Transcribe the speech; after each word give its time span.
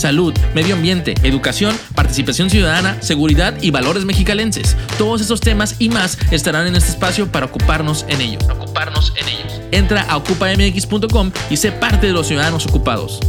Salud, 0.00 0.32
medio 0.54 0.76
ambiente, 0.76 1.12
educación, 1.24 1.76
participación 1.94 2.48
ciudadana, 2.48 3.02
seguridad 3.02 3.54
y 3.60 3.70
valores 3.70 4.06
mexicalenses. 4.06 4.74
Todos 4.96 5.20
esos 5.20 5.42
temas 5.42 5.76
y 5.78 5.90
más 5.90 6.16
estarán 6.30 6.66
en 6.66 6.74
este 6.74 6.88
espacio 6.88 7.30
para 7.30 7.44
ocuparnos 7.44 8.06
en 8.08 8.22
ello. 8.22 8.38
Ocuparnos 8.50 9.12
en 9.20 9.28
ellos. 9.28 9.60
Entra 9.72 10.00
a 10.04 10.16
ocupamx.com 10.16 11.32
y 11.50 11.56
sé 11.58 11.72
parte 11.72 12.06
de 12.06 12.14
los 12.14 12.28
ciudadanos 12.28 12.64
ocupados. 12.64 13.20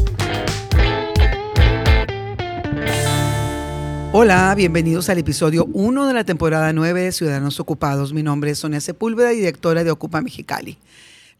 Hola, 4.14 4.56
bienvenidos 4.56 5.10
al 5.10 5.18
episodio 5.18 5.68
1 5.74 6.08
de 6.08 6.14
la 6.14 6.24
temporada 6.24 6.72
9 6.72 7.02
de 7.02 7.12
Ciudadanos 7.12 7.60
Ocupados. 7.60 8.14
Mi 8.14 8.24
nombre 8.24 8.52
es 8.52 8.60
Sonia 8.60 8.80
Sepúlveda, 8.80 9.32
directora 9.32 9.84
de 9.84 9.92
Ocupa 9.92 10.22
Mexicali. 10.22 10.78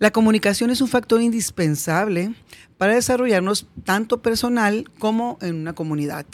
La 0.02 0.10
comunicación 0.10 0.72
es 0.72 0.82
un 0.82 0.88
factor 0.88 1.22
indispensable 1.22 2.34
para 2.80 2.96
desarrollarnos 2.96 3.68
tanto 3.86 4.24
personal 4.24 4.90
como 4.98 5.38
en 5.44 5.54
una 5.54 5.74
comunidad. 5.74 6.26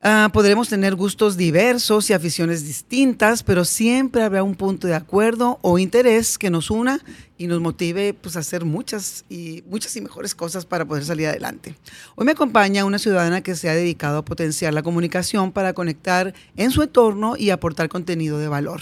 Ah, 0.00 0.30
podremos 0.32 0.68
tener 0.68 0.96
gustos 0.96 1.36
diversos 1.36 2.10
y 2.10 2.12
aficiones 2.12 2.64
distintas, 2.64 3.44
pero 3.44 3.64
siempre 3.64 4.22
habrá 4.22 4.42
un 4.42 4.56
punto 4.56 4.86
de 4.88 4.94
acuerdo 4.94 5.58
o 5.62 5.78
interés 5.78 6.38
que 6.38 6.50
nos 6.50 6.70
una 6.70 7.00
y 7.36 7.48
nos 7.48 7.60
motive 7.60 8.14
pues, 8.14 8.36
a 8.36 8.40
hacer 8.40 8.64
muchas 8.64 9.24
y, 9.28 9.64
muchas 9.68 9.96
y 9.96 10.00
mejores 10.00 10.36
cosas 10.36 10.66
para 10.66 10.84
poder 10.84 11.04
salir 11.04 11.26
adelante. 11.26 11.74
Hoy 12.14 12.26
me 12.26 12.32
acompaña 12.32 12.84
una 12.84 13.00
ciudadana 13.00 13.42
que 13.42 13.56
se 13.56 13.68
ha 13.68 13.74
dedicado 13.74 14.18
a 14.18 14.24
potenciar 14.24 14.72
la 14.72 14.84
comunicación 14.84 15.50
para 15.50 15.72
conectar 15.72 16.32
en 16.56 16.70
su 16.70 16.82
entorno 16.82 17.36
y 17.36 17.50
aportar 17.50 17.88
contenido 17.88 18.38
de 18.38 18.46
valor. 18.46 18.80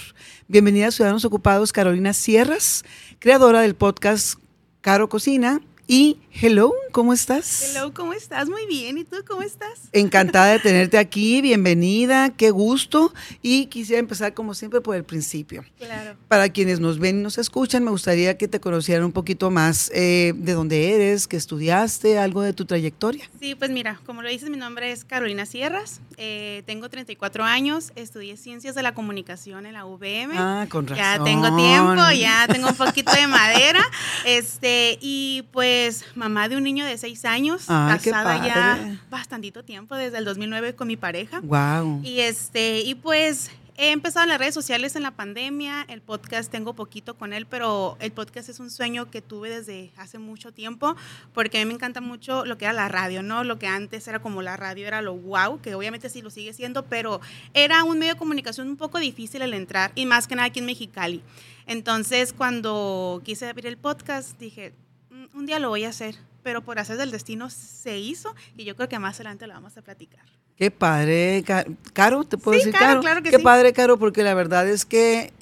Bienvenida 0.49 0.89
a 0.89 0.91
Ciudadanos 0.91 1.25
Ocupados, 1.25 1.73
Carolina 1.73 2.13
Sierras, 2.13 2.85
creadora 3.19 3.61
del 3.63 3.75
podcast 3.75 4.39
Caro 4.81 5.09
Cocina 5.09 5.61
y 5.89 6.19
hello, 6.41 6.73
¿cómo 6.91 7.13
estás? 7.13 7.71
Hello, 7.71 7.95
¿cómo 7.95 8.13
estás? 8.13 8.49
Muy 8.49 8.67
bien. 8.67 8.99
¿Y 8.99 9.05
tú 9.05 9.17
cómo 9.27 9.43
estás? 9.43 9.89
Encantada 9.93 10.47
de 10.47 10.59
tenerte 10.59 10.99
aquí. 10.99 11.41
Bienvenida. 11.43 12.31
Qué 12.31 12.51
gusto. 12.51 13.15
Y 13.41 13.67
quisiera 13.67 14.01
empezar, 14.01 14.35
como 14.35 14.53
siempre, 14.55 14.81
por 14.81 14.97
el 14.97 15.05
principio. 15.05 15.65
Claro. 15.79 16.17
Para 16.27 16.49
quienes 16.49 16.81
nos 16.81 16.99
ven 16.99 17.21
y 17.21 17.23
nos 17.23 17.39
escuchan, 17.39 17.85
me 17.85 17.91
gustaría 17.93 18.37
que 18.37 18.49
te 18.49 18.59
conocieran 18.59 19.05
un 19.05 19.13
poquito 19.13 19.51
más 19.53 19.93
eh, 19.95 20.33
de 20.37 20.53
dónde 20.55 20.95
eres, 20.95 21.29
qué 21.29 21.37
estudiaste, 21.37 22.19
algo 22.19 22.43
de 22.43 22.53
tu 22.53 22.65
trayectoria. 22.65 23.31
Sí, 23.41 23.55
pues 23.55 23.71
mira, 23.71 24.01
como 24.07 24.23
lo 24.23 24.29
dices, 24.29 24.51
mi 24.51 24.57
nombre 24.57 24.91
es 24.91 25.05
Carolina 25.05 25.47
Sierras. 25.47 26.01
Eh, 26.17 26.65
tengo 26.67 26.89
34 26.89 27.45
años. 27.45 27.93
Estudié 27.95 28.37
Ciencias 28.37 28.75
de 28.75 28.83
la 28.83 28.93
Comunicación 28.93 29.67
en 29.67 29.75
la 29.75 29.87
UVM. 29.87 30.33
Ah, 30.37 30.67
con 30.69 30.89
razón. 30.89 31.05
Ya 31.05 31.23
tengo 31.23 31.57
tiempo, 31.57 32.03
ya 32.19 32.49
tengo 32.49 32.69
un 32.71 32.77
poquito 32.77 33.13
de 33.13 33.29
madera. 33.29 33.81
Este, 34.25 34.99
y 35.01 35.45
pues 35.53 35.76
mamá 36.15 36.49
de 36.49 36.57
un 36.57 36.63
niño 36.63 36.85
de 36.85 36.97
seis 36.99 37.25
años, 37.25 37.65
casada 37.67 38.47
ya 38.47 39.01
bastantito 39.11 39.65
tiempo, 39.65 39.95
desde 39.95 40.19
el 40.19 40.25
2009 40.25 40.75
con 40.75 40.89
mi 40.89 40.97
pareja. 40.97 41.41
Wow. 41.41 42.01
Y 42.03 42.21
este, 42.21 42.81
y 42.81 42.95
pues 42.95 43.51
he 43.79 43.93
empezado 43.93 44.25
en 44.25 44.31
las 44.31 44.39
redes 44.39 44.55
sociales 44.55 44.97
en 44.97 45.03
la 45.03 45.11
pandemia, 45.11 45.85
el 45.89 46.01
podcast 46.01 46.51
tengo 46.51 46.73
poquito 46.75 47.15
con 47.15 47.33
él, 47.35 47.45
pero 47.47 47.97
el 48.01 48.11
podcast 48.11 48.49
es 48.49 48.59
un 48.59 48.71
sueño 48.71 49.11
que 49.11 49.21
tuve 49.21 49.51
desde 49.51 49.93
hace 49.99 50.19
mucho 50.19 50.51
tiempo, 50.51 50.97
porque 51.35 51.59
a 51.59 51.61
mí 51.61 51.67
me 51.67 51.75
encanta 51.75 52.01
mucho 52.01 52.47
lo 52.47 52.57
que 52.57 52.65
era 52.65 52.73
la 52.73 52.89
radio, 52.89 53.23
¿no? 53.23 53.45
Lo 53.45 53.59
que 53.59 53.67
antes 53.67 54.09
era 54.09 54.19
como 54.21 54.41
la 54.41 54.57
radio 54.57 54.87
era 54.87 55.03
lo 55.03 55.15
wow, 55.15 55.61
que 55.61 55.75
obviamente 55.75 56.09
sí 56.09 56.23
lo 56.23 56.31
sigue 56.31 56.55
siendo, 56.55 56.87
pero 56.87 57.21
era 57.53 57.85
un 57.85 57.99
medio 57.99 58.15
de 58.15 58.19
comunicación 58.19 58.69
un 58.69 58.77
poco 58.77 58.99
difícil 58.99 59.43
el 59.43 59.53
entrar, 59.53 59.93
y 59.95 60.07
más 60.07 60.27
que 60.27 60.37
nada 60.37 60.47
aquí 60.49 60.61
en 60.61 60.67
Mexicali. 60.67 61.23
Entonces, 61.67 62.33
cuando 62.33 63.21
quise 63.25 63.47
abrir 63.49 63.67
el 63.67 63.77
podcast, 63.77 64.39
dije, 64.39 64.73
"Mm, 64.73 64.96
un 65.35 65.47
día 65.47 65.59
lo 65.59 65.69
voy 65.69 65.85
a 65.85 65.89
hacer, 65.91 66.17
pero 66.43 66.63
por 66.63 66.79
hacer 66.79 66.97
del 66.97 67.11
destino 67.11 67.51
se 67.51 67.99
hizo, 67.99 68.35
y 68.57 68.65
yo 68.65 68.77
creo 68.77 68.89
que 68.89 68.99
más 68.99 69.17
adelante 69.17 69.47
lo 69.47 69.55
vamos 69.55 69.77
a 69.77 69.83
platicar. 69.83 70.25
Qué 70.57 70.71
padre, 70.71 71.43
Ca- 71.47 71.67
Caro, 71.93 72.25
¿te 72.25 72.39
puedo 72.39 72.57
Sí, 72.59 72.65
decir 72.67 72.73
Caro, 72.73 72.87
Caro? 72.87 73.01
claro 73.01 73.23
que 73.23 73.31
Qué 73.31 73.37
sí. 73.39 73.43
padre, 73.43 73.73
Caro, 73.73 73.99
porque 73.99 74.23
la 74.23 74.35
verdad 74.35 74.67
es 74.69 74.85
que 74.87 75.33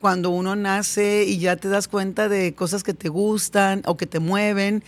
cuando 0.00 0.30
uno 0.30 0.56
nace 0.56 1.24
y 1.24 1.38
ya 1.38 1.56
te 1.56 1.68
das 1.68 1.88
cuenta 1.88 2.28
de 2.28 2.54
cosas 2.54 2.82
que 2.82 2.94
te 2.94 3.08
gustan 3.08 3.82
o 3.86 3.96
que 3.96 4.06
te 4.06 4.18
mueven 4.20 4.82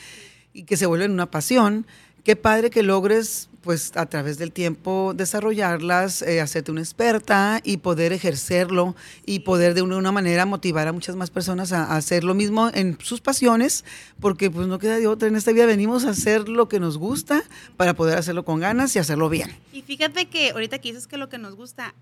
y 0.53 0.65
que 0.65 0.77
se 0.77 0.87
vuelven 0.87 1.11
una 1.12 1.31
pasión, 1.31 1.87
qué 2.25 2.37
padre 2.37 2.71
que 2.71 2.83
logres, 2.83 3.49
pues 3.64 3.92
a 3.97 4.06
través 4.06 4.38
del 4.38 4.52
tiempo, 4.52 5.12
desarrollarlas, 5.16 6.22
eh, 6.22 6.41
hacerte 6.41 6.70
una 6.70 6.82
experta 6.82 7.60
y 7.64 7.78
poder 7.78 8.12
ejercerlo 8.12 8.94
y 9.25 9.41
poder 9.41 9.75
de 9.75 9.82
una, 9.82 9.97
una 9.97 10.12
manera 10.12 10.47
motivar 10.47 10.86
a 10.86 10.92
muchas 10.92 11.16
más 11.16 11.30
personas 11.30 11.72
a, 11.72 11.84
a 11.84 11.97
hacer 11.97 12.22
lo 12.22 12.34
mismo 12.34 12.70
en 12.75 12.98
sus 13.00 13.20
pasiones, 13.20 13.84
porque 14.20 14.50
pues 14.50 14.69
no 14.69 14.78
queda 14.78 14.98
de 14.98 15.06
otra. 15.06 15.28
En 15.28 15.36
esta 15.36 15.52
vida 15.52 15.66
venimos 15.66 16.04
a 16.04 16.10
hacer 16.10 16.48
lo 16.48 16.69
que 16.69 16.78
nos 16.78 16.98
gusta 16.98 17.42
para 17.76 17.94
poder 17.94 18.19
hacerlo 18.19 18.44
con 18.44 18.60
ganas 18.60 18.94
y 18.94 18.98
hacerlo 18.98 19.28
bien. 19.28 19.50
Y 19.72 19.82
fíjate 19.82 20.26
que 20.26 20.50
ahorita 20.50 20.78
que 20.78 20.91
dices 20.91 21.06
que 21.06 21.16
lo 21.16 21.28
que 21.28 21.38
nos 21.38 21.56
gusta, 21.56 21.94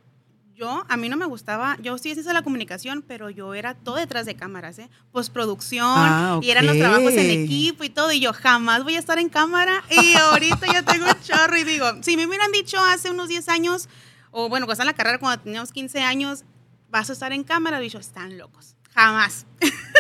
yo, 0.63 0.85
a 0.89 0.97
mí 0.97 1.09
no 1.09 1.17
me 1.17 1.27
gustaba, 1.27 1.77
yo 1.83 1.99
sí 1.99 2.11
hice 2.11 2.33
la 2.33 2.43
comunicación, 2.43 3.03
pero 3.03 3.31
yo 3.31 3.53
era 3.53 3.75
todo 3.75 3.97
detrás 3.97 4.27
de 4.27 4.37
cámaras, 4.37 4.79
¿eh? 4.79 4.89
Postproducción, 5.11 5.89
Ah, 5.89 6.39
y 6.41 6.51
eran 6.51 6.67
los 6.67 6.79
trabajos 6.79 7.13
en 7.15 7.31
equipo 7.43 7.83
y 7.83 7.91
todo, 7.91 8.13
y 8.13 8.21
yo 8.21 8.33
jamás 8.33 8.85
voy 8.85 8.95
a 8.95 9.01
estar 9.01 9.19
en 9.19 9.29
cámara, 9.29 9.83
y 9.91 10.15
ahorita 10.15 10.73
ya 10.73 10.85
tengo 10.85 11.07
un 11.07 11.21
chorro, 11.21 11.57
y 11.57 11.65
digo, 11.65 11.87
si 12.03 12.17
me 12.17 12.29
hubieran 12.29 12.53
dicho 12.53 12.79
hace 12.79 13.11
unos 13.11 13.29
10 13.29 13.49
años, 13.49 13.89
o 14.31 14.49
bueno, 14.49 14.67
cuando 14.67 14.75
estaba 14.75 14.89
en 14.91 14.95
la 14.95 14.97
carrera, 14.97 15.19
cuando 15.19 15.43
teníamos 15.43 15.73
15 15.73 16.01
años, 16.01 16.45
vas 16.91 17.11
a 17.11 17.13
estar 17.15 17.33
en 17.33 17.43
cámara, 17.43 17.83
y 17.83 17.89
yo, 17.89 17.99
están 17.99 18.39
locos, 18.39 18.77
jamás. 18.95 19.47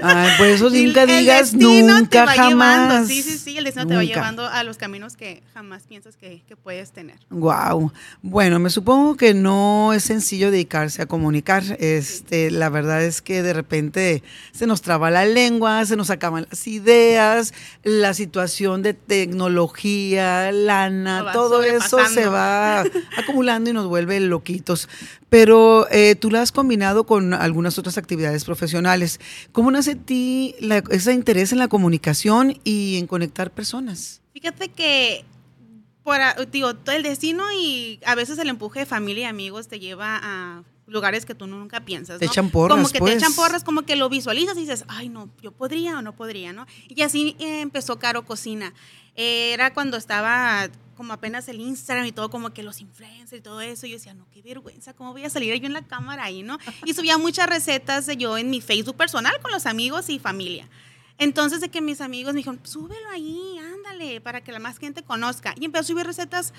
Ay, 0.02 0.30
por 0.36 0.46
eso 0.46 0.70
nunca 0.70 1.06
digas 1.06 1.54
nunca, 1.54 2.26
jamás. 2.26 2.48
llevando, 2.48 3.06
Sí, 3.06 3.22
sí, 3.22 3.38
sí, 3.38 3.58
el 3.58 3.64
destino 3.64 3.86
te 3.86 3.94
va 3.94 4.04
llevando 4.04 4.46
a 4.46 4.64
los 4.64 4.76
caminos 4.76 5.16
que 5.16 5.42
jamás 5.54 5.84
piensas 5.84 6.16
que, 6.16 6.42
que 6.46 6.56
puedes 6.56 6.90
tener. 6.90 7.16
Wow. 7.30 7.92
Bueno, 8.22 8.58
me 8.58 8.70
supongo 8.70 9.16
que 9.16 9.34
no 9.34 9.92
es 9.92 10.04
sencillo 10.04 10.50
dedicarse 10.50 11.02
a 11.02 11.06
comunicar. 11.06 11.62
Este, 11.78 12.50
la 12.50 12.68
verdad 12.68 13.02
es 13.02 13.22
que 13.22 13.42
de 13.42 13.52
repente 13.52 14.22
se 14.52 14.66
nos 14.66 14.82
traba 14.82 15.10
la 15.10 15.24
lengua, 15.24 15.84
se 15.86 15.96
nos 15.96 16.10
acaban 16.10 16.46
las 16.50 16.66
ideas, 16.66 17.54
la 17.84 18.14
situación 18.14 18.82
de 18.82 18.94
tecnología, 18.94 20.52
lana, 20.52 21.32
todo 21.32 21.62
eso 21.62 21.98
se 22.06 22.26
va 22.26 22.80
acumulando 23.16 23.70
y 23.70 23.72
nos 23.72 23.86
vuelve 23.86 24.18
loquitos. 24.20 24.88
Pero 25.28 25.86
eh, 25.90 26.14
tú 26.14 26.30
la 26.30 26.42
has 26.42 26.52
combinado 26.52 27.04
con 27.04 27.32
algunas 27.32 27.78
otras 27.78 27.96
actividades 27.96 28.44
profesionales. 28.44 29.18
¿Cómo 29.52 29.70
nace 29.70 29.94
ti 29.94 30.54
la- 30.60 30.82
ese 30.90 31.12
interés 31.12 31.52
en 31.52 31.58
la 31.58 31.68
comunicación 31.68 32.58
y 32.64 32.96
en 32.96 33.06
conectar 33.06 33.50
personas? 33.50 34.22
Fíjate 34.32 34.68
que 34.70 35.24
por, 36.02 36.18
digo, 36.50 36.74
todo 36.74 36.96
el 36.96 37.02
destino 37.04 37.44
y 37.56 38.00
a 38.04 38.14
veces 38.14 38.38
el 38.38 38.48
empuje 38.48 38.80
de 38.80 38.86
familia 38.86 39.22
y 39.22 39.26
amigos 39.26 39.68
te 39.68 39.78
lleva 39.78 40.18
a 40.22 40.62
lugares 40.88 41.24
que 41.24 41.34
tú 41.34 41.46
nunca 41.46 41.84
piensas. 41.84 42.18
Te 42.18 42.26
¿no? 42.26 42.32
echan 42.32 42.50
porras, 42.50 42.76
Como 42.76 42.88
que 42.90 42.98
pues. 42.98 43.12
te 43.12 43.18
echan 43.18 43.32
porras, 43.34 43.62
como 43.62 43.82
que 43.82 43.94
lo 43.94 44.08
visualizas 44.08 44.56
y 44.56 44.60
dices, 44.60 44.84
ay, 44.88 45.08
no, 45.08 45.30
yo 45.40 45.52
podría 45.52 45.98
o 45.98 46.02
no 46.02 46.14
podría, 46.16 46.52
¿no? 46.52 46.66
Y 46.88 47.02
así 47.02 47.36
empezó 47.38 47.98
Caro 48.00 48.24
Cocina. 48.26 48.74
Era 49.14 49.72
cuando 49.74 49.96
estaba 49.96 50.68
como 51.02 51.14
apenas 51.14 51.48
el 51.48 51.58
Instagram 51.58 52.06
y 52.06 52.12
todo, 52.12 52.30
como 52.30 52.54
que 52.54 52.62
los 52.62 52.80
influencers 52.80 53.40
y 53.40 53.42
todo 53.42 53.60
eso. 53.60 53.86
Y 53.86 53.90
yo 53.90 53.96
decía, 53.96 54.14
no, 54.14 54.24
qué 54.30 54.40
vergüenza, 54.40 54.94
¿cómo 54.94 55.10
voy 55.10 55.24
a 55.24 55.30
salir 55.30 55.52
yo 55.60 55.66
en 55.66 55.72
la 55.72 55.84
cámara 55.84 56.22
ahí, 56.22 56.44
no? 56.44 56.58
Y 56.84 56.94
subía 56.94 57.18
muchas 57.18 57.48
recetas 57.48 58.06
de 58.06 58.16
yo 58.16 58.38
en 58.38 58.50
mi 58.50 58.60
Facebook 58.60 58.96
personal 58.96 59.32
con 59.42 59.50
los 59.50 59.66
amigos 59.66 60.08
y 60.10 60.20
familia. 60.20 60.68
Entonces, 61.18 61.60
de 61.60 61.70
que 61.70 61.80
mis 61.80 62.00
amigos 62.00 62.34
me 62.34 62.38
dijeron, 62.38 62.60
súbelo 62.62 63.08
ahí, 63.10 63.58
ándale, 63.58 64.20
para 64.20 64.44
que 64.44 64.52
la 64.52 64.60
más 64.60 64.78
gente 64.78 65.02
conozca. 65.02 65.56
Y 65.58 65.64
empecé 65.64 65.80
a 65.80 65.88
subir 65.88 66.06
recetas. 66.06 66.54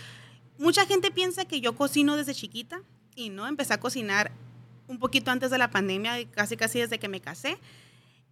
Mucha 0.58 0.86
gente 0.86 1.10
piensa 1.10 1.46
que 1.46 1.62
yo 1.62 1.74
cocino 1.78 2.18
desde 2.18 2.36
chiquita 2.36 2.82
y 3.16 3.30
no, 3.30 3.48
empecé 3.48 3.74
a 3.74 3.80
cocinar 3.80 4.34
un 4.90 5.00
poquito 5.00 5.32
antes 5.32 5.52
de 5.52 5.58
la 5.58 5.72
pandemia, 5.72 6.30
casi 6.32 6.58
casi 6.58 6.80
desde 6.80 7.00
que 7.00 7.08
me 7.08 7.22
casé. 7.22 7.58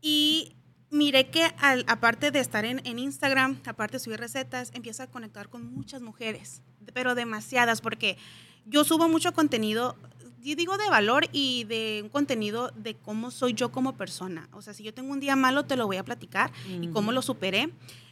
Y 0.02 0.58
miré 0.92 1.30
que 1.30 1.44
al- 1.60 1.86
aparte 1.88 2.32
de 2.32 2.40
estar 2.40 2.66
en, 2.66 2.82
en 2.86 3.00
Instagram, 3.00 3.60
aparte 3.66 3.94
de 3.98 4.00
subir 4.04 4.20
recetas, 4.20 4.72
empiezo 4.74 5.04
a 5.04 5.08
conectar 5.08 5.50
con 5.50 5.74
muchas 5.74 6.02
mujeres, 6.02 6.62
pero 6.94 7.16
demasiadas, 7.16 7.82
porque 7.82 8.18
yo 8.66 8.84
subo 8.84 9.08
mucho 9.08 9.34
contenido, 9.34 9.96
yo 10.44 10.56
digo 10.56 10.78
de 10.78 10.90
valor 10.90 11.28
y 11.32 11.64
de 11.66 12.02
un 12.04 12.10
contenido 12.10 12.72
de 12.76 12.96
cómo 12.96 13.32
soy 13.32 13.54
yo 13.54 13.72
como 13.72 13.94
persona. 13.96 14.50
O 14.52 14.62
sea, 14.62 14.74
si 14.74 14.84
yo 14.84 14.94
tengo 14.94 15.12
un 15.12 15.20
día 15.20 15.36
malo, 15.36 15.66
te 15.66 15.76
lo 15.76 15.88
voy 15.88 15.98
a 15.98 16.04
platicar 16.04 16.52
y 16.68 16.88
cómo 16.90 17.12
lo 17.12 17.22
superé. 17.22 17.70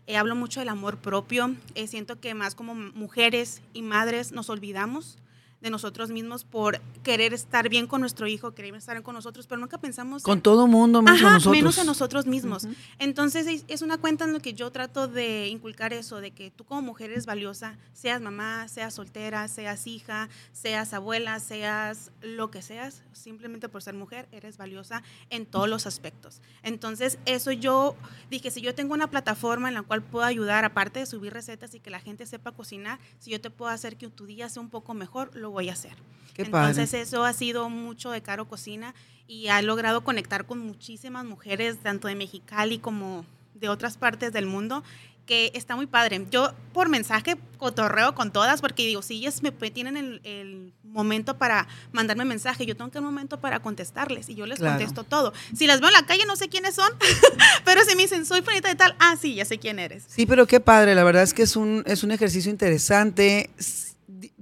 Eh, 0.08 0.18
hablo 0.18 0.36
mucho 0.36 0.60
del 0.60 0.70
amor 0.70 0.98
propio. 0.98 1.56
Eh, 1.76 1.86
siento 1.88 2.20
que 2.20 2.34
más 2.34 2.56
como 2.56 2.74
mujeres 2.76 3.62
y 3.74 3.82
madres 3.84 4.32
nos 4.32 4.50
olvidamos 4.50 5.18
de 5.62 5.70
nosotros 5.70 6.10
mismos 6.10 6.44
por 6.44 6.80
querer 7.04 7.34
estar 7.34 7.70
bien 7.70 7.88
con 7.88 8.02
nuestro 8.02 8.28
hijo, 8.28 8.52
querer 8.52 8.76
estar 8.76 9.02
con 9.04 9.16
nosotros, 9.16 9.48
pero 9.48 9.60
nunca 9.60 9.78
pensamos... 9.78 10.24
Con 10.24 10.42
todo 10.42 10.68
mundo, 10.68 11.02
menos 11.02 11.20
Ajá, 11.20 11.30
a 11.30 11.34
nosotros. 11.34 11.52
menos 11.58 11.80
a 11.80 11.84
nosotros 11.84 12.26
mismos. 12.26 12.68
Entonces 12.98 13.48
es, 13.48 13.66
es 13.68 13.82
una 13.82 13.98
cuenta 13.98 14.26
en 14.26 14.34
la 14.34 14.40
que 14.40 14.54
yo 14.54 14.72
trato 14.72 15.08
de 15.08 15.48
inculcar 15.48 15.94
eso, 15.94 16.22
de 16.22 16.32
que 16.32 16.52
tú 16.52 16.64
como 16.64 16.82
mujer 16.82 17.12
eres 17.12 17.26
valiosa, 17.26 17.78
seas 17.94 18.22
mamá, 18.22 18.68
seas 18.68 18.94
soltera, 18.94 19.48
seas 19.48 19.88
hija, 19.88 20.30
seas 20.52 20.94
abuela, 20.94 21.40
seas 21.40 22.12
lo 22.22 22.52
que 22.52 22.62
seas, 22.62 23.04
simplemente 23.12 23.70
por 23.70 23.84
ser 23.84 23.94
mujer 23.94 24.28
eres 24.32 24.58
valiosa 24.58 25.04
en 25.30 25.46
todos 25.46 25.68
los 25.68 25.86
aspectos. 25.86 26.42
Entonces 26.64 27.20
eso 27.26 27.52
yo 27.52 27.96
dije, 28.30 28.52
si 28.52 28.62
yo 28.62 28.76
tengo 28.76 28.94
una 28.94 29.10
plataforma 29.10 29.68
en 29.68 29.74
la 29.74 29.84
cual 29.84 30.04
puedo 30.04 30.26
ayudar, 30.26 30.66
aparte 30.66 31.00
de 31.00 31.06
subir 31.06 31.34
recetas 31.34 31.76
y 31.76 31.80
que 31.80 31.90
la 31.90 32.00
gente 32.00 32.26
sepa 32.26 32.52
cocinar, 32.52 33.00
si 33.20 33.32
yo 33.32 33.42
te 33.42 33.50
puedo 33.50 33.72
hacer 33.72 33.98
que 33.98 34.08
tu 34.08 34.26
día 34.26 34.50
sea 34.50 34.62
un 34.62 34.70
poco 34.70 34.94
mejor, 34.94 35.36
lo 35.36 35.49
voy 35.50 35.70
a 35.70 35.74
hacer. 35.74 35.94
Qué 36.34 36.46
padre. 36.46 36.70
Entonces 36.72 37.08
eso 37.08 37.24
ha 37.26 37.34
sido 37.34 37.70
mucho 37.70 38.12
de 38.12 38.22
Caro 38.22 38.48
Cocina 38.48 38.94
y 39.28 39.48
ha 39.50 39.62
logrado 39.62 40.02
conectar 40.02 40.46
con 40.46 40.60
muchísimas 40.60 41.26
mujeres, 41.26 41.78
tanto 41.84 42.08
de 42.08 42.16
Mexicali 42.16 42.80
como 42.80 43.26
de 43.54 43.70
otras 43.70 43.98
partes 43.98 44.32
del 44.34 44.46
mundo, 44.46 44.84
que 45.26 45.52
está 45.54 45.76
muy 45.76 45.86
padre. 45.86 46.26
Yo 46.32 46.54
por 46.74 46.90
mensaje 46.90 47.38
cotorreo 47.58 48.16
con 48.16 48.32
todas 48.32 48.62
porque 48.62 48.88
digo, 48.88 49.04
si 49.04 49.16
ellas 49.18 49.44
me 49.44 49.52
tienen 49.52 49.96
el, 49.98 50.22
el 50.24 50.74
momento 50.84 51.38
para 51.38 51.68
mandarme 51.92 52.26
mensaje, 52.26 52.66
yo 52.66 52.76
tengo 52.76 52.90
que 52.90 52.98
un 52.98 53.06
momento 53.06 53.40
para 53.40 53.60
contestarles 53.60 54.28
y 54.30 54.34
yo 54.34 54.48
les 54.48 54.58
Claro. 54.58 54.78
contesto 54.78 55.04
todo. 55.04 55.32
Si 55.56 55.68
las 55.68 55.82
veo 55.82 55.90
en 55.90 55.94
la 55.94 56.06
calle 56.08 56.24
no 56.26 56.36
sé 56.36 56.50
quiénes 56.50 56.74
son, 56.74 56.92
pero 57.66 57.82
si 57.88 57.96
me 57.96 58.02
dicen, 58.04 58.26
soy 58.26 58.42
Fanita 58.42 58.70
de 58.70 58.76
tal, 58.76 58.96
ah, 58.98 59.16
sí, 59.22 59.36
ya 59.36 59.46
sé 59.46 59.60
quién 59.60 59.78
eres. 59.78 60.06
Sí, 60.08 60.26
pero 60.26 60.48
qué 60.48 60.60
padre, 60.60 60.96
la 60.96 61.04
verdad 61.04 61.22
es 61.22 61.36
que 61.36 61.44
es 61.44 61.56
un, 61.56 61.84
es 61.86 62.02
un 62.04 62.10
ejercicio 62.12 62.50
interesante, 62.50 63.52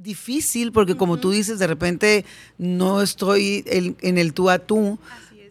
difícil, 0.08 0.72
porque 0.72 0.96
como 0.96 1.18
tú 1.18 1.32
dices, 1.32 1.60
de 1.60 1.68
repente 1.68 2.26
no 2.58 3.02
estoy 3.02 3.64
en 3.68 4.18
el 4.18 4.34
tú 4.34 4.50
a 4.50 4.58
tú, 4.58 4.98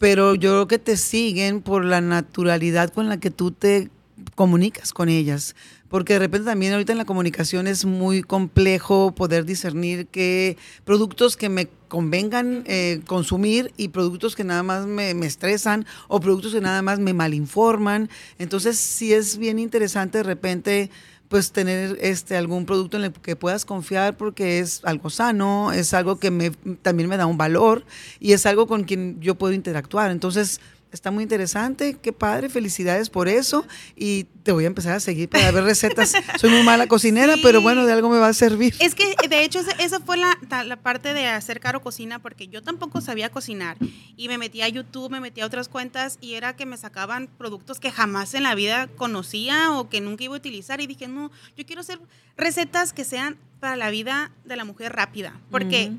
pero 0.01 0.35
yo 0.35 0.51
creo 0.51 0.67
que 0.67 0.79
te 0.79 0.97
siguen 0.97 1.61
por 1.61 1.85
la 1.85 2.01
naturalidad 2.01 2.91
con 2.91 3.09
la 3.09 3.21
que 3.21 3.31
tú 3.31 3.51
te 3.51 3.91
comunicas 4.35 4.93
con 4.93 5.09
ellas. 5.09 5.55
Porque 5.89 6.15
de 6.15 6.19
repente 6.19 6.47
también 6.47 6.73
ahorita 6.73 6.93
en 6.93 6.99
la 6.99 7.05
comunicación 7.05 7.67
es 7.67 7.85
muy 7.85 8.23
complejo 8.23 9.15
poder 9.15 9.45
discernir 9.45 10.09
qué 10.09 10.57
productos 10.85 11.37
que 11.37 11.49
me 11.49 11.69
convengan 11.89 12.65
eh, 12.67 13.03
consumir 13.07 13.73
y 13.77 13.89
productos 13.89 14.35
que 14.35 14.43
nada 14.43 14.65
más 14.65 14.87
me, 14.87 15.15
me 15.15 15.27
estresan 15.27 15.87
o 16.09 16.19
productos 16.19 16.53
que 16.55 16.61
nada 16.61 16.83
más 16.83 16.99
me 16.99 17.13
malinforman. 17.13 18.09
Entonces 18.39 18.79
sí 18.79 19.13
es 19.13 19.37
bien 19.37 19.61
interesante 19.61 20.19
de 20.19 20.25
repente 20.25 20.91
pues 21.29 21.53
tener 21.53 21.99
este 22.01 22.37
algún 22.37 22.67
producto 22.67 22.97
en 22.97 23.05
el 23.05 23.13
que 23.13 23.37
puedas 23.37 23.65
confiar 23.65 24.17
porque 24.17 24.59
es 24.59 24.81
algo 24.85 25.11
sano, 25.11 25.73
es 25.73 25.95
algo 25.95 26.19
que 26.19 26.31
me, 26.31 26.51
también 26.83 27.09
me 27.09 27.17
da 27.17 27.27
un 27.27 27.39
valor 27.39 27.85
y 28.21 28.33
es 28.33 28.47
algo 28.47 28.67
con 28.67 28.85
quien 28.85 29.21
yo 29.21 29.35
puedo 29.35 29.53
interactuar. 29.53 30.11
Entonces, 30.11 30.61
está 30.93 31.11
muy 31.11 31.23
interesante, 31.25 31.97
qué 32.01 32.13
padre, 32.13 32.49
felicidades 32.49 33.11
por 33.11 33.29
eso 33.29 33.67
y 33.97 34.25
te 34.43 34.53
voy 34.53 34.65
a 34.65 34.67
empezar 34.69 34.95
a 34.95 35.01
seguir 35.01 35.29
para 35.29 35.51
ver 35.51 35.65
recetas. 35.65 36.13
Soy 36.41 36.51
muy 36.51 36.63
mala 36.63 36.87
cocinera, 36.87 37.35
Sí. 37.35 37.41
pero 37.43 37.61
bueno, 37.61 37.85
de 37.85 37.93
algo 37.93 38.09
me 38.09 38.19
va 38.19 38.29
a 38.29 38.33
servir. 38.33 38.75
Es 38.81 38.95
que 38.95 39.15
de 39.29 39.45
hecho 39.45 39.61
esa, 39.79 40.01
fue 40.01 40.17
la, 40.17 40.39
la 40.65 40.77
parte 40.77 41.13
de 41.13 41.27
hacer 41.27 41.61
Caro 41.61 41.83
Cocina 41.83 42.19
porque 42.21 42.49
yo 42.49 42.63
tampoco 42.63 43.01
sabía 43.01 43.29
cocinar 43.31 43.77
y 44.17 44.29
me 44.29 44.39
metí 44.39 44.63
a 44.63 44.69
YouTube, 44.69 45.11
me 45.11 45.21
metí 45.21 45.41
a 45.43 45.47
otras 45.47 45.69
cuentas 45.69 46.17
y 46.21 46.35
era 46.35 46.57
que 46.57 46.65
me 46.67 46.77
sacaban 46.77 47.29
productos 47.37 47.79
que 47.81 47.91
jamás 47.91 48.33
en 48.35 48.45
la 48.45 48.55
vida 48.55 48.89
conocía 48.97 49.73
o 49.73 49.89
que 49.91 50.01
nunca 50.01 50.25
iba 50.25 50.35
a 50.35 50.39
utilizar 50.39 50.81
y 50.81 50.87
dije, 50.87 51.09
no, 51.09 51.31
yo 51.57 51.67
quiero 51.67 51.81
hacer 51.81 51.99
recetas 52.37 52.93
que 52.93 53.05
sean 53.05 53.37
para 53.61 53.77
la 53.77 53.91
vida 53.91 54.31
de 54.45 54.57
la 54.57 54.65
mujer 54.65 54.93
rápida 54.95 55.39
porque 55.51 55.93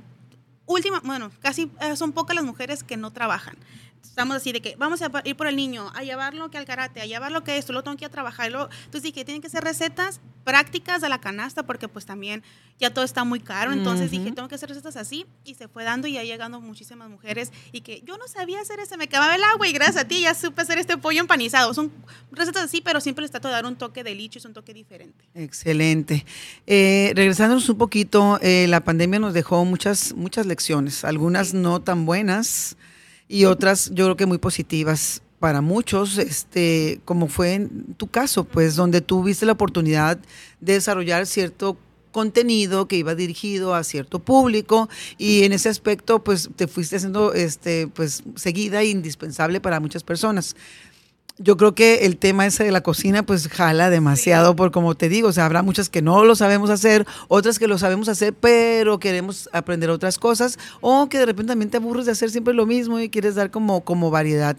última, 0.66 1.00
bueno, 1.02 1.32
casi 1.42 1.72
eh, 1.82 1.96
son 1.96 2.12
pocas 2.14 2.36
las 2.36 2.46
mujeres 2.46 2.84
que 2.84 2.98
no 2.98 3.12
trabajan. 3.12 3.58
Estamos 4.10 4.36
así 4.38 4.52
de 4.52 4.62
que 4.62 4.76
vamos 4.78 5.02
a 5.02 5.12
ir 5.26 5.36
por 5.36 5.48
el 5.48 5.56
niño, 5.56 5.92
a 5.94 6.04
llevarlo 6.04 6.50
que 6.50 6.58
al 6.58 6.66
karate, 6.66 7.02
a 7.02 7.06
llevarlo 7.06 7.44
que 7.44 7.58
esto, 7.58 7.72
lo 7.74 7.84
tengo 7.84 7.98
que 7.98 8.06
ir 8.06 8.10
a 8.10 8.12
trabajar. 8.12 8.52
luego- 8.52 8.70
entonces 8.86 9.04
dije, 9.04 9.24
tienen 9.26 9.42
que 9.42 9.50
ser 9.50 9.64
recetas 9.64 10.20
prácticas 10.44 11.02
de 11.02 11.10
la 11.10 11.20
canasta 11.20 11.64
porque 11.64 11.88
pues 11.88 12.06
también 12.06 12.42
ya 12.80 12.92
todo 12.94 13.04
está 13.04 13.24
muy 13.24 13.40
caro. 13.40 13.74
Entonces 13.74 14.10
dije, 14.12 14.32
tengo 14.32 14.48
que 14.48 14.56
hacer 14.56 14.70
recetas 14.70 14.96
así 14.96 15.26
y 15.44 15.56
se 15.56 15.68
fue 15.68 15.84
dando 15.84 16.08
y 16.08 16.14
ya 16.14 16.24
llegando 16.24 16.62
muchísimas 16.62 17.10
mujeres 17.10 17.52
y 17.72 17.82
que 17.82 18.02
yo 18.06 18.18
no 18.18 18.28
sabía 18.28 18.62
hacer 18.62 18.80
ese, 18.80 18.98
me 18.98 19.04
acababa 19.06 19.36
el 19.36 19.44
agua 19.44 19.68
y 19.68 19.74
gracias 19.74 19.98
a 19.98 20.08
ti 20.08 20.22
ya 20.22 20.34
supe 20.34 20.62
hacer 20.62 20.78
este 20.78 20.98
pollo 20.98 21.20
empanizado. 21.20 21.74
Son 21.74 21.92
recetas 22.32 22.64
así, 22.64 22.82
pero 22.82 23.02
siempre 23.02 23.24
les 23.24 23.32
trato 23.32 23.50
de 23.50 23.54
dar 23.56 23.66
un 23.66 23.76
toque 23.76 24.04
de 24.04 24.16
licho, 24.16 24.40
es 24.40 24.46
un 24.46 24.54
toque 24.54 24.74
diferente. 24.74 25.26
Excelente. 25.36 26.26
Eh, 26.66 27.12
regresándonos 27.16 27.68
un 27.70 27.78
poquito, 27.78 28.40
eh, 28.42 28.68
la 28.70 28.80
pandemia 28.82 29.20
nos 29.20 29.34
dejó 29.34 29.64
muchas, 29.66 30.14
muchas 30.16 30.46
lecciones, 30.46 31.04
algunas 31.04 31.54
no 31.54 31.82
tan 31.82 32.06
buenas 32.06 32.78
y 33.28 33.46
otras 33.46 33.90
yo 33.94 34.06
creo 34.06 34.18
que 34.18 34.26
muy 34.26 34.38
positivas 34.38 35.22
para 35.40 35.62
muchos, 35.62 36.18
este, 36.18 37.00
como 37.06 37.28
fue 37.28 37.54
en 37.54 37.94
tu 37.96 38.08
caso, 38.08 38.44
pues 38.44 38.76
donde 38.76 39.02
tuviste 39.02 39.46
la 39.46 39.52
oportunidad 39.52 40.18
de 40.62 40.74
desarrollar 40.74 41.26
cierto 41.28 41.78
contenido 42.12 42.88
que 42.88 42.96
iba 42.96 43.14
dirigido 43.14 43.76
a 43.76 43.84
cierto 43.84 44.18
público 44.18 44.90
y 45.20 45.44
en 45.44 45.54
ese 45.54 45.70
aspecto 45.70 46.24
pues 46.24 46.50
te 46.56 46.68
fuiste 46.68 46.96
haciendo 46.96 47.34
este 47.34 47.88
pues 47.88 48.24
seguida 48.36 48.82
e 48.82 48.88
indispensable 48.88 49.62
para 49.62 49.80
muchas 49.80 50.02
personas 50.04 50.56
yo 51.40 51.56
creo 51.56 51.76
que 51.76 52.06
el 52.06 52.18
tema 52.18 52.46
ese 52.48 52.64
de 52.64 52.72
la 52.72 52.82
cocina 52.82 53.24
pues 53.24 53.48
jala 53.48 53.90
demasiado 53.92 54.56
por 54.56 54.72
como 54.72 54.96
te 54.96 55.08
digo, 55.08 55.28
o 55.30 55.32
sea, 55.34 55.46
habrá 55.46 55.62
muchas 55.62 55.88
que 55.90 56.02
no 56.02 56.26
lo 56.26 56.36
sabemos 56.36 56.70
hacer, 56.72 57.06
otras 57.28 57.60
que 57.60 57.68
lo 57.68 57.78
sabemos 57.78 58.10
hacer, 58.10 58.34
pero 58.34 59.00
queremos 59.00 59.48
aprender 59.54 59.90
otras 59.92 60.18
cosas 60.18 60.58
o 60.82 61.10
que 61.10 61.20
de 61.20 61.28
repente 61.28 61.52
también 61.52 61.70
te 61.70 61.78
aburres 61.78 62.08
de 62.08 62.14
hacer 62.14 62.32
siempre 62.32 62.54
lo 62.56 62.66
mismo 62.66 63.00
y 63.00 63.10
quieres 63.10 63.36
dar 63.36 63.52
como, 63.52 63.84
como 63.84 64.10
variedad. 64.10 64.58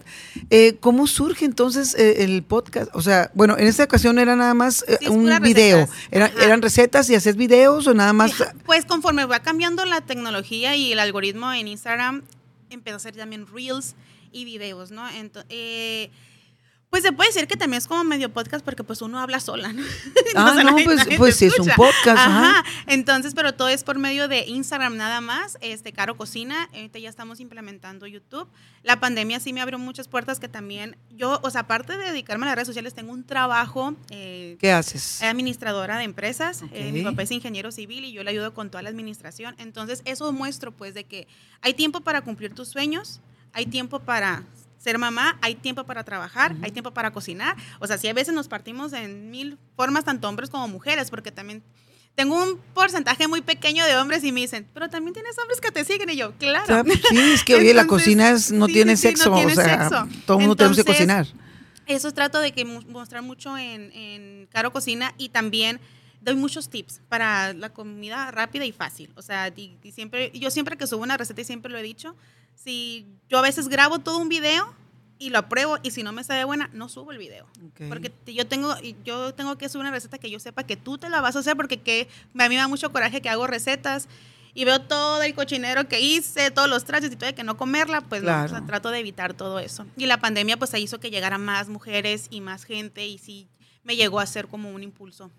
Eh, 0.49 0.77
¿Cómo 0.79 1.05
surge 1.07 1.43
entonces 1.45 1.95
eh, 1.95 2.23
el 2.23 2.43
podcast? 2.43 2.89
O 2.95 3.01
sea, 3.01 3.29
bueno, 3.33 3.57
en 3.57 3.67
esta 3.67 3.83
ocasión 3.83 4.17
era 4.17 4.35
nada 4.37 4.53
más 4.53 4.85
eh, 4.87 4.97
Sí, 5.01 5.07
un 5.09 5.25
video. 5.41 5.79
recetas. 5.79 5.97
Era- 6.11 6.25
Ajá. 6.27 6.45
¿Eran 6.45 6.61
recetas 6.61 7.09
y 7.09 7.15
haces 7.15 7.35
videos 7.35 7.87
o 7.87 7.93
nada 7.93 8.13
más? 8.13 8.31
Pues 8.65 8.85
conforme 8.85 9.25
va 9.25 9.39
cambiando 9.41 9.83
la 9.85 10.01
tecnología 10.01 10.75
y 10.77 10.93
el 10.93 10.99
algoritmo 10.99 11.51
en 11.51 11.67
Instagram, 11.67 12.21
empezó 12.69 12.93
a 12.93 12.97
hacer 12.97 13.15
también 13.17 13.47
reels 13.53 13.95
y 14.31 14.45
videos, 14.45 14.91
¿no? 14.91 15.07
Ento- 15.09 15.43
eh, 15.49 16.09
pues 16.89 17.03
se 17.03 17.11
puede 17.11 17.29
decir 17.29 17.47
que 17.47 17.55
también 17.55 17.77
es 17.77 17.87
como 17.87 18.03
medio 18.03 18.31
podcast 18.33 18.65
porque 18.65 18.83
pues 18.83 19.01
uno 19.01 19.19
habla 19.19 19.39
sola, 19.39 19.71
¿no? 19.73 19.83
Ah, 20.35 20.53
no, 20.63 20.71
nadie- 20.71 20.83
pues, 20.85 20.97
nadie 20.97 21.17
pues 21.17 21.35
sí, 21.35 21.45
es 21.45 21.59
un 21.59 21.67
podcast. 21.75 22.07
ajá. 22.17 22.49
Ajá. 22.59 22.63
Entonces, 22.87 23.33
pero 23.35 23.53
todo 23.53 23.67
es 23.69 23.83
por 23.83 23.97
medio 23.97 24.27
de 24.27 24.45
Instagram 24.47 24.95
nada 24.97 25.21
más, 25.21 25.57
este 25.61 25.91
Caro 25.93 26.17
Cocina, 26.17 26.69
ahorita 26.73 26.99
ya 26.99 27.09
estamos 27.09 27.39
implementando 27.39 28.05
YouTube. 28.07 28.47
La 28.83 28.99
pandemia 28.99 29.39
sí 29.39 29.53
me 29.53 29.61
abrió 29.61 29.77
muchas 29.79 30.07
puertas 30.07 30.39
que 30.39 30.47
también 30.47 30.97
yo, 31.11 31.39
o 31.43 31.49
sea, 31.49 31.61
aparte 31.61 31.97
de 31.97 32.05
dedicarme 32.11 32.45
a 32.45 32.49
las 32.49 32.55
redes 32.55 32.67
sociales, 32.67 32.93
tengo 32.93 33.11
un 33.11 33.23
trabajo 33.23 33.95
eh, 34.11 34.55
¿Qué 34.59 34.71
haces? 34.71 35.21
administradora 35.23 35.97
de 35.97 36.03
empresas. 36.05 36.63
Eh, 36.71 36.91
mi 36.91 37.03
papá 37.03 37.23
es 37.23 37.31
ingeniero 37.31 37.71
civil 37.71 38.05
y 38.05 38.11
yo 38.11 38.23
le 38.23 38.29
ayudo 38.31 38.53
con 38.53 38.69
toda 38.69 38.81
la 38.83 38.89
administración. 38.89 39.55
Entonces, 39.57 40.01
eso 40.05 40.31
muestro 40.31 40.71
pues 40.71 40.93
de 40.93 41.03
que 41.05 41.27
hay 41.61 41.73
tiempo 41.73 42.01
para 42.01 42.21
cumplir 42.21 42.53
tus 42.53 42.67
sueños, 42.69 43.19
hay 43.53 43.65
tiempo 43.65 43.99
para 43.99 44.43
ser 44.79 44.97
mamá, 44.97 45.37
hay 45.41 45.53
tiempo 45.55 45.83
para 45.83 46.03
trabajar, 46.03 46.55
hay 46.63 46.71
tiempo 46.71 46.91
para 46.91 47.11
cocinar. 47.11 47.55
O 47.79 47.85
sea, 47.85 47.97
sí 47.99 48.07
a 48.07 48.13
veces 48.13 48.33
nos 48.33 48.47
partimos 48.47 48.93
en 48.93 49.29
mil 49.29 49.57
formas, 49.75 50.05
tanto 50.05 50.27
hombres 50.27 50.49
como 50.49 50.67
mujeres, 50.67 51.09
porque 51.11 51.31
también 51.31 51.61
tengo 52.15 52.41
un 52.41 52.57
porcentaje 52.73 53.27
muy 53.27 53.41
pequeño 53.41 53.85
de 53.85 53.95
hombres 53.97 54.23
y 54.23 54.31
me 54.31 54.41
dicen, 54.41 54.67
pero 54.73 54.89
también 54.89 55.13
tienes 55.13 55.37
hombres 55.37 55.61
que 55.61 55.71
te 55.71 55.85
siguen. 55.85 56.09
Y 56.09 56.15
yo, 56.17 56.33
claro. 56.37 56.83
Sí, 57.09 57.17
es 57.33 57.43
que 57.43 57.55
oye, 57.55 57.73
la 57.73 57.85
cocina 57.87 58.31
es- 58.31 58.51
no 58.51 58.65
sí, 58.65 58.73
tiene 58.73 58.95
sí, 58.97 59.03
sexo, 59.03 59.29
no 59.29 59.35
tiene 59.37 59.51
o 59.51 59.55
sea, 59.55 59.89
sexo. 59.89 60.07
todo 60.25 60.37
el 60.37 60.41
mundo 60.41 60.55
tenemos 60.55 60.77
que 60.77 60.83
cocinar. 60.83 61.27
Eso 61.85 62.11
trato 62.13 62.39
de 62.39 62.51
que 62.51 62.65
mostrar 62.65 63.21
mucho 63.21 63.57
en, 63.57 63.91
en 63.93 64.47
Caro 64.51 64.71
Cocina 64.71 65.13
y 65.17 65.29
también 65.29 65.79
doy 66.21 66.35
muchos 66.35 66.69
tips 66.69 67.01
para 67.09 67.53
la 67.53 67.69
comida 67.69 68.29
rápida 68.31 68.65
y 68.65 68.71
fácil. 68.71 69.09
O 69.15 69.21
sea, 69.21 69.47
y, 69.55 69.77
y 69.81 69.91
siempre, 69.91 70.31
yo 70.33 70.51
siempre 70.51 70.77
que 70.77 70.85
subo 70.87 71.01
una 71.01 71.17
receta 71.17 71.41
y 71.41 71.45
siempre 71.45 71.71
lo 71.71 71.77
he 71.77 71.81
dicho, 71.83 72.15
si 72.63 73.07
yo 73.29 73.37
a 73.37 73.41
veces 73.41 73.67
grabo 73.67 73.99
todo 73.99 74.17
un 74.17 74.29
video 74.29 74.73
y 75.17 75.29
lo 75.29 75.39
apruebo 75.39 75.77
y 75.83 75.91
si 75.91 76.03
no 76.03 76.11
me 76.11 76.23
sale 76.23 76.45
buena, 76.45 76.69
no 76.73 76.89
subo 76.89 77.11
el 77.11 77.17
video. 77.17 77.45
Porque 77.89 78.11
yo 78.27 78.47
tengo, 78.47 78.73
yo 79.03 79.33
tengo 79.33 79.57
que 79.57 79.67
subir 79.69 79.81
una 79.81 79.91
receta 79.91 80.17
que 80.17 80.29
yo 80.29 80.39
sepa 80.39 80.63
que 80.63 80.77
tú 80.77 80.97
te 80.97 81.09
la 81.09 81.21
vas 81.21 81.35
a 81.35 81.39
hacer 81.39 81.55
porque 81.55 81.81
que, 81.81 82.07
a 82.35 82.49
mí 82.49 82.49
me 82.49 82.55
da 82.55 82.67
mucho 82.67 82.91
coraje 82.91 83.21
que 83.21 83.29
hago 83.29 83.45
recetas 83.47 84.07
y 84.53 84.65
veo 84.65 84.81
todo 84.81 85.21
el 85.21 85.33
cochinero 85.35 85.87
que 85.87 86.01
hice, 86.01 86.51
todos 86.51 86.69
los 86.69 86.85
trastes 86.85 87.11
y 87.11 87.15
todo 87.15 87.33
que 87.35 87.43
no 87.43 87.57
comerla, 87.57 88.01
pues 88.01 88.23
no, 88.23 88.29
o 88.29 88.33
sea, 88.33 88.47
Claro. 88.47 88.65
trato 88.65 88.91
de 88.91 88.99
evitar 88.99 89.33
todo 89.33 89.59
eso. 89.59 89.85
Y 89.97 90.05
la 90.05 90.19
pandemia 90.19 90.57
pues 90.57 90.73
hizo 90.73 90.99
que 90.99 91.11
llegara 91.11 91.37
más 91.37 91.69
mujeres 91.69 92.27
y 92.29 92.41
más 92.41 92.63
gente 92.63 93.05
y 93.05 93.17
sí 93.17 93.47
me 93.83 93.95
llegó 93.95 94.19
a 94.19 94.25
ser 94.25 94.47
como 94.47 94.71
un 94.71 94.83
impulso. 94.83 95.31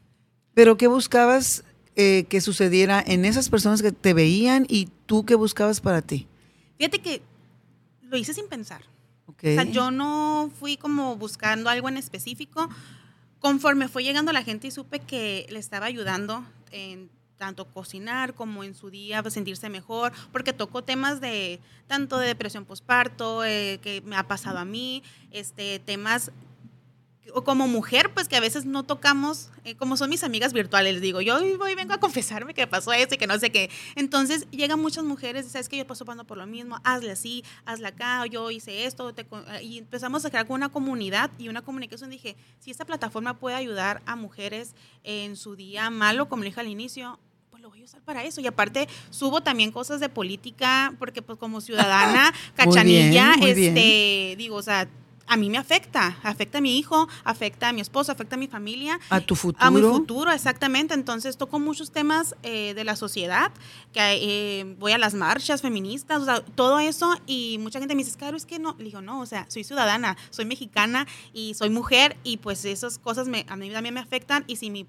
Pero 0.54 0.76
¿qué 0.76 0.86
buscabas 0.86 1.64
eh, 1.96 2.26
que 2.28 2.40
sucediera 2.40 3.02
en 3.04 3.24
esas 3.24 3.48
personas 3.48 3.82
que 3.82 3.92
te 3.92 4.14
veían 4.14 4.66
y 4.68 4.88
tú 5.06 5.24
qué 5.24 5.34
buscabas 5.34 5.80
para 5.80 6.02
ti? 6.02 6.26
Fíjate 6.80 7.00
que 7.00 7.20
lo 8.00 8.16
hice 8.16 8.32
sin 8.32 8.48
pensar. 8.48 8.80
O 9.26 9.34
sea, 9.38 9.64
yo 9.64 9.90
no 9.90 10.50
fui 10.58 10.78
como 10.78 11.14
buscando 11.16 11.68
algo 11.68 11.90
en 11.90 11.98
específico. 11.98 12.70
Conforme 13.38 13.86
fue 13.86 14.02
llegando 14.02 14.32
la 14.32 14.42
gente 14.42 14.68
y 14.68 14.70
supe 14.70 14.98
que 14.98 15.46
le 15.50 15.58
estaba 15.58 15.84
ayudando 15.84 16.42
en 16.70 17.10
tanto 17.36 17.66
cocinar 17.66 18.32
como 18.32 18.64
en 18.64 18.74
su 18.74 18.88
día 18.88 19.20
pues, 19.20 19.34
sentirse 19.34 19.68
mejor, 19.68 20.12
porque 20.32 20.54
toco 20.54 20.82
temas 20.82 21.20
de 21.20 21.60
tanto 21.86 22.16
de 22.16 22.28
depresión 22.28 22.64
postparto, 22.64 23.44
eh, 23.44 23.78
que 23.82 24.00
me 24.00 24.16
ha 24.16 24.26
pasado 24.26 24.56
a 24.56 24.64
mí, 24.64 25.02
este, 25.32 25.80
temas 25.80 26.32
o 27.34 27.44
como 27.44 27.68
mujer, 27.68 28.12
pues 28.12 28.28
que 28.28 28.36
a 28.36 28.40
veces 28.40 28.64
no 28.64 28.84
tocamos, 28.84 29.50
eh, 29.64 29.74
como 29.76 29.96
son 29.96 30.10
mis 30.10 30.24
amigas 30.24 30.52
virtuales, 30.52 30.94
les 30.94 31.02
digo, 31.02 31.20
yo 31.20 31.38
voy, 31.58 31.74
vengo 31.74 31.94
a 31.94 31.98
confesarme 31.98 32.54
que 32.54 32.66
pasó 32.66 32.92
esto 32.92 33.14
y 33.14 33.18
que 33.18 33.26
no 33.26 33.38
sé 33.38 33.50
qué. 33.50 33.70
Entonces 33.96 34.46
llegan 34.50 34.80
muchas 34.80 35.04
mujeres, 35.04 35.46
sabes 35.46 35.68
que 35.68 35.76
yo 35.76 35.86
paso 35.86 36.04
pasando 36.04 36.24
por 36.24 36.38
lo 36.38 36.46
mismo, 36.46 36.80
hazle 36.84 37.12
así, 37.12 37.44
hazle 37.64 37.88
acá, 37.88 38.26
yo 38.26 38.50
hice 38.50 38.86
esto, 38.86 39.12
y 39.62 39.78
empezamos 39.78 40.24
a 40.24 40.30
crear 40.30 40.46
una 40.48 40.68
comunidad 40.68 41.30
y 41.38 41.48
una 41.48 41.62
comunicación. 41.62 42.10
Dije, 42.10 42.36
si 42.58 42.70
esta 42.70 42.84
plataforma 42.84 43.38
puede 43.38 43.56
ayudar 43.56 44.02
a 44.06 44.16
mujeres 44.16 44.74
en 45.04 45.36
su 45.36 45.56
día 45.56 45.90
malo, 45.90 46.28
como 46.28 46.44
dije 46.44 46.60
al 46.60 46.68
inicio, 46.68 47.18
pues 47.50 47.62
lo 47.62 47.68
voy 47.68 47.82
a 47.82 47.84
usar 47.84 48.00
para 48.02 48.24
eso. 48.24 48.40
Y 48.40 48.46
aparte 48.46 48.88
subo 49.10 49.42
también 49.42 49.70
cosas 49.70 50.00
de 50.00 50.08
política, 50.08 50.94
porque 50.98 51.22
pues 51.22 51.38
como 51.38 51.60
ciudadana, 51.60 52.32
cachanilla, 52.54 53.34
este, 53.40 54.34
digo, 54.36 54.56
o 54.56 54.62
sea, 54.62 54.88
a 55.30 55.36
mí 55.36 55.48
me 55.48 55.58
afecta, 55.58 56.18
afecta 56.24 56.58
a 56.58 56.60
mi 56.60 56.76
hijo, 56.76 57.08
afecta 57.22 57.68
a 57.68 57.72
mi 57.72 57.80
esposo, 57.80 58.10
afecta 58.10 58.34
a 58.34 58.38
mi 58.38 58.48
familia. 58.48 58.98
A 59.10 59.20
tu 59.20 59.36
futuro. 59.36 59.64
A 59.64 59.70
mi 59.70 59.80
futuro, 59.80 60.32
exactamente. 60.32 60.92
Entonces 60.92 61.36
toco 61.36 61.60
muchos 61.60 61.92
temas 61.92 62.34
eh, 62.42 62.74
de 62.74 62.82
la 62.82 62.96
sociedad, 62.96 63.52
que 63.92 64.00
eh, 64.00 64.74
voy 64.80 64.90
a 64.90 64.98
las 64.98 65.14
marchas 65.14 65.62
feministas, 65.62 66.22
o 66.22 66.24
sea, 66.24 66.40
todo 66.40 66.80
eso 66.80 67.16
y 67.28 67.58
mucha 67.60 67.78
gente 67.78 67.94
me 67.94 68.02
dice, 68.02 68.18
claro, 68.18 68.36
es 68.36 68.44
que 68.44 68.58
no, 68.58 68.74
le 68.76 68.86
digo, 68.86 69.02
no, 69.02 69.20
o 69.20 69.26
sea, 69.26 69.46
soy 69.48 69.62
ciudadana, 69.62 70.16
soy 70.30 70.46
mexicana 70.46 71.06
y 71.32 71.54
soy 71.54 71.70
mujer 71.70 72.16
y 72.24 72.38
pues 72.38 72.64
esas 72.64 72.98
cosas 72.98 73.28
me, 73.28 73.46
a 73.48 73.54
mí 73.54 73.70
también 73.70 73.94
me 73.94 74.00
afectan 74.00 74.42
y 74.48 74.56
si 74.56 74.68
mi 74.70 74.84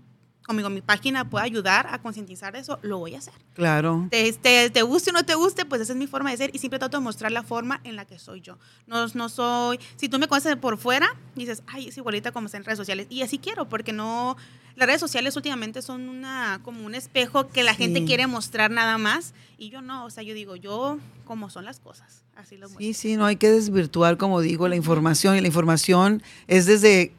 conmigo 0.51 0.69
mi 0.69 0.81
página 0.81 1.29
puede 1.29 1.45
ayudar 1.45 1.87
a 1.89 2.01
concientizar 2.01 2.55
eso, 2.55 2.79
lo 2.81 2.99
voy 2.99 3.15
a 3.15 3.19
hacer. 3.19 3.33
Claro. 3.53 4.07
Te, 4.09 4.31
te, 4.69 4.81
guste 4.83 5.09
o 5.09 5.13
no 5.13 5.23
te 5.23 5.35
guste, 5.35 5.65
pues 5.65 5.81
esa 5.81 5.93
es 5.93 5.97
mi 5.97 6.07
forma 6.07 6.31
de 6.31 6.37
ser 6.37 6.51
y 6.53 6.59
siempre 6.59 6.79
trato 6.79 6.97
de 6.97 7.03
mostrar 7.03 7.31
la 7.31 7.43
forma 7.43 7.81
en 7.83 7.95
la 7.95 8.05
que 8.05 8.19
soy 8.19 8.41
yo. 8.41 8.57
No, 8.87 9.07
no 9.07 9.29
soy, 9.29 9.79
si 9.95 10.09
tú 10.09 10.19
me 10.19 10.27
conoces 10.27 10.55
por 10.57 10.77
fuera, 10.77 11.15
dices, 11.35 11.63
ay, 11.67 11.87
es 11.87 11.97
igualita 11.97 12.31
como 12.31 12.47
está 12.47 12.57
en 12.57 12.65
redes 12.65 12.77
sociales. 12.77 13.07
Y 13.09 13.21
así 13.21 13.37
quiero, 13.37 13.69
porque 13.69 13.93
no, 13.93 14.37
las 14.75 14.87
redes 14.87 15.01
sociales 15.01 15.35
últimamente 15.35 15.81
son 15.81 16.09
una, 16.09 16.59
como 16.63 16.85
un 16.85 16.95
espejo 16.95 17.49
que 17.49 17.63
la 17.63 17.73
gente 17.73 18.05
quiere 18.05 18.27
mostrar 18.27 18.71
nada 18.71 18.97
más 18.97 19.33
y 19.57 19.69
yo 19.69 19.81
no, 19.81 20.05
o 20.05 20.09
sea, 20.09 20.23
yo 20.23 20.33
digo, 20.33 20.55
yo 20.55 20.97
como 21.25 21.49
son 21.49 21.65
las 21.65 21.79
cosas. 21.79 22.23
Así 22.35 22.57
lo 22.57 22.67
Sí, 22.69 22.93
sí, 22.93 23.17
no 23.17 23.25
hay 23.25 23.35
que 23.35 23.51
desvirtuar, 23.51 24.17
como 24.17 24.41
digo, 24.41 24.67
la 24.67 24.75
información 24.75 25.35
y 25.35 25.41
la 25.41 25.47
información 25.47 26.23
es 26.47 26.65
desde 26.65 27.13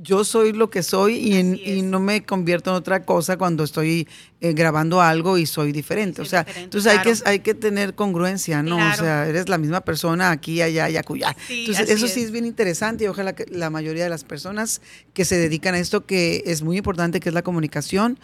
yo 0.00 0.24
soy 0.24 0.52
lo 0.52 0.70
que 0.70 0.82
soy 0.82 1.16
y, 1.16 1.82
no 1.82 2.00
me 2.00 2.24
convierto 2.24 2.70
en 2.70 2.76
otra 2.76 3.04
cosa 3.04 3.36
cuando 3.36 3.64
estoy 3.64 4.06
eh, 4.40 4.52
grabando 4.52 5.00
algo 5.00 5.38
y 5.38 5.46
soy 5.46 5.72
diferente. 5.72 6.22
o 6.22 6.24
sea, 6.24 6.46
entonces 6.56 6.92
hay, 6.92 6.98
que, 7.00 7.14
hay 7.24 7.38
que 7.40 7.54
tener 7.54 7.94
congruencia, 7.94 8.62
¿no? 8.62 8.76
O 8.76 8.94
sea, 8.94 9.28
eres 9.28 9.48
la 9.48 9.58
misma 9.58 9.80
persona 9.80 10.30
aquí, 10.30 10.62
allá 10.62 10.88
y 10.88 10.96
acullá. 10.96 11.36
entonces, 11.48 11.88
eso 11.88 12.06
sí 12.06 12.22
es 12.22 12.30
bien 12.30 12.46
interesante 12.46 13.04
y 13.04 13.06
ojalá 13.08 13.34
que 13.34 13.46
la 13.50 13.70
mayoría 13.70 14.04
de 14.04 14.10
las 14.10 14.24
personas 14.24 14.80
que 15.14 15.24
se 15.24 15.36
dedican 15.36 15.74
a 15.74 15.78
esto, 15.78 16.06
que 16.06 16.42
es 16.46 16.62
muy 16.62 16.76
importante, 16.76 17.20
que 17.20 17.30
es 17.30 17.34
la 17.34 17.42
comunicación, 17.42 18.18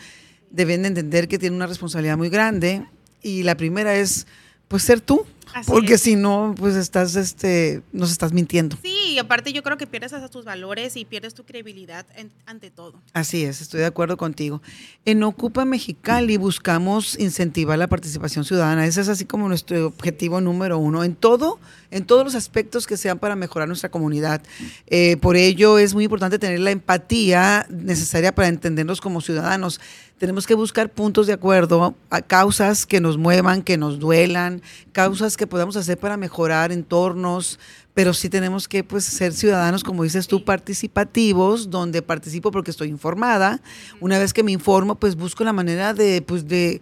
deben 0.51 0.83
de 0.83 0.89
entender 0.89 1.27
que 1.29 1.39
tienen 1.39 1.57
una 1.57 1.67
responsabilidad 1.67 2.17
muy 2.17 2.29
grande 2.29 2.87
y 3.23 3.43
la 3.43 3.57
primera 3.57 3.97
es, 3.97 4.27
pues, 4.69 4.83
ser 4.85 5.01
tú 5.01 5.27
porque 5.67 5.99
si 5.99 6.17
no, 6.17 6.55
pues 6.57 6.75
estás, 6.75 7.15
este, 7.17 7.83
nos 7.93 8.11
estás 8.11 8.33
mintiendo. 8.33 8.77
Sí, 8.83 8.94
y 9.15 9.19
aparte 9.19 9.53
yo 9.53 9.63
creo 9.63 9.79
que 9.79 9.87
pierdes 9.87 10.13
a 10.13 10.29
tus 10.29 10.45
valores 10.45 10.97
y 10.97 11.05
pierdes 11.05 11.35
tu 11.35 11.45
credibilidad 11.45 12.05
ante 12.47 12.71
todo. 12.71 13.01
Así 13.13 13.45
es, 13.45 13.61
estoy 13.61 13.81
de 13.81 13.87
acuerdo 13.87 14.17
contigo. 14.17 14.61
En 15.05 15.23
Ocupa 15.23 15.65
Mexicali 15.65 16.37
buscamos 16.37 17.17
incentivar 17.19 17.79
la 17.79 17.87
participación 17.87 18.45
ciudadana. 18.45 18.87
Ese 18.87 19.01
es 19.01 19.09
así 19.09 19.25
como 19.25 19.49
nuestro 19.49 19.87
objetivo 19.87 20.41
número 20.41 20.79
uno. 20.79 21.05
En 21.05 21.15
todo, 21.15 21.61
en 21.93 22.05
todos 22.05 22.25
los 22.25 22.35
aspectos 22.35 22.87
que 22.87 22.97
sean 22.97 23.19
para 23.21 23.37
mejorar 23.37 23.69
nuestra 23.69 23.89
comunidad. 23.89 24.43
Eh, 24.89 25.17
por 25.19 25.37
ello 25.37 25.79
es 25.79 25.95
muy 25.95 26.05
importante 26.05 26.39
tener 26.39 26.59
la 26.59 26.73
empatía 26.73 27.67
necesaria 27.71 28.35
para 28.35 28.49
entendernos 28.49 29.01
como 29.01 29.21
ciudadanos. 29.21 29.81
Tenemos 30.19 30.47
que 30.47 30.55
buscar 30.55 30.91
puntos 30.91 31.27
de 31.27 31.33
acuerdo 31.33 31.95
a 32.11 32.23
causas 32.23 32.87
que 32.87 33.01
nos 33.01 33.19
muevan, 33.19 33.63
que 33.63 33.77
nos 33.77 33.99
duelan, 33.99 34.63
causas 34.93 35.37
que 35.37 35.47
podamos 35.47 35.77
hacer 35.77 35.99
para 35.99 36.17
mejorar 36.17 36.73
entornos, 36.73 37.59
pero 37.95 38.13
sí 38.13 38.29
tenemos 38.29 38.67
que 38.67 38.83
pues 38.83 39.05
ser 39.05 39.33
ciudadanos, 39.33 39.85
como 39.85 40.03
dices 40.03 40.27
tú, 40.27 40.45
participativos, 40.45 41.71
donde 41.71 42.03
participo 42.03 42.51
porque 42.51 42.73
estoy 42.73 42.89
informada. 42.89 43.63
Una 44.01 44.19
vez 44.19 44.33
que 44.33 44.43
me 44.43 44.53
informo, 44.53 44.97
pues 44.97 45.15
busco 45.15 45.45
la 45.45 45.53
manera 45.53 45.95
de, 45.95 46.21
pues 46.21 46.49
de 46.49 46.81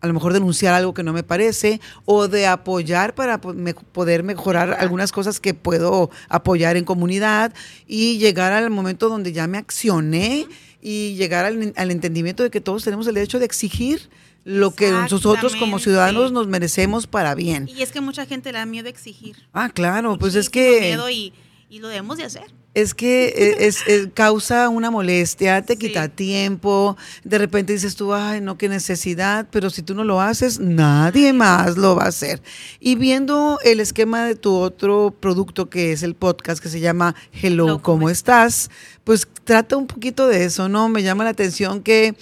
a 0.00 0.06
lo 0.06 0.14
mejor 0.14 0.32
denunciar 0.32 0.72
algo 0.74 0.94
que 0.94 1.02
no 1.02 1.12
me 1.12 1.22
parece 1.22 1.80
o 2.04 2.28
de 2.28 2.46
apoyar 2.46 3.14
para 3.14 3.40
poder 3.40 4.22
mejorar 4.22 4.76
algunas 4.78 5.12
cosas 5.12 5.40
que 5.40 5.52
puedo 5.52 6.10
apoyar 6.28 6.76
en 6.76 6.84
comunidad 6.84 7.52
y 7.86 8.18
llegar 8.18 8.52
al 8.52 8.70
momento 8.70 9.08
donde 9.08 9.32
ya 9.32 9.46
me 9.46 9.58
accioné 9.58 10.46
y 10.80 11.14
llegar 11.16 11.44
al, 11.44 11.72
al 11.76 11.90
entendimiento 11.90 12.42
de 12.42 12.50
que 12.50 12.60
todos 12.60 12.84
tenemos 12.84 13.06
el 13.06 13.14
derecho 13.14 13.38
de 13.38 13.44
exigir 13.44 14.08
lo 14.46 14.70
que 14.76 14.92
nosotros 14.92 15.56
como 15.56 15.80
ciudadanos 15.80 16.30
nos 16.30 16.46
merecemos 16.46 17.08
para 17.08 17.34
bien. 17.34 17.68
Y 17.68 17.82
es 17.82 17.90
que 17.90 18.00
mucha 18.00 18.26
gente 18.26 18.52
le 18.52 18.58
da 18.58 18.64
miedo 18.64 18.88
exigir. 18.88 19.36
Ah, 19.52 19.68
claro, 19.68 20.16
pues 20.18 20.36
es 20.36 20.48
que... 20.48 20.82
Miedo 20.82 21.10
y, 21.10 21.32
lo 21.68 21.88
debemos 21.88 22.16
de 22.16 22.24
hacer. 22.24 22.44
Es 22.72 22.94
que 22.94 23.26
e, 23.26 23.66
es, 23.66 23.82
causa 24.14 24.68
una 24.68 24.92
molestia, 24.92 25.62
te 25.62 25.76
quita 25.76 26.08
tiempo, 26.08 26.96
de 27.24 27.38
repente 27.38 27.72
dices 27.72 27.96
tú, 27.96 28.14
ay, 28.14 28.40
no, 28.40 28.56
qué 28.56 28.68
necesidad, 28.68 29.48
pero 29.50 29.68
si 29.68 29.82
tú 29.82 29.96
no 29.96 30.04
lo 30.04 30.20
haces, 30.20 30.60
nadie 30.60 31.32
más 31.32 31.76
lo 31.76 31.96
va 31.96 32.04
a 32.04 32.08
hacer. 32.08 32.40
Y 32.78 32.94
viendo 32.94 33.58
el 33.64 33.80
esquema 33.80 34.26
de 34.26 34.36
tu 34.36 34.54
otro 34.54 35.12
producto 35.18 35.68
que 35.68 35.90
es 35.90 36.04
el 36.04 36.14
podcast 36.14 36.62
que 36.62 36.68
se 36.68 36.78
llama 36.78 37.16
Hello, 37.32 37.82
¿cómo 37.82 38.10
estás? 38.10 38.70
Pues 39.02 39.26
trata 39.42 39.76
un 39.76 39.88
poquito 39.88 40.28
de 40.28 40.44
eso, 40.44 40.68
¿no? 40.68 40.88
Me 40.88 41.02
llama 41.02 41.24
la 41.24 41.30
atención 41.30 41.82
que 41.82 42.14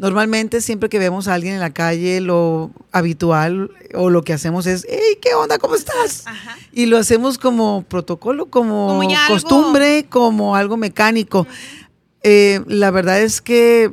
Normalmente 0.00 0.62
siempre 0.62 0.88
que 0.88 0.98
vemos 0.98 1.28
a 1.28 1.34
alguien 1.34 1.52
en 1.52 1.60
la 1.60 1.74
calle, 1.74 2.22
lo 2.22 2.70
habitual 2.90 3.70
o 3.92 4.08
lo 4.08 4.22
que 4.22 4.32
hacemos 4.32 4.66
es, 4.66 4.86
hey, 4.88 5.18
¿qué 5.20 5.34
onda? 5.34 5.58
¿Cómo 5.58 5.74
estás? 5.74 6.24
Y 6.72 6.86
lo 6.86 6.96
hacemos 6.96 7.36
como 7.36 7.82
protocolo, 7.82 8.46
como, 8.46 8.98
costumbre, 9.28 10.06
como 10.08 10.56
algo 10.56 10.78
mecánico. 10.78 11.46
Eh, 12.22 12.62
la 12.66 12.90
verdad 12.90 13.20
es 13.20 13.42
que 13.42 13.92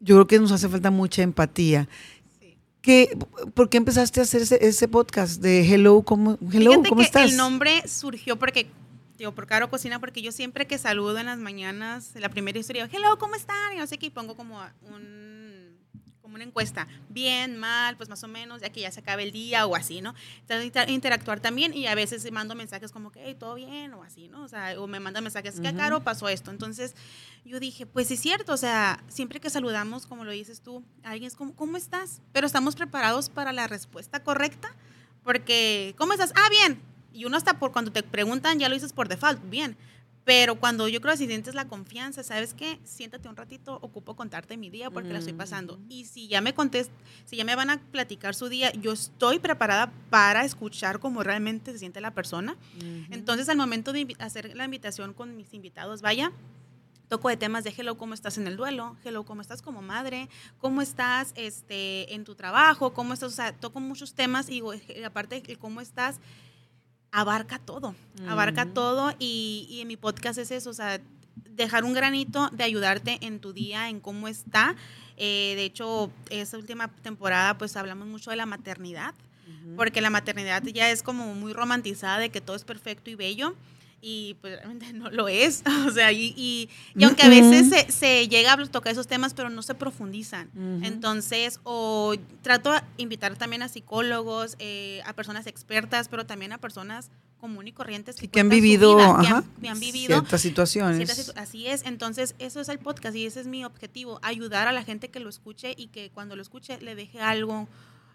yo 0.00 0.16
creo 0.16 0.26
que 0.26 0.38
nos 0.40 0.52
hace 0.52 0.68
falta 0.68 0.90
mucha 0.90 1.22
empatía. 1.22 1.88
¿Por 3.54 3.70
qué 3.70 3.78
empezaste 3.78 4.20
a 4.20 4.24
hacer 4.24 4.42
ese, 4.60 4.88
podcast 4.88 5.40
de 5.40 5.72
Hello, 5.72 6.02
¿cómo, 6.02 6.36
hello, 6.52 6.82
¿cómo 6.86 7.00
estás? 7.00 7.30
El 7.30 7.38
nombre 7.38 7.82
surgió 7.88 8.38
porque 8.38 8.66
digo, 9.18 9.34
por 9.34 9.46
Caro 9.46 9.68
Cocina, 9.68 9.98
porque 9.98 10.22
yo 10.22 10.32
siempre 10.32 10.66
que 10.66 10.78
saludo 10.78 11.18
en 11.18 11.26
las 11.26 11.38
mañanas, 11.38 12.12
la 12.14 12.28
primera 12.28 12.58
historia, 12.58 12.88
hello, 12.90 13.18
¿cómo 13.18 13.34
están? 13.34 13.74
Y 13.74 13.76
no 13.76 13.86
sé 13.86 13.98
qué, 13.98 14.06
y 14.06 14.10
pongo 14.10 14.36
como 14.36 14.60
un 14.82 15.58
como 16.28 16.34
una 16.34 16.44
encuesta, 16.44 16.86
bien, 17.08 17.56
mal, 17.56 17.96
pues 17.96 18.10
más 18.10 18.22
o 18.22 18.28
menos, 18.28 18.60
ya 18.60 18.68
que 18.68 18.82
ya 18.82 18.90
se 18.90 19.00
acaba 19.00 19.22
el 19.22 19.32
día 19.32 19.64
o 19.66 19.74
así, 19.74 20.02
¿no? 20.02 20.14
Entonces, 20.46 20.90
interactuar 20.90 21.40
también 21.40 21.72
y 21.72 21.86
a 21.86 21.94
veces 21.94 22.30
mando 22.30 22.54
mensajes 22.54 22.92
como 22.92 23.10
que, 23.10 23.22
hey, 23.24 23.34
todo 23.34 23.54
bien 23.54 23.94
o 23.94 24.02
así, 24.02 24.28
¿no? 24.28 24.42
O 24.42 24.48
sea, 24.48 24.78
o 24.78 24.86
me 24.86 25.00
mandan 25.00 25.24
mensajes, 25.24 25.58
que 25.58 25.74
Caro 25.74 26.04
pasó 26.04 26.28
esto. 26.28 26.50
Entonces, 26.50 26.94
yo 27.46 27.58
dije, 27.60 27.86
pues 27.86 28.10
es 28.10 28.20
cierto, 28.20 28.52
o 28.52 28.58
sea, 28.58 29.02
siempre 29.08 29.40
que 29.40 29.48
saludamos, 29.48 30.06
como 30.06 30.26
lo 30.26 30.30
dices 30.32 30.60
tú, 30.60 30.84
alguien 31.02 31.28
es 31.28 31.34
como, 31.34 31.56
¿cómo 31.56 31.78
estás? 31.78 32.20
Pero 32.32 32.46
estamos 32.46 32.76
preparados 32.76 33.30
para 33.30 33.54
la 33.54 33.66
respuesta 33.66 34.22
correcta, 34.22 34.68
porque, 35.24 35.94
¿cómo 35.96 36.12
estás? 36.12 36.34
Ah, 36.36 36.50
bien, 36.50 36.78
y 37.12 37.24
uno 37.24 37.36
hasta 37.36 37.58
por 37.58 37.72
cuando 37.72 37.92
te 37.92 38.02
preguntan 38.02 38.58
ya 38.58 38.68
lo 38.68 38.74
dices 38.74 38.92
por 38.92 39.08
default, 39.08 39.40
bien. 39.48 39.76
Pero 40.28 40.60
cuando 40.60 40.88
yo 40.88 41.00
creo 41.00 41.14
que 41.14 41.18
si 41.18 41.26
sientes 41.26 41.54
la 41.54 41.68
confianza, 41.68 42.22
¿sabes 42.22 42.52
qué? 42.52 42.78
Siéntate 42.84 43.30
un 43.30 43.36
ratito, 43.36 43.78
ocupo 43.80 44.14
contarte 44.14 44.58
mi 44.58 44.68
día 44.68 44.90
porque 44.90 45.10
la 45.10 45.20
estoy 45.20 45.32
pasando. 45.32 45.80
Y 45.88 46.04
si 46.04 46.28
ya 46.28 46.42
me 46.42 46.52
contest, 46.52 46.90
si 47.24 47.36
ya 47.36 47.44
me 47.46 47.56
van 47.56 47.70
a 47.70 47.80
platicar 47.80 48.34
su 48.34 48.50
día, 48.50 48.70
yo 48.72 48.92
estoy 48.92 49.38
preparada 49.38 49.90
para 50.10 50.44
escuchar 50.44 50.98
cómo 50.98 51.22
realmente 51.22 51.72
se 51.72 51.78
siente 51.78 52.02
la 52.02 52.10
persona. 52.10 52.58
Entonces, 53.08 53.48
al 53.48 53.56
momento 53.56 53.94
de 53.94 54.14
hacer 54.18 54.54
la 54.54 54.66
invitación 54.66 55.14
con 55.14 55.34
mis 55.34 55.54
invitados, 55.54 56.02
vaya, 56.02 56.30
toco 57.08 57.30
de 57.30 57.38
temas 57.38 57.64
de 57.64 57.72
hello, 57.74 57.96
¿cómo 57.96 58.12
estás 58.12 58.36
en 58.36 58.46
el 58.46 58.58
duelo? 58.58 58.96
Hello, 59.04 59.24
¿cómo 59.24 59.40
estás 59.40 59.62
como 59.62 59.80
madre? 59.80 60.28
¿Cómo 60.58 60.82
estás 60.82 61.32
este, 61.36 62.14
en 62.14 62.24
tu 62.24 62.34
trabajo? 62.34 62.92
¿Cómo 62.92 63.14
estás? 63.14 63.32
O 63.32 63.34
sea, 63.34 63.52
toco 63.54 63.80
muchos 63.80 64.12
temas 64.12 64.48
y 64.48 64.52
digo, 64.52 64.74
aparte 65.06 65.42
cómo 65.58 65.80
estás, 65.80 66.20
abarca 67.12 67.58
todo, 67.58 67.94
abarca 68.28 68.66
todo 68.66 69.14
y, 69.18 69.78
en 69.80 69.88
mi 69.88 69.96
podcast 69.96 70.38
es 70.38 70.50
eso, 70.50 70.70
o 70.70 70.74
sea, 70.74 71.00
dejar 71.50 71.84
un 71.84 71.92
granito 71.92 72.48
de 72.52 72.64
ayudarte 72.64 73.18
en 73.22 73.40
tu 73.40 73.52
día, 73.52 73.88
en 73.88 74.00
cómo 74.00 74.28
está. 74.28 74.76
Eh, 75.16 75.54
de 75.56 75.64
hecho, 75.64 76.10
esta 76.30 76.56
última 76.56 76.88
temporada 76.88 77.58
pues 77.58 77.76
hablamos 77.76 78.06
mucho 78.06 78.30
de 78.30 78.36
la 78.36 78.46
maternidad, 78.46 79.14
porque 79.76 80.00
la 80.00 80.10
maternidad 80.10 80.62
ya 80.62 80.90
es 80.90 81.02
como 81.02 81.34
muy 81.34 81.52
romantizada 81.52 82.18
de 82.18 82.30
que 82.30 82.40
todo 82.40 82.56
es 82.56 82.64
perfecto 82.64 83.10
y 83.10 83.14
bello. 83.14 83.54
Y 84.00 84.36
pues 84.40 84.56
realmente 84.56 84.92
no 84.92 85.10
lo 85.10 85.28
es. 85.28 85.62
O 85.88 85.90
sea, 85.90 86.12
y, 86.12 86.34
y, 86.36 86.68
aunque 87.02 87.22
a 87.22 87.28
veces 87.28 87.68
se, 87.70 87.90
se, 87.90 88.28
llega 88.28 88.52
a 88.52 88.66
tocar 88.66 88.92
esos 88.92 89.06
temas, 89.06 89.32
pero 89.32 89.48
no 89.48 89.62
se 89.62 89.74
profundizan. 89.74 90.50
Entonces, 90.82 91.60
o 91.64 92.14
trato 92.42 92.72
de 92.72 92.80
invitar 92.98 93.36
también 93.36 93.62
a 93.62 93.68
psicólogos, 93.68 94.56
eh, 94.58 95.00
a 95.06 95.14
personas 95.14 95.46
expertas, 95.46 96.08
pero 96.08 96.26
también 96.26 96.52
a 96.52 96.58
personas 96.58 97.10
comunes 97.38 97.70
y 97.70 97.72
corrientes 97.72 98.16
que, 98.16 98.40
han 98.40 98.48
vivido, 98.48 98.96
que, 99.20 99.68
han, 99.68 99.80
vivido 99.80 100.16
ciertas 100.18 100.40
situaciones. 100.40 101.32
así 101.36 101.66
es. 101.66 101.84
Entonces, 101.86 102.34
eso 102.38 102.60
es 102.60 102.68
el 102.68 102.78
podcast 102.78 103.16
y 103.16 103.24
ese 103.26 103.40
es 103.40 103.46
mi 103.46 103.64
objetivo, 103.64 104.18
ayudar 104.22 104.68
a 104.68 104.72
la 104.72 104.82
gente 104.82 105.08
que 105.08 105.20
lo 105.20 105.30
escuche 105.30 105.74
y 105.76 105.86
que 105.86 106.10
cuando 106.10 106.36
lo 106.36 106.42
escuche 106.42 106.78
le 106.80 106.94
deje 106.94 107.20
algo 107.20 107.68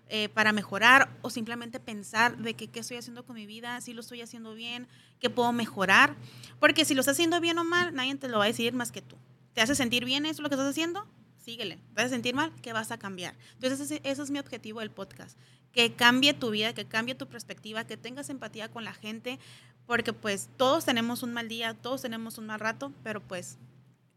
eh, 0.09 0.29
para 0.29 0.51
mejorar 0.51 1.09
o 1.21 1.29
simplemente 1.29 1.79
pensar 1.79 2.37
de 2.37 2.53
qué 2.53 2.69
estoy 2.79 2.97
haciendo 2.97 3.25
con 3.25 3.35
mi 3.35 3.45
vida, 3.45 3.81
si 3.81 3.93
lo 3.93 4.01
estoy 4.01 4.21
haciendo 4.21 4.53
bien, 4.53 4.87
qué 5.19 5.29
puedo 5.29 5.51
mejorar. 5.53 6.15
Porque 6.59 6.85
si 6.85 6.93
lo 6.93 6.99
estás 6.99 7.15
haciendo 7.15 7.39
bien 7.39 7.57
o 7.57 7.63
mal, 7.63 7.93
nadie 7.95 8.15
te 8.15 8.27
lo 8.27 8.37
va 8.37 8.43
a 8.43 8.47
decir 8.47 8.73
más 8.73 8.91
que 8.91 9.01
tú. 9.01 9.15
¿Te 9.53 9.61
hace 9.61 9.75
sentir 9.75 10.05
bien 10.05 10.25
eso 10.25 10.41
lo 10.41 10.49
que 10.49 10.55
estás 10.55 10.69
haciendo? 10.69 11.07
Síguele. 11.37 11.79
¿Te 11.95 12.01
hace 12.01 12.09
sentir 12.11 12.35
mal? 12.35 12.51
¿Qué 12.61 12.73
vas 12.73 12.91
a 12.91 12.97
cambiar? 12.97 13.35
Entonces 13.55 13.99
ese 14.03 14.21
es 14.21 14.31
mi 14.31 14.39
objetivo 14.39 14.79
del 14.79 14.91
podcast. 14.91 15.37
Que 15.71 15.93
cambie 15.93 16.33
tu 16.33 16.51
vida, 16.51 16.73
que 16.73 16.85
cambie 16.85 17.15
tu 17.15 17.27
perspectiva, 17.27 17.85
que 17.85 17.97
tengas 17.97 18.29
empatía 18.29 18.69
con 18.69 18.83
la 18.83 18.93
gente, 18.93 19.39
porque 19.85 20.13
pues 20.13 20.49
todos 20.57 20.85
tenemos 20.85 21.23
un 21.23 21.33
mal 21.33 21.49
día, 21.49 21.73
todos 21.73 22.01
tenemos 22.01 22.37
un 22.37 22.45
mal 22.45 22.59
rato, 22.59 22.93
pero 23.03 23.21
pues, 23.21 23.57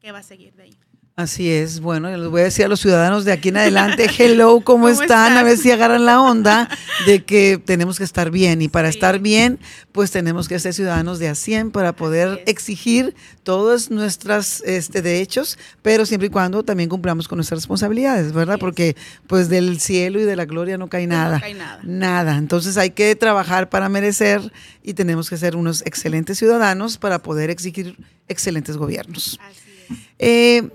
¿qué 0.00 0.12
va 0.12 0.18
a 0.18 0.22
seguir 0.22 0.54
de 0.54 0.64
ahí? 0.64 0.78
Así 1.18 1.50
es, 1.50 1.80
bueno, 1.80 2.14
les 2.14 2.28
voy 2.28 2.42
a 2.42 2.44
decir 2.44 2.66
a 2.66 2.68
los 2.68 2.80
ciudadanos 2.80 3.24
de 3.24 3.32
aquí 3.32 3.48
en 3.48 3.56
adelante, 3.56 4.06
hello, 4.18 4.60
¿cómo, 4.60 4.90
están? 4.90 5.38
A 5.38 5.42
ver 5.42 5.56
si 5.56 5.70
agarran 5.70 6.04
la 6.04 6.20
onda 6.20 6.68
de 7.06 7.24
que 7.24 7.56
tenemos 7.56 7.96
que 7.96 8.04
estar 8.04 8.30
bien 8.30 8.60
y 8.60 8.68
para 8.68 8.90
estar 8.90 9.18
bien, 9.18 9.58
pues 9.92 10.10
tenemos 10.10 10.46
que 10.46 10.58
ser 10.58 10.74
ciudadanos 10.74 11.18
de 11.18 11.28
a 11.28 11.34
100 11.34 11.70
para 11.70 11.96
poder 11.96 12.44
exigir 12.46 13.14
todos 13.44 13.90
nuestros 13.90 14.60
este, 14.66 15.00
derechos, 15.00 15.58
pero 15.80 16.04
siempre 16.04 16.26
y 16.26 16.30
cuando 16.30 16.64
también 16.64 16.90
cumplamos 16.90 17.28
con 17.28 17.38
nuestras 17.38 17.60
responsabilidades, 17.60 18.34
¿verdad? 18.34 18.58
Porque 18.58 18.94
pues 19.26 19.48
del 19.48 19.80
cielo 19.80 20.20
y 20.20 20.24
de 20.24 20.36
la 20.36 20.44
gloria 20.44 20.76
no 20.76 20.88
cae 20.88 21.06
nada. 21.06 21.36
No 21.36 21.40
cae 21.40 21.54
nada. 21.54 21.80
Nada. 21.82 22.36
Entonces 22.36 22.76
hay 22.76 22.90
que 22.90 23.16
trabajar 23.16 23.70
para 23.70 23.88
merecer 23.88 24.52
y 24.82 24.92
tenemos 24.92 25.30
que 25.30 25.38
ser 25.38 25.56
unos 25.56 25.80
excelentes 25.86 26.36
ciudadanos 26.36 26.98
para 26.98 27.22
poder 27.22 27.48
exigir 27.48 27.96
excelentes 28.28 28.76
gobiernos. 28.76 29.40
Así 29.42 29.70
es. 29.88 29.96
Eh, 30.18 30.70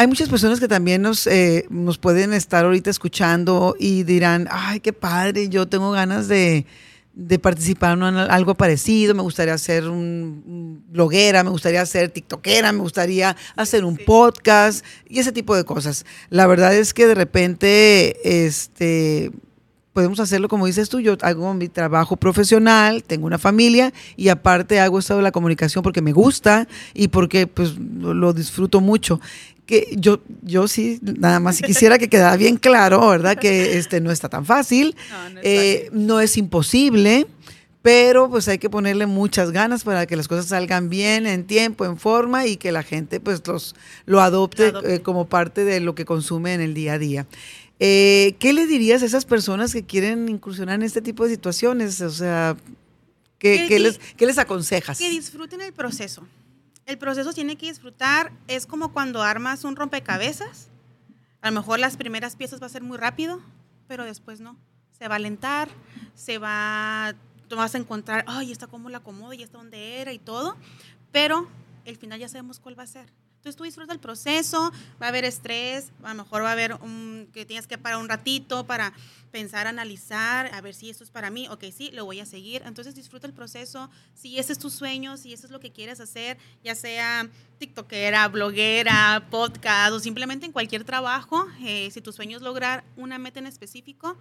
hay 0.00 0.06
muchas 0.06 0.30
personas 0.30 0.60
que 0.60 0.66
también 0.66 1.02
nos, 1.02 1.26
eh, 1.26 1.66
nos 1.68 1.98
pueden 1.98 2.32
estar 2.32 2.64
ahorita 2.64 2.88
escuchando 2.88 3.76
y 3.78 4.04
dirán, 4.04 4.48
ay, 4.50 4.80
qué 4.80 4.94
padre, 4.94 5.50
yo 5.50 5.68
tengo 5.68 5.90
ganas 5.90 6.26
de, 6.26 6.64
participar 7.42 7.98
en 7.98 8.04
algo 8.04 8.54
parecido, 8.54 9.14
me 9.14 9.20
gustaría 9.20 9.58
ser 9.58 9.90
un, 9.90 10.82
bloguera, 10.88 11.44
me 11.44 11.50
gustaría 11.50 11.84
ser 11.84 12.08
tiktokera, 12.08 12.72
me 12.72 12.78
gustaría 12.78 13.36
hacer 13.56 13.84
un 13.84 13.98
podcast 13.98 14.86
y 15.06 15.18
ese 15.18 15.32
tipo 15.32 15.54
de 15.54 15.64
cosas. 15.64 16.06
La 16.30 16.46
verdad 16.46 16.74
es 16.74 16.94
que 16.94 17.06
de 17.06 17.14
repente, 17.14 18.46
este 18.46 19.30
podemos 19.92 20.20
hacerlo 20.20 20.48
como 20.48 20.66
dices 20.66 20.88
tú, 20.88 21.00
yo 21.00 21.16
hago 21.22 21.52
mi 21.54 21.68
trabajo 21.68 22.16
profesional, 22.16 23.02
tengo 23.02 23.26
una 23.26 23.38
familia 23.38 23.92
y 24.16 24.28
aparte 24.28 24.80
hago 24.80 24.98
esto 24.98 25.16
de 25.16 25.22
la 25.22 25.32
comunicación 25.32 25.82
porque 25.82 26.00
me 26.00 26.12
gusta 26.12 26.68
y 26.94 27.08
porque 27.08 27.46
pues 27.46 27.76
lo 27.76 28.32
disfruto 28.32 28.80
mucho 28.80 29.20
que 29.70 29.94
yo, 29.96 30.20
yo 30.42 30.66
sí, 30.66 30.98
nada 31.00 31.38
más 31.38 31.56
si 31.56 31.62
quisiera 31.62 31.96
que 31.96 32.08
quedara 32.08 32.36
bien 32.36 32.56
claro, 32.56 33.08
¿verdad? 33.08 33.38
Que 33.38 33.78
este 33.78 34.00
no 34.00 34.10
está 34.10 34.28
tan 34.28 34.44
fácil, 34.44 34.96
no, 35.32 35.38
es, 35.38 35.44
eh, 35.44 35.90
no 35.92 36.18
es 36.20 36.36
imposible, 36.36 37.28
pero 37.80 38.28
pues 38.28 38.48
hay 38.48 38.58
que 38.58 38.68
ponerle 38.68 39.06
muchas 39.06 39.52
ganas 39.52 39.84
para 39.84 40.06
que 40.06 40.16
las 40.16 40.26
cosas 40.26 40.46
salgan 40.46 40.88
bien, 40.88 41.24
en 41.24 41.46
tiempo, 41.46 41.84
en 41.84 41.96
forma 41.96 42.46
y 42.46 42.56
que 42.56 42.72
la 42.72 42.82
gente 42.82 43.20
pues 43.20 43.46
los, 43.46 43.76
lo 44.06 44.20
adopte, 44.20 44.72
eh, 44.82 45.02
como 45.02 45.28
parte 45.28 45.64
de 45.64 45.78
lo 45.78 45.94
que 45.94 46.04
consume 46.04 46.52
en 46.52 46.62
el 46.62 46.74
día 46.74 46.94
a 46.94 46.98
día. 46.98 47.26
Eh, 47.78 48.34
¿Qué 48.40 48.52
le 48.52 48.66
dirías 48.66 49.04
a 49.04 49.06
esas 49.06 49.24
personas 49.24 49.72
que 49.72 49.84
quieren 49.86 50.28
incursionar 50.28 50.74
en 50.74 50.82
este 50.82 51.00
tipo 51.00 51.22
de 51.22 51.30
situaciones? 51.30 52.00
O 52.00 52.10
sea, 52.10 52.56
¿qué, 53.38 53.66
¿qué 53.68 53.78
les, 53.78 54.00
¿qué 54.16 54.26
les 54.26 54.38
aconsejas? 54.38 54.98
Que 54.98 55.10
disfruten 55.10 55.60
el 55.60 55.72
proceso 55.72 56.26
el 56.90 56.98
proceso 56.98 57.32
tiene 57.32 57.56
que 57.56 57.66
disfrutar. 57.66 58.32
Es 58.48 58.66
como 58.66 58.92
cuando 58.92 59.22
armas 59.22 59.62
un 59.62 59.76
rompecabezas. 59.76 60.68
A 61.40 61.50
lo 61.50 61.60
mejor 61.60 61.78
las 61.78 61.96
primeras 61.96 62.34
piezas 62.34 62.60
va 62.60 62.66
a 62.66 62.70
ser 62.70 62.82
muy 62.82 62.98
rápido, 62.98 63.40
pero 63.86 64.04
después 64.04 64.40
no. 64.40 64.56
Se 64.98 65.06
va 65.06 65.14
a 65.14 65.16
alentar, 65.16 65.68
se 66.16 66.38
va, 66.38 67.14
tú 67.48 67.54
vas 67.54 67.76
a 67.76 67.78
encontrar, 67.78 68.24
ay, 68.26 68.50
está 68.50 68.66
cómo 68.66 68.90
la 68.90 68.98
acomodo 68.98 69.32
y 69.32 69.42
está 69.42 69.58
donde 69.58 70.00
era 70.00 70.12
y 70.12 70.18
todo, 70.18 70.56
pero 71.12 71.48
el 71.84 71.96
final 71.96 72.18
ya 72.18 72.28
sabemos 72.28 72.58
cuál 72.58 72.76
va 72.76 72.82
a 72.82 72.88
ser. 72.88 73.06
Entonces 73.40 73.56
tú 73.56 73.64
disfrutas 73.64 73.94
el 73.94 74.00
proceso, 74.00 74.70
va 75.00 75.06
a 75.06 75.08
haber 75.08 75.24
estrés, 75.24 75.92
a 76.02 76.10
lo 76.10 76.24
mejor 76.24 76.42
va 76.42 76.50
a 76.50 76.52
haber 76.52 76.74
un, 76.74 77.26
que 77.32 77.46
tienes 77.46 77.66
que 77.66 77.78
parar 77.78 77.98
un 77.98 78.06
ratito 78.06 78.66
para 78.66 78.92
pensar, 79.30 79.66
analizar, 79.66 80.54
a 80.54 80.60
ver 80.60 80.74
si 80.74 80.90
esto 80.90 81.04
es 81.04 81.10
para 81.10 81.30
mí, 81.30 81.48
ok, 81.48 81.64
sí, 81.74 81.90
lo 81.92 82.04
voy 82.04 82.20
a 82.20 82.26
seguir. 82.26 82.60
Entonces 82.66 82.94
disfruta 82.94 83.26
el 83.26 83.32
proceso, 83.32 83.88
si 84.12 84.38
ese 84.38 84.52
es 84.52 84.58
tu 84.58 84.68
sueño, 84.68 85.16
si 85.16 85.32
eso 85.32 85.46
es 85.46 85.52
lo 85.52 85.58
que 85.58 85.72
quieres 85.72 86.00
hacer, 86.00 86.36
ya 86.62 86.74
sea 86.74 87.30
tiktokera, 87.56 88.28
bloguera, 88.28 89.26
podcast 89.30 89.94
o 89.94 90.00
simplemente 90.00 90.44
en 90.44 90.52
cualquier 90.52 90.84
trabajo, 90.84 91.46
eh, 91.62 91.90
si 91.90 92.02
tu 92.02 92.12
sueño 92.12 92.36
es 92.36 92.42
lograr 92.42 92.84
una 92.98 93.16
meta 93.16 93.38
en 93.38 93.46
específico, 93.46 94.18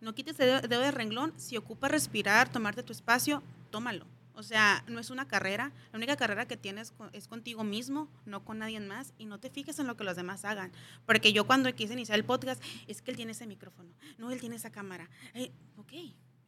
no 0.00 0.14
quites 0.14 0.38
el 0.38 0.62
dedo 0.68 0.80
de 0.80 0.92
renglón, 0.92 1.34
si 1.36 1.56
ocupa 1.56 1.88
respirar, 1.88 2.52
tomarte 2.52 2.84
tu 2.84 2.92
espacio, 2.92 3.42
tómalo 3.72 4.06
o 4.34 4.42
sea, 4.42 4.84
no 4.88 5.00
es 5.00 5.10
una 5.10 5.26
carrera. 5.28 5.72
La 5.92 5.96
única 5.96 6.16
carrera 6.16 6.46
que 6.46 6.56
tienes 6.56 6.92
es 7.12 7.28
contigo 7.28 7.64
mismo, 7.64 8.08
no 8.26 8.44
con 8.44 8.58
nadie 8.58 8.80
más. 8.80 9.12
Y 9.18 9.26
no 9.26 9.38
te 9.38 9.50
fijes 9.50 9.78
en 9.78 9.86
lo 9.86 9.96
que 9.96 10.04
los 10.04 10.16
demás 10.16 10.44
hagan. 10.44 10.72
Porque 11.06 11.32
yo 11.32 11.46
cuando 11.46 11.72
quise 11.74 11.92
iniciar 11.92 12.18
el 12.18 12.24
podcast, 12.24 12.62
es 12.86 13.02
que 13.02 13.10
él 13.10 13.16
tiene 13.16 13.32
ese 13.32 13.46
micrófono. 13.46 13.90
No, 14.18 14.30
él 14.30 14.40
tiene 14.40 14.56
esa 14.56 14.70
cámara. 14.70 15.08
Eh, 15.34 15.52
ok, 15.76 15.92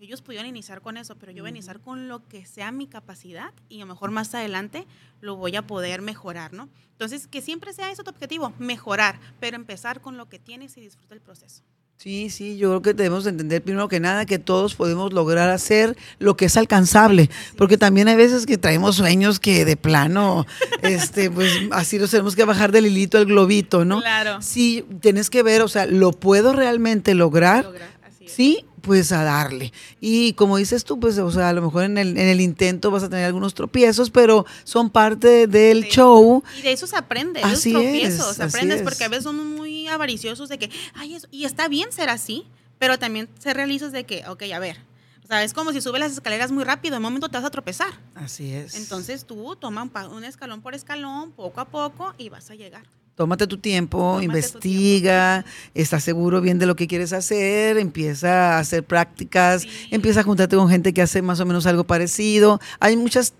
ellos 0.02 0.20
pudieron 0.20 0.48
iniciar 0.48 0.80
con 0.80 0.96
eso, 0.96 1.16
pero 1.16 1.32
yo 1.32 1.42
voy 1.42 1.48
a 1.48 1.50
iniciar 1.50 1.80
con 1.80 2.08
lo 2.08 2.26
que 2.26 2.44
sea 2.44 2.72
mi 2.72 2.88
capacidad 2.88 3.52
y 3.68 3.76
a 3.76 3.84
lo 3.84 3.92
mejor 3.92 4.10
más 4.10 4.34
adelante 4.34 4.86
lo 5.20 5.36
voy 5.36 5.54
a 5.56 5.66
poder 5.66 6.02
mejorar, 6.02 6.52
¿no? 6.52 6.68
Entonces, 6.90 7.28
que 7.28 7.40
siempre 7.40 7.72
sea 7.72 7.90
eso 7.90 8.02
tu 8.02 8.10
objetivo, 8.10 8.52
mejorar, 8.58 9.20
pero 9.38 9.56
empezar 9.56 10.00
con 10.00 10.16
lo 10.16 10.28
que 10.28 10.38
tienes 10.38 10.76
y 10.76 10.80
disfruta 10.80 11.14
el 11.14 11.20
proceso. 11.20 11.62
Sí, 12.02 12.30
sí, 12.30 12.56
yo 12.56 12.70
creo 12.70 12.82
que 12.82 12.94
debemos 12.94 13.28
entender 13.28 13.62
primero 13.62 13.86
que 13.86 14.00
nada 14.00 14.26
que 14.26 14.40
todos 14.40 14.74
podemos 14.74 15.12
lograr 15.12 15.50
hacer 15.50 15.96
lo 16.18 16.36
que 16.36 16.46
es 16.46 16.56
alcanzable, 16.56 17.30
porque 17.56 17.78
también 17.78 18.08
hay 18.08 18.16
veces 18.16 18.44
que 18.44 18.58
traemos 18.58 18.96
sueños 18.96 19.38
que 19.38 19.64
de 19.64 19.76
plano, 19.76 20.44
este, 20.82 21.30
pues 21.30 21.52
así 21.70 22.00
nos 22.00 22.10
tenemos 22.10 22.34
que 22.34 22.44
bajar 22.44 22.72
del 22.72 22.86
hilito 22.86 23.18
al 23.18 23.26
globito, 23.26 23.84
¿no? 23.84 24.00
Claro. 24.00 24.42
Sí, 24.42 24.84
tienes 25.00 25.30
que 25.30 25.44
ver, 25.44 25.62
o 25.62 25.68
sea, 25.68 25.86
¿lo 25.86 26.10
puedo 26.10 26.52
realmente 26.52 27.14
lograr? 27.14 27.66
lograr 27.66 27.91
sí, 28.34 28.64
pues 28.82 29.12
a 29.12 29.24
darle. 29.24 29.72
Y 30.00 30.34
como 30.34 30.56
dices 30.56 30.84
tú, 30.84 31.00
pues, 31.00 31.18
o 31.18 31.30
sea, 31.30 31.48
a 31.48 31.52
lo 31.52 31.62
mejor 31.62 31.84
en 31.84 31.98
el, 31.98 32.18
en 32.18 32.28
el 32.28 32.40
intento 32.40 32.90
vas 32.90 33.02
a 33.02 33.08
tener 33.08 33.24
algunos 33.24 33.54
tropiezos, 33.54 34.10
pero 34.10 34.44
son 34.64 34.90
parte 34.90 35.46
del 35.46 35.84
show. 35.84 36.42
Y 36.58 36.62
de 36.62 36.72
eso 36.72 36.86
se 36.86 36.96
aprende, 36.96 37.40
así 37.42 37.70
esos 37.70 37.82
tropiezos, 37.82 38.40
aprendes, 38.40 38.82
porque 38.82 39.04
a 39.04 39.08
veces 39.08 39.24
son 39.24 39.54
muy 39.54 39.86
avariciosos 39.86 40.48
de 40.48 40.58
que, 40.58 40.70
ay, 40.94 41.14
eso, 41.14 41.28
y 41.30 41.44
está 41.44 41.68
bien 41.68 41.92
ser 41.92 42.10
así, 42.10 42.44
pero 42.78 42.98
también 42.98 43.28
ser 43.38 43.56
realizas 43.56 43.92
de 43.92 44.04
que, 44.04 44.24
ok, 44.28 44.42
a 44.54 44.58
ver, 44.58 44.78
o 45.22 45.26
sea, 45.26 45.44
es 45.44 45.54
como 45.54 45.72
si 45.72 45.80
subes 45.80 46.00
las 46.00 46.12
escaleras 46.12 46.50
muy 46.50 46.64
rápido, 46.64 46.96
en 46.96 46.98
un 46.98 47.04
momento 47.04 47.28
te 47.28 47.38
vas 47.38 47.46
a 47.46 47.50
tropezar. 47.50 47.92
Así 48.14 48.52
es. 48.52 48.74
Entonces 48.74 49.24
tú 49.24 49.56
toma 49.56 49.88
un 50.10 50.24
escalón 50.24 50.60
por 50.60 50.74
escalón, 50.74 51.32
poco 51.32 51.60
a 51.60 51.66
poco, 51.66 52.12
y 52.18 52.28
vas 52.28 52.50
a 52.50 52.54
llegar. 52.54 52.82
Tómate 53.14 53.46
tu 53.46 53.58
tiempo, 53.58 54.22
investiga, 54.22 55.44
estás 55.74 56.02
seguro 56.02 56.40
bien 56.40 56.58
de 56.58 56.64
lo 56.64 56.76
que 56.76 56.86
quieres 56.86 57.12
hacer, 57.12 57.76
empieza 57.76 58.56
a 58.56 58.58
hacer 58.58 58.84
prácticas, 58.84 59.66
empieza 59.90 60.20
a 60.20 60.22
juntarte 60.22 60.56
con 60.56 60.70
gente 60.70 60.94
que 60.94 61.02
hace 61.02 61.20
más 61.20 61.38
o 61.38 61.44
menos 61.44 61.66
algo 61.66 61.84
parecido. 61.84 62.58
Hay 62.80 62.96
muchas 62.96 63.34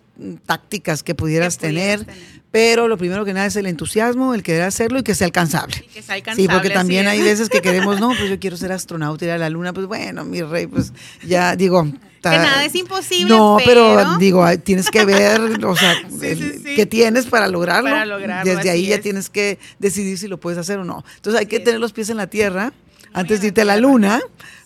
tácticas 0.46 1.02
que 1.02 1.14
pudieras, 1.14 1.58
tener, 1.58 2.06
pero 2.50 2.86
lo 2.86 2.98
primero 2.98 3.24
que 3.24 3.32
nada 3.32 3.46
es 3.46 3.56
el 3.56 3.66
entusiasmo, 3.66 4.34
el 4.34 4.42
querer 4.42 4.62
hacerlo 4.62 4.98
y 4.98 5.02
que 5.02 5.14
sea 5.14 5.26
alcanzable. 5.26 5.84
que 5.92 6.02
sea 6.02 6.16
alcanzable 6.16 6.42
sí, 6.42 6.48
porque 6.52 6.70
también 6.70 7.08
hay 7.08 7.20
veces 7.22 7.48
que 7.48 7.60
queremos, 7.60 7.98
no, 7.98 8.08
pues 8.08 8.28
yo 8.28 8.38
quiero 8.40 8.56
ser 8.56 8.72
astronauta, 8.72 9.24
ir 9.24 9.30
a 9.30 9.38
la 9.38 9.50
luna, 9.50 9.72
pues 9.72 9.86
bueno, 9.86 10.24
mi 10.24 10.42
rey, 10.42 10.66
pues 10.66 10.92
ya 11.24 11.56
digo, 11.56 11.86
que 12.30 12.38
nada 12.38 12.64
es 12.64 12.74
imposible. 12.74 13.34
No, 13.34 13.58
pero, 13.64 14.16
digo, 14.18 14.46
tienes 14.58 14.90
que 14.90 15.04
ver, 15.04 15.40
o 15.64 15.76
sea, 15.76 15.94
qué 16.20 16.86
tienes 16.86 17.26
para 17.26 17.48
lograrlo. 17.48 17.90
Para 17.90 18.06
lograrlo 18.06 18.54
Desde 18.54 18.70
ahí 18.70 18.86
ya 18.86 19.00
tienes 19.00 19.28
que 19.28 19.58
decidir 19.78 20.18
si 20.18 20.28
lo 20.28 20.38
puedes 20.38 20.58
hacer 20.58 20.78
o 20.78 20.84
no. 20.84 21.04
Entonces 21.16 21.40
hay 21.40 21.46
que 21.46 21.58
tener 21.58 21.80
los 21.80 21.92
pies 21.92 22.10
en 22.10 22.18
la 22.18 22.28
tierra 22.28 22.72
antes 23.12 23.40
de 23.40 23.48
irte 23.48 23.62
a 23.62 23.64
la 23.64 23.76
luna 23.76 24.20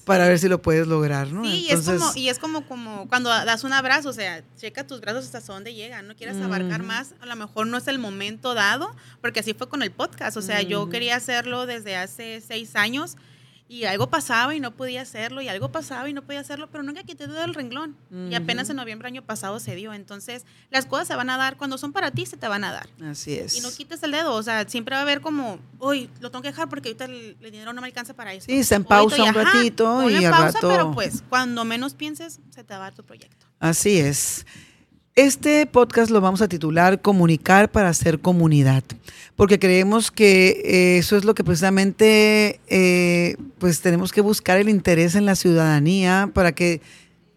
para 0.07 0.29
ver 0.29 0.39
si 0.39 0.49
lo 0.49 0.63
puedes 0.63 0.87
lograr, 0.87 1.33
¿no? 1.33 1.45
Sí, 1.45 1.67
y, 1.69 1.73
es 1.73 1.81
como, 1.81 2.13
y 2.15 2.29
es 2.29 2.39
como, 2.39 2.65
como 2.65 3.09
cuando 3.09 3.29
das 3.29 3.65
un 3.65 3.73
abrazo, 3.73 4.11
o 4.11 4.13
sea, 4.13 4.41
checa 4.57 4.87
tus 4.87 5.01
brazos 5.01 5.35
hasta 5.35 5.53
dónde 5.53 5.75
llegan, 5.75 6.07
no 6.07 6.15
quieras 6.15 6.37
abarcar 6.37 6.85
más, 6.85 7.17
a 7.21 7.27
lo 7.27 7.35
mejor 7.35 7.67
no 7.67 7.77
es 7.77 7.89
el 7.89 7.99
momento 7.99 8.55
dado, 8.55 8.95
porque 9.21 9.41
así 9.41 9.53
fue 9.53 9.69
con 9.69 9.83
el 9.83 9.91
podcast, 9.91 10.37
o 10.37 10.43
sea, 10.43 10.63
yo 10.63 10.89
quería 10.91 11.17
hacerlo 11.17 11.67
desde 11.67 11.97
hace 11.97 12.41
seis 12.41 12.77
años 12.77 13.17
y 13.69 13.85
algo 13.85 14.09
pasaba 14.09 14.55
y 14.55 14.61
no 14.61 14.71
podía 14.71 15.03
hacerlo, 15.03 15.43
y 15.43 15.49
algo 15.49 15.73
pasaba 15.73 16.09
y 16.09 16.13
no 16.13 16.23
podía 16.23 16.41
hacerlo, 16.41 16.69
pero 16.71 16.85
nunca 16.85 17.03
quité 17.03 17.27
dedo 17.27 17.41
del 17.41 17.55
renglón. 17.55 17.97
Y 18.31 18.35
apenas 18.35 18.71
en 18.71 18.77
noviembre 18.77 19.09
año 19.09 19.23
pasado 19.23 19.59
se 19.59 19.75
dio. 19.75 19.93
Entonces, 19.93 20.45
las 20.71 20.87
cosas 20.87 21.09
se 21.09 21.17
van 21.17 21.31
a 21.31 21.37
dar, 21.37 21.57
cuando 21.57 21.77
son 21.77 21.93
para 21.93 22.11
ti, 22.13 22.27
se 22.27 22.37
te 22.37 22.47
van 22.47 22.63
a 22.63 22.73
dar. 22.73 22.89
Así 23.03 23.35
es. 23.35 23.57
Y 23.57 23.61
no 23.61 23.71
quites 23.73 24.03
el 24.05 24.13
dedo, 24.13 24.35
o 24.35 24.43
sea, 24.43 24.69
siempre 24.69 24.95
va 24.95 25.01
a 25.01 25.03
haber 25.03 25.21
como, 25.21 25.59
uy, 25.81 26.09
lo 26.21 26.31
tengo 26.31 26.43
que 26.43 26.49
dejar 26.49 26.69
porque 26.69 26.91
ahorita 26.91 27.07
el, 27.07 27.37
dinero 27.41 27.73
no 27.73 27.81
me 27.81 27.89
alcanza 27.89 28.15
para 28.15 28.33
eso. 28.35 28.47
Sí, 28.47 28.59
está 28.59 28.77
en 28.77 28.85
pausa 28.85 29.23
un 29.23 29.35
ratito 29.35 30.09
y 30.09 30.25
al 30.25 30.31
pausa, 30.31 30.47
rato... 30.53 30.69
pero 30.69 30.93
pues, 30.93 31.25
cuando 31.29 31.65
menos 31.65 31.95
pienses, 31.95 32.41
se 32.51 32.63
te 32.63 32.73
va 32.75 32.77
a 32.77 32.83
dar 32.83 32.95
tu 32.95 33.05
proyecto. 33.05 33.47
Así 33.59 33.99
es. 33.99 34.47
Este 35.17 35.65
podcast 35.65 36.11
lo 36.11 36.21
vamos 36.21 36.43
a 36.43 36.49
titular 36.49 37.01
Comunicar 37.01 37.71
para 37.71 37.89
hacer 37.89 38.19
comunidad, 38.19 38.85
porque 39.35 39.59
creemos 39.59 40.11
que 40.11 40.61
eh, 40.63 40.99
eso 40.99 41.17
es 41.17 41.25
lo 41.25 41.35
que 41.35 41.43
precisamente 41.43 42.61
eh, 42.67 43.37
pues 43.57 43.81
tenemos 43.81 44.13
que 44.13 44.21
buscar 44.21 44.59
el 44.59 44.69
interés 44.69 45.15
en 45.15 45.25
la 45.25 45.35
ciudadanía 45.35 46.31
para 46.35 46.53
que 46.53 46.83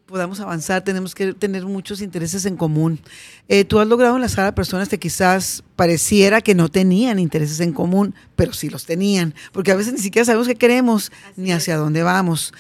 podamos 0.07 0.41
avanzar, 0.41 0.83
tenemos 0.83 1.15
que 1.15 1.33
tener 1.33 1.65
muchos 1.65 2.01
intereses 2.01 2.43
en 2.43 2.57
común. 2.57 2.99
Eh, 3.47 3.63
tú 3.63 3.79
has 3.79 3.87
logrado 3.87 4.17
enlazar 4.17 4.45
a 4.45 4.55
personas 4.55 4.89
que 4.89 4.99
quizás 4.99 5.63
pareciera 5.77 6.41
que 6.41 6.55
no 6.55 6.67
tenían 6.67 7.17
intereses 7.17 7.61
en 7.61 7.71
común, 7.71 8.13
pero 8.35 8.51
sí 8.51 8.69
los 8.69 8.85
tenían, 8.85 9.33
porque 9.53 9.71
a 9.71 9.77
veces 9.77 9.93
ni 9.93 9.99
siquiera 9.99 10.25
sabemos 10.25 10.49
qué 10.49 10.55
queremos 10.55 11.13
ni 11.37 11.53
hacia 11.53 11.77
dónde 11.77 12.03
vamos. 12.03 12.53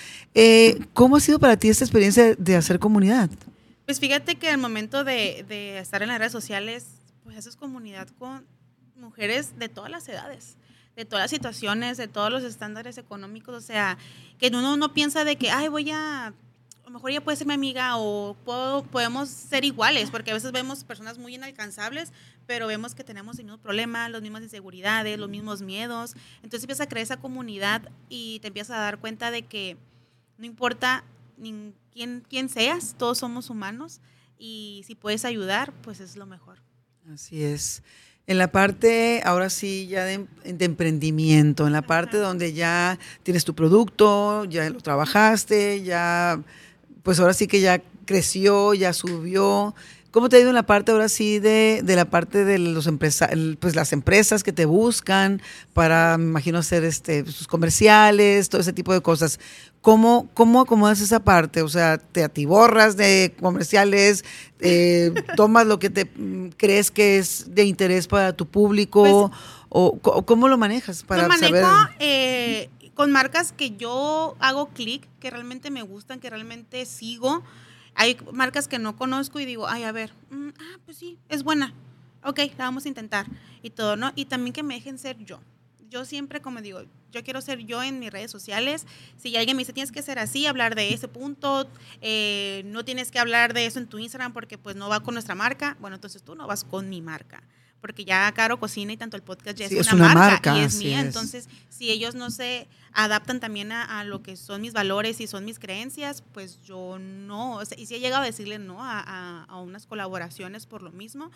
¿Cómo 0.93 1.17
ha 1.17 1.19
sido 1.19 1.39
para 1.39 1.57
ti 1.57 1.67
esta 1.67 1.83
experiencia 1.83 2.35
de 2.35 2.55
hacer 2.55 2.79
comunidad? 2.79 3.29
Pues 3.89 3.99
fíjate 3.99 4.35
que 4.35 4.51
al 4.51 4.59
momento 4.59 5.03
de, 5.03 5.79
estar 5.79 6.03
en 6.03 6.09
las 6.09 6.19
redes 6.19 6.31
sociales, 6.31 6.85
pues 7.23 7.35
haces 7.35 7.55
comunidad 7.55 8.07
con 8.19 8.45
mujeres 8.95 9.57
de 9.57 9.67
todas 9.67 9.89
las 9.89 10.07
edades, 10.07 10.57
de 10.95 11.05
todas 11.05 11.23
las 11.23 11.31
situaciones, 11.31 11.97
de 11.97 12.07
todos 12.07 12.31
los 12.31 12.43
estándares 12.43 12.99
económicos. 12.99 13.55
O 13.55 13.61
sea, 13.61 13.97
que 14.37 14.49
uno 14.49 14.77
no 14.77 14.93
piensa 14.93 15.25
de 15.25 15.37
que, 15.37 15.49
ay, 15.49 15.69
voy 15.69 15.89
a, 15.89 16.27
a 16.27 16.33
lo 16.83 16.91
mejor 16.91 17.09
ella 17.09 17.23
puede 17.23 17.37
ser 17.37 17.47
mi 17.47 17.55
amiga 17.55 17.97
o 17.97 18.37
podemos 18.91 19.27
ser 19.27 19.65
iguales, 19.65 20.11
porque 20.11 20.29
a 20.29 20.35
veces 20.35 20.51
vemos 20.51 20.83
personas 20.83 21.17
muy 21.17 21.33
inalcanzables, 21.33 22.13
pero 22.45 22.67
vemos 22.67 22.93
que 22.93 23.03
tenemos 23.03 23.39
el 23.39 23.45
mismo 23.45 23.57
problema, 23.57 24.07
las 24.07 24.21
mismas 24.21 24.43
inseguridades, 24.43 25.17
los 25.17 25.29
mismos 25.29 25.63
miedos. 25.63 26.13
Entonces 26.43 26.61
empiezas 26.65 26.85
a 26.85 26.89
crear 26.89 27.05
esa 27.05 27.17
comunidad 27.17 27.89
y 28.07 28.37
te 28.41 28.49
empiezas 28.49 28.77
a 28.77 28.81
dar 28.81 28.99
cuenta 28.99 29.31
de 29.31 29.47
que 29.47 29.77
no 30.37 30.45
importa 30.45 31.03
ni 31.39 31.73
quién, 31.93 32.49
seas, 32.49 32.95
todos 32.97 33.17
somos 33.17 33.49
humanos 33.49 34.01
y 34.37 34.83
si 34.87 34.95
puedes 34.95 35.25
ayudar, 35.25 35.73
pues 35.81 35.99
es 35.99 36.15
lo 36.15 36.25
mejor. 36.25 36.59
Así 37.11 37.43
es. 37.43 37.83
En 38.27 38.37
la 38.37 38.51
parte, 38.51 39.21
ahora 39.25 39.49
sí, 39.49 39.87
ya 39.87 40.05
de, 40.05 40.27
emprendimiento, 40.43 41.65
en 41.65 41.73
la 41.73 41.81
parte 41.81 42.17
donde 42.17 42.53
ya 42.53 42.99
tienes 43.23 43.43
tu 43.43 43.55
producto, 43.55 44.45
ya 44.45 44.69
lo 44.69 44.81
trabajaste, 44.81 45.81
ya, 45.81 46.41
pues 47.01 47.19
ahora 47.19 47.33
sí 47.33 47.47
que 47.47 47.59
ya 47.59 47.81
creció, 48.05 48.73
ya 48.73 48.93
subió. 48.93 49.73
¿Cómo 50.11 50.27
te 50.27 50.37
ha 50.37 50.39
ido 50.39 50.49
en 50.49 50.55
la 50.55 50.65
parte 50.65 50.91
ahora 50.91 51.07
sí 51.07 51.39
de, 51.39 51.83
la 51.85 52.05
parte 52.05 52.43
de 52.43 52.57
los 52.57 52.87
empresa, 52.87 53.29
pues 53.59 53.75
las 53.75 53.93
empresas 53.93 54.43
que 54.43 54.51
te 54.51 54.65
buscan 54.65 55.41
para, 55.73 56.17
me 56.17 56.25
imagino, 56.25 56.57
hacer 56.57 56.83
este, 56.83 57.25
sus 57.25 57.47
comerciales, 57.47 58.49
todo 58.49 58.61
ese 58.61 58.73
tipo 58.73 58.91
de 58.91 59.01
cosas? 59.01 59.39
¿Cómo, 59.81 60.27
¿Cómo 60.33 60.61
acomodas 60.61 60.99
esa 60.99 61.19
parte? 61.19 61.61
O 61.61 61.69
sea, 61.69 61.99
¿te 61.99 62.23
atiborras 62.23 62.97
de 62.97 63.35
comerciales? 63.39 64.25
Eh, 64.59 65.13
¿Tomas 65.35 65.67
lo 65.67 65.77
que 65.77 65.89
te 65.89 66.05
mm, 66.05 66.49
crees 66.57 66.89
que 66.89 67.19
es 67.19 67.53
de 67.53 67.65
interés 67.65 68.07
para 68.07 68.33
tu 68.33 68.47
público? 68.47 69.29
Pues, 69.29 69.41
¿O 69.69 70.25
cómo 70.25 70.47
lo 70.47 70.57
manejas 70.57 71.03
para 71.03 71.23
lo 71.23 71.29
manejo 71.29 71.67
eh, 71.99 72.69
con 72.95 73.11
marcas 73.11 73.51
que 73.51 73.77
yo 73.77 74.35
hago 74.39 74.69
clic, 74.69 75.07
que 75.19 75.29
realmente 75.29 75.69
me 75.69 75.83
gustan, 75.83 76.19
que 76.19 76.29
realmente 76.29 76.85
sigo 76.85 77.43
hay 77.99 78.17
marcas 78.31 78.69
que 78.69 78.79
no 78.79 78.95
conozco 78.95 79.41
y 79.41 79.45
digo, 79.45 79.67
ay, 79.67 79.83
a 79.83 79.91
ver, 79.91 80.13
mm, 80.29 80.49
ah, 80.57 80.79
pues 80.85 80.95
sí, 80.95 81.19
es 81.27 81.43
buena. 81.43 81.73
Ok, 82.23 82.39
la 82.57 82.63
vamos 82.63 82.85
a 82.85 82.87
intentar 82.87 83.25
y 83.61 83.71
todo, 83.71 83.97
¿no? 83.97 84.13
Y 84.15 84.23
también 84.23 84.53
que 84.53 84.63
me 84.63 84.75
dejen 84.75 84.97
ser 84.97 85.17
yo. 85.17 85.41
Yo 85.89 86.05
siempre, 86.05 86.41
como 86.41 86.61
digo, 86.61 86.81
yo 87.11 87.23
quiero 87.25 87.41
ser 87.41 87.59
yo 87.59 87.83
en 87.83 87.99
mis 87.99 88.09
redes 88.09 88.31
sociales. 88.31 88.87
Si 89.17 89.35
alguien 89.35 89.57
me 89.57 89.61
dice, 89.61 89.73
tienes 89.73 89.91
que 89.91 90.01
ser 90.01 90.17
así, 90.17 90.45
hablar 90.45 90.75
de 90.75 90.93
ese 90.93 91.09
punto, 91.09 91.69
eh, 91.99 92.61
no 92.67 92.85
tienes 92.85 93.11
que 93.11 93.19
hablar 93.19 93.53
de 93.53 93.65
eso 93.65 93.79
en 93.79 93.87
tu 93.87 93.99
Instagram 93.99 94.31
porque 94.31 94.57
pues 94.57 94.77
no 94.77 94.87
va 94.87 95.01
con 95.01 95.15
nuestra 95.15 95.35
marca, 95.35 95.75
bueno, 95.81 95.95
entonces 95.95 96.23
tú 96.23 96.35
no 96.35 96.47
vas 96.47 96.63
con 96.63 96.87
mi 96.87 97.01
marca 97.01 97.43
porque 97.81 98.05
ya 98.05 98.31
Caro 98.33 98.59
Cocina 98.59 98.93
y 98.93 98.97
tanto 98.97 99.17
el 99.17 99.23
podcast 99.23 99.57
ya 99.57 99.65
es, 99.65 99.93
una, 99.93 100.13
marca, 100.13 100.57
y 100.57 100.61
es 100.61 100.77
mía. 100.77 101.01
Entonces, 101.01 101.47
si 101.69 101.89
ellos 101.89 102.15
no 102.15 102.29
se 102.29 102.67
adaptan 102.91 103.39
también 103.39 103.71
a, 103.71 104.03
lo 104.03 104.21
que 104.21 104.35
son 104.35 104.61
mis 104.61 104.73
valores 104.73 105.21
y 105.21 105.27
son 105.27 105.45
mis 105.45 105.59
creencias, 105.59 106.23
pues 106.33 106.61
yo 106.63 106.97
no. 106.99 107.59
y 107.77 107.85
si 107.85 107.95
he 107.95 107.99
llegado 107.99 108.23
a 108.23 108.25
decirle 108.25 108.59
no 108.59 108.83
a, 108.83 109.43
a, 109.43 109.61
unas 109.61 109.85
colaboraciones 109.85 110.65
por 110.65 110.81
lo 110.81 110.91
mismo. 110.91 111.31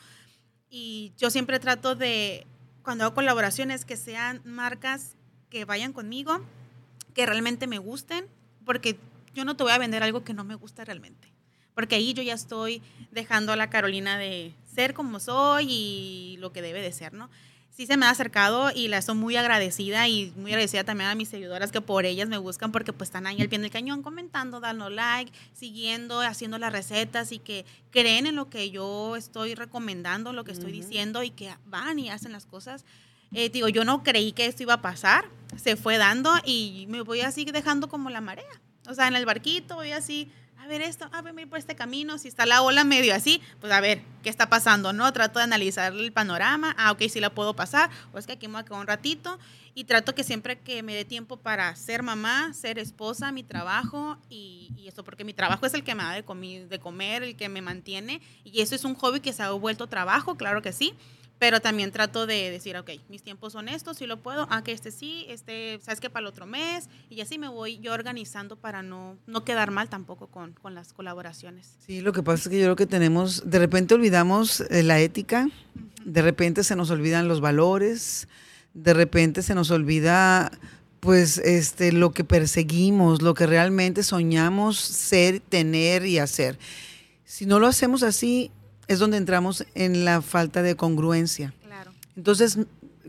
Y 0.69 1.13
yo 1.17 1.29
siempre 1.29 1.59
trato 1.59 1.95
de, 1.95 2.47
cuando 2.81 3.05
hago 3.05 3.13
colaboraciones, 3.13 3.85
que 3.85 3.95
sean 3.95 4.41
marcas 4.43 5.15
que 5.49 5.65
vayan 5.65 5.93
conmigo, 5.93 6.43
que 7.13 7.25
realmente 7.25 7.67
me 7.67 7.77
gusten, 7.77 8.25
porque 8.65 8.97
yo 9.35 9.45
no 9.45 9.55
te 9.55 9.63
voy 9.63 9.71
a 9.71 9.77
vender 9.77 10.03
algo 10.03 10.23
que 10.23 10.33
no 10.33 10.43
me 10.43 10.55
gusta 10.55 10.83
realmente 10.83 11.33
porque 11.73 11.95
ahí 11.95 12.13
yo 12.13 12.23
ya 12.23 12.33
estoy 12.33 12.81
dejando 13.11 13.51
a 13.51 13.55
la 13.55 13.69
Carolina 13.69 14.17
de 14.17 14.53
ser 14.73 14.93
como 14.93 15.19
soy 15.19 15.67
y 15.69 16.37
lo 16.37 16.51
que 16.51 16.61
debe 16.61 16.81
de 16.81 16.91
ser, 16.91 17.13
¿no? 17.13 17.29
Sí 17.75 17.87
se 17.87 17.97
me 17.97 18.05
ha 18.05 18.11
acercado 18.11 18.69
y 18.73 18.87
la 18.87 18.99
estoy 18.99 19.15
muy 19.15 19.35
agradecida 19.35 20.07
y 20.07 20.31
muy 20.35 20.51
agradecida 20.51 20.83
también 20.83 21.09
a 21.09 21.15
mis 21.15 21.29
seguidoras 21.29 21.71
que 21.71 21.81
por 21.81 22.05
ellas 22.05 22.29
me 22.29 22.37
buscan 22.37 22.71
porque 22.71 22.93
pues 22.93 23.07
están 23.07 23.25
ahí 23.25 23.41
al 23.41 23.49
pie 23.49 23.57
del 23.57 23.71
cañón 23.71 24.03
comentando, 24.03 24.59
dando 24.59 24.91
like, 24.91 25.31
siguiendo, 25.53 26.21
haciendo 26.21 26.59
las 26.59 26.71
recetas 26.71 27.31
y 27.31 27.39
que 27.39 27.65
creen 27.89 28.27
en 28.27 28.35
lo 28.35 28.47
que 28.47 28.69
yo 28.69 29.15
estoy 29.15 29.55
recomendando, 29.55 30.33
lo 30.33 30.43
que 30.43 30.51
estoy 30.51 30.71
diciendo 30.71 31.23
y 31.23 31.31
que 31.31 31.51
van 31.65 31.97
y 31.97 32.11
hacen 32.11 32.31
las 32.31 32.45
cosas. 32.45 32.85
Eh, 33.33 33.49
digo, 33.49 33.67
yo 33.69 33.83
no 33.85 34.03
creí 34.03 34.33
que 34.33 34.45
esto 34.45 34.61
iba 34.61 34.75
a 34.75 34.81
pasar, 34.83 35.25
se 35.55 35.75
fue 35.75 35.97
dando 35.97 36.31
y 36.45 36.85
me 36.89 37.01
voy 37.01 37.21
así 37.21 37.43
dejando 37.45 37.89
como 37.89 38.11
la 38.11 38.21
marea. 38.21 38.61
O 38.87 38.93
sea, 38.93 39.07
en 39.07 39.15
el 39.15 39.25
barquito 39.25 39.75
voy 39.75 39.93
así 39.93 40.31
a 40.63 40.67
ver 40.67 40.81
esto, 40.81 41.09
a 41.11 41.21
ver, 41.21 41.33
por 41.49 41.59
este 41.59 41.75
camino, 41.75 42.17
si 42.17 42.29
está 42.29 42.45
la 42.45 42.61
ola 42.61 42.85
medio 42.85 43.13
así, 43.13 43.41
pues 43.59 43.73
a 43.73 43.81
ver, 43.81 44.01
¿qué 44.23 44.29
está 44.29 44.47
pasando? 44.47 44.93
¿No? 44.93 45.11
Trato 45.11 45.39
de 45.39 45.43
analizar 45.43 45.91
el 45.91 46.13
panorama, 46.13 46.73
ah, 46.77 46.93
ok, 46.93 47.01
sí 47.09 47.19
la 47.19 47.31
puedo 47.31 47.53
pasar, 47.53 47.89
o 48.13 48.17
es 48.17 48.25
que 48.25 48.33
aquí 48.33 48.47
me 48.47 48.53
voy 48.53 48.61
a 48.61 48.63
quedar 48.63 48.79
un 48.79 48.87
ratito, 48.87 49.39
y 49.75 49.83
trato 49.83 50.15
que 50.15 50.23
siempre 50.23 50.59
que 50.59 50.81
me 50.81 50.95
dé 50.95 51.03
tiempo 51.03 51.35
para 51.35 51.75
ser 51.75 52.01
mamá, 52.01 52.53
ser 52.53 52.79
esposa, 52.79 53.33
mi 53.33 53.43
trabajo, 53.43 54.17
y, 54.29 54.71
y 54.77 54.87
eso, 54.87 55.03
porque 55.03 55.25
mi 55.25 55.33
trabajo 55.33 55.65
es 55.65 55.73
el 55.73 55.83
que 55.83 55.95
me 55.95 56.03
da 56.03 56.13
de, 56.13 56.67
de 56.69 56.79
comer, 56.79 57.23
el 57.23 57.35
que 57.35 57.49
me 57.49 57.61
mantiene, 57.61 58.21
y 58.45 58.61
eso 58.61 58.73
es 58.73 58.85
un 58.85 58.95
hobby 58.95 59.19
que 59.19 59.33
se 59.33 59.43
ha 59.43 59.51
vuelto 59.51 59.87
trabajo, 59.87 60.35
claro 60.35 60.61
que 60.61 60.71
sí, 60.71 60.93
pero 61.39 61.59
también 61.59 61.91
trato 61.91 62.25
de 62.25 62.49
decir, 62.51 62.77
ok, 62.77 62.91
mis 63.09 63.21
tiempos 63.21 63.53
son 63.53 63.67
estos, 63.67 63.97
si 63.97 64.07
lo 64.07 64.17
puedo, 64.17 64.47
ah, 64.49 64.63
que 64.63 64.71
este 64.71 64.91
sí, 64.91 65.25
este, 65.29 65.79
sabes 65.81 65.99
que 65.99 66.09
para 66.09 66.21
el 66.21 66.27
otro 66.27 66.45
mes, 66.45 66.87
y 67.09 67.21
así 67.21 67.37
me 67.37 67.49
voy 67.49 67.79
yo 67.79 67.93
organizando 67.93 68.55
para 68.55 68.81
no, 68.81 69.17
no 69.27 69.43
quedar 69.43 69.71
mal 69.71 69.89
tampoco 69.89 70.27
con, 70.27 70.53
con 70.53 70.73
las 70.73 70.93
colaboraciones. 70.93 71.75
Sí, 71.85 72.01
lo 72.01 72.13
que 72.13 72.23
pasa 72.23 72.43
es 72.43 72.49
que 72.49 72.59
yo 72.59 72.65
creo 72.65 72.75
que 72.75 72.85
tenemos, 72.85 73.49
de 73.49 73.59
repente 73.59 73.93
olvidamos 73.93 74.61
eh, 74.61 74.83
la 74.83 74.99
ética, 74.99 75.49
de 76.05 76.21
repente 76.21 76.63
se 76.63 76.75
nos 76.75 76.89
olvidan 76.91 77.27
los 77.27 77.41
valores, 77.41 78.27
de 78.73 78.93
repente 78.93 79.41
se 79.41 79.55
nos 79.55 79.71
olvida 79.71 80.51
pues 80.99 81.37
este 81.39 81.91
lo 81.91 82.11
que 82.11 82.23
perseguimos, 82.23 83.21
lo 83.21 83.33
que 83.33 83.45
realmente 83.45 84.03
soñamos 84.03 84.77
ser, 84.79 85.41
tener 85.41 86.05
y 86.05 86.19
hacer. 86.19 86.57
Si 87.25 87.45
no 87.45 87.59
lo 87.59 87.67
hacemos 87.67 88.03
así, 88.03 88.51
es 88.87 88.99
donde 88.99 89.17
entramos 89.17 89.65
en 89.75 90.05
la 90.05 90.21
falta 90.21 90.61
de 90.61 90.75
congruencia. 90.75 91.53
Claro. 91.65 91.91
Entonces, 92.15 92.57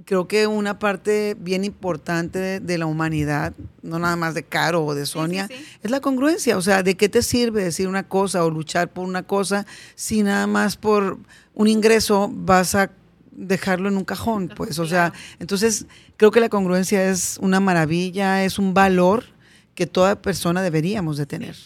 creo 0.05 0.29
que 0.29 0.47
una 0.47 0.79
parte 0.79 1.37
bien 1.39 1.65
importante 1.65 2.61
de, 2.61 2.79
la 2.79 2.87
humanidad, 2.87 3.55
no 3.83 3.99
nada 3.99 4.17
más 4.17 4.35
de 4.35 4.43
Caro 4.43 4.85
o 4.85 4.95
de 4.95 5.07
Sonia, 5.07 5.49
es 5.83 5.91
la 5.91 6.01
congruencia. 6.01 6.57
O 6.57 6.63
sea, 6.63 6.83
¿de 6.83 6.97
qué 6.97 7.09
te 7.09 7.23
sirve 7.23 7.65
decir 7.65 7.89
una 7.89 8.09
cosa 8.09 8.45
o 8.45 8.51
luchar 8.51 8.93
por 8.93 9.07
una 9.07 9.23
cosa 9.23 9.67
si 9.95 10.23
nada 10.23 10.47
más 10.47 10.77
por 10.77 11.19
un 11.55 11.69
ingreso 11.69 12.31
vas 12.33 12.75
a 12.75 12.91
dejarlo 13.31 13.89
en 13.89 13.97
un 13.97 14.05
cajón? 14.05 14.49
Pues, 14.55 14.79
o 14.79 14.87
sea, 14.87 15.13
entonces 15.39 15.87
creo 16.17 16.31
que 16.31 16.41
la 16.41 16.49
congruencia 16.49 17.09
es 17.09 17.39
una 17.41 17.61
maravilla, 17.61 18.45
es 18.45 18.59
un 18.59 18.75
valor 18.75 19.25
que 19.75 19.87
toda 19.87 20.21
persona 20.21 20.63
deberíamos 20.63 21.17
de 21.17 21.27
tener. 21.27 21.57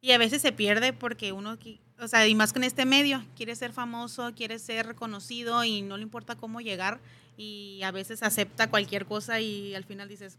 Y 0.00 0.12
a 0.12 0.18
veces 0.18 0.42
se 0.42 0.52
pierde 0.52 0.92
porque 0.92 1.32
uno 1.32 1.58
o 2.02 2.08
sea, 2.08 2.26
y 2.26 2.34
más 2.34 2.52
que 2.52 2.58
en 2.58 2.64
este 2.64 2.84
medio, 2.84 3.24
quiere 3.36 3.54
ser 3.54 3.72
famoso, 3.72 4.32
quiere 4.34 4.58
ser 4.58 4.86
reconocido 4.86 5.62
y 5.64 5.82
no 5.82 5.96
le 5.96 6.02
importa 6.02 6.34
cómo 6.34 6.60
llegar 6.60 7.00
y 7.36 7.80
a 7.84 7.90
veces 7.90 8.22
acepta 8.22 8.68
cualquier 8.68 9.06
cosa 9.06 9.40
y 9.40 9.74
al 9.74 9.84
final 9.84 10.08
dices, 10.08 10.38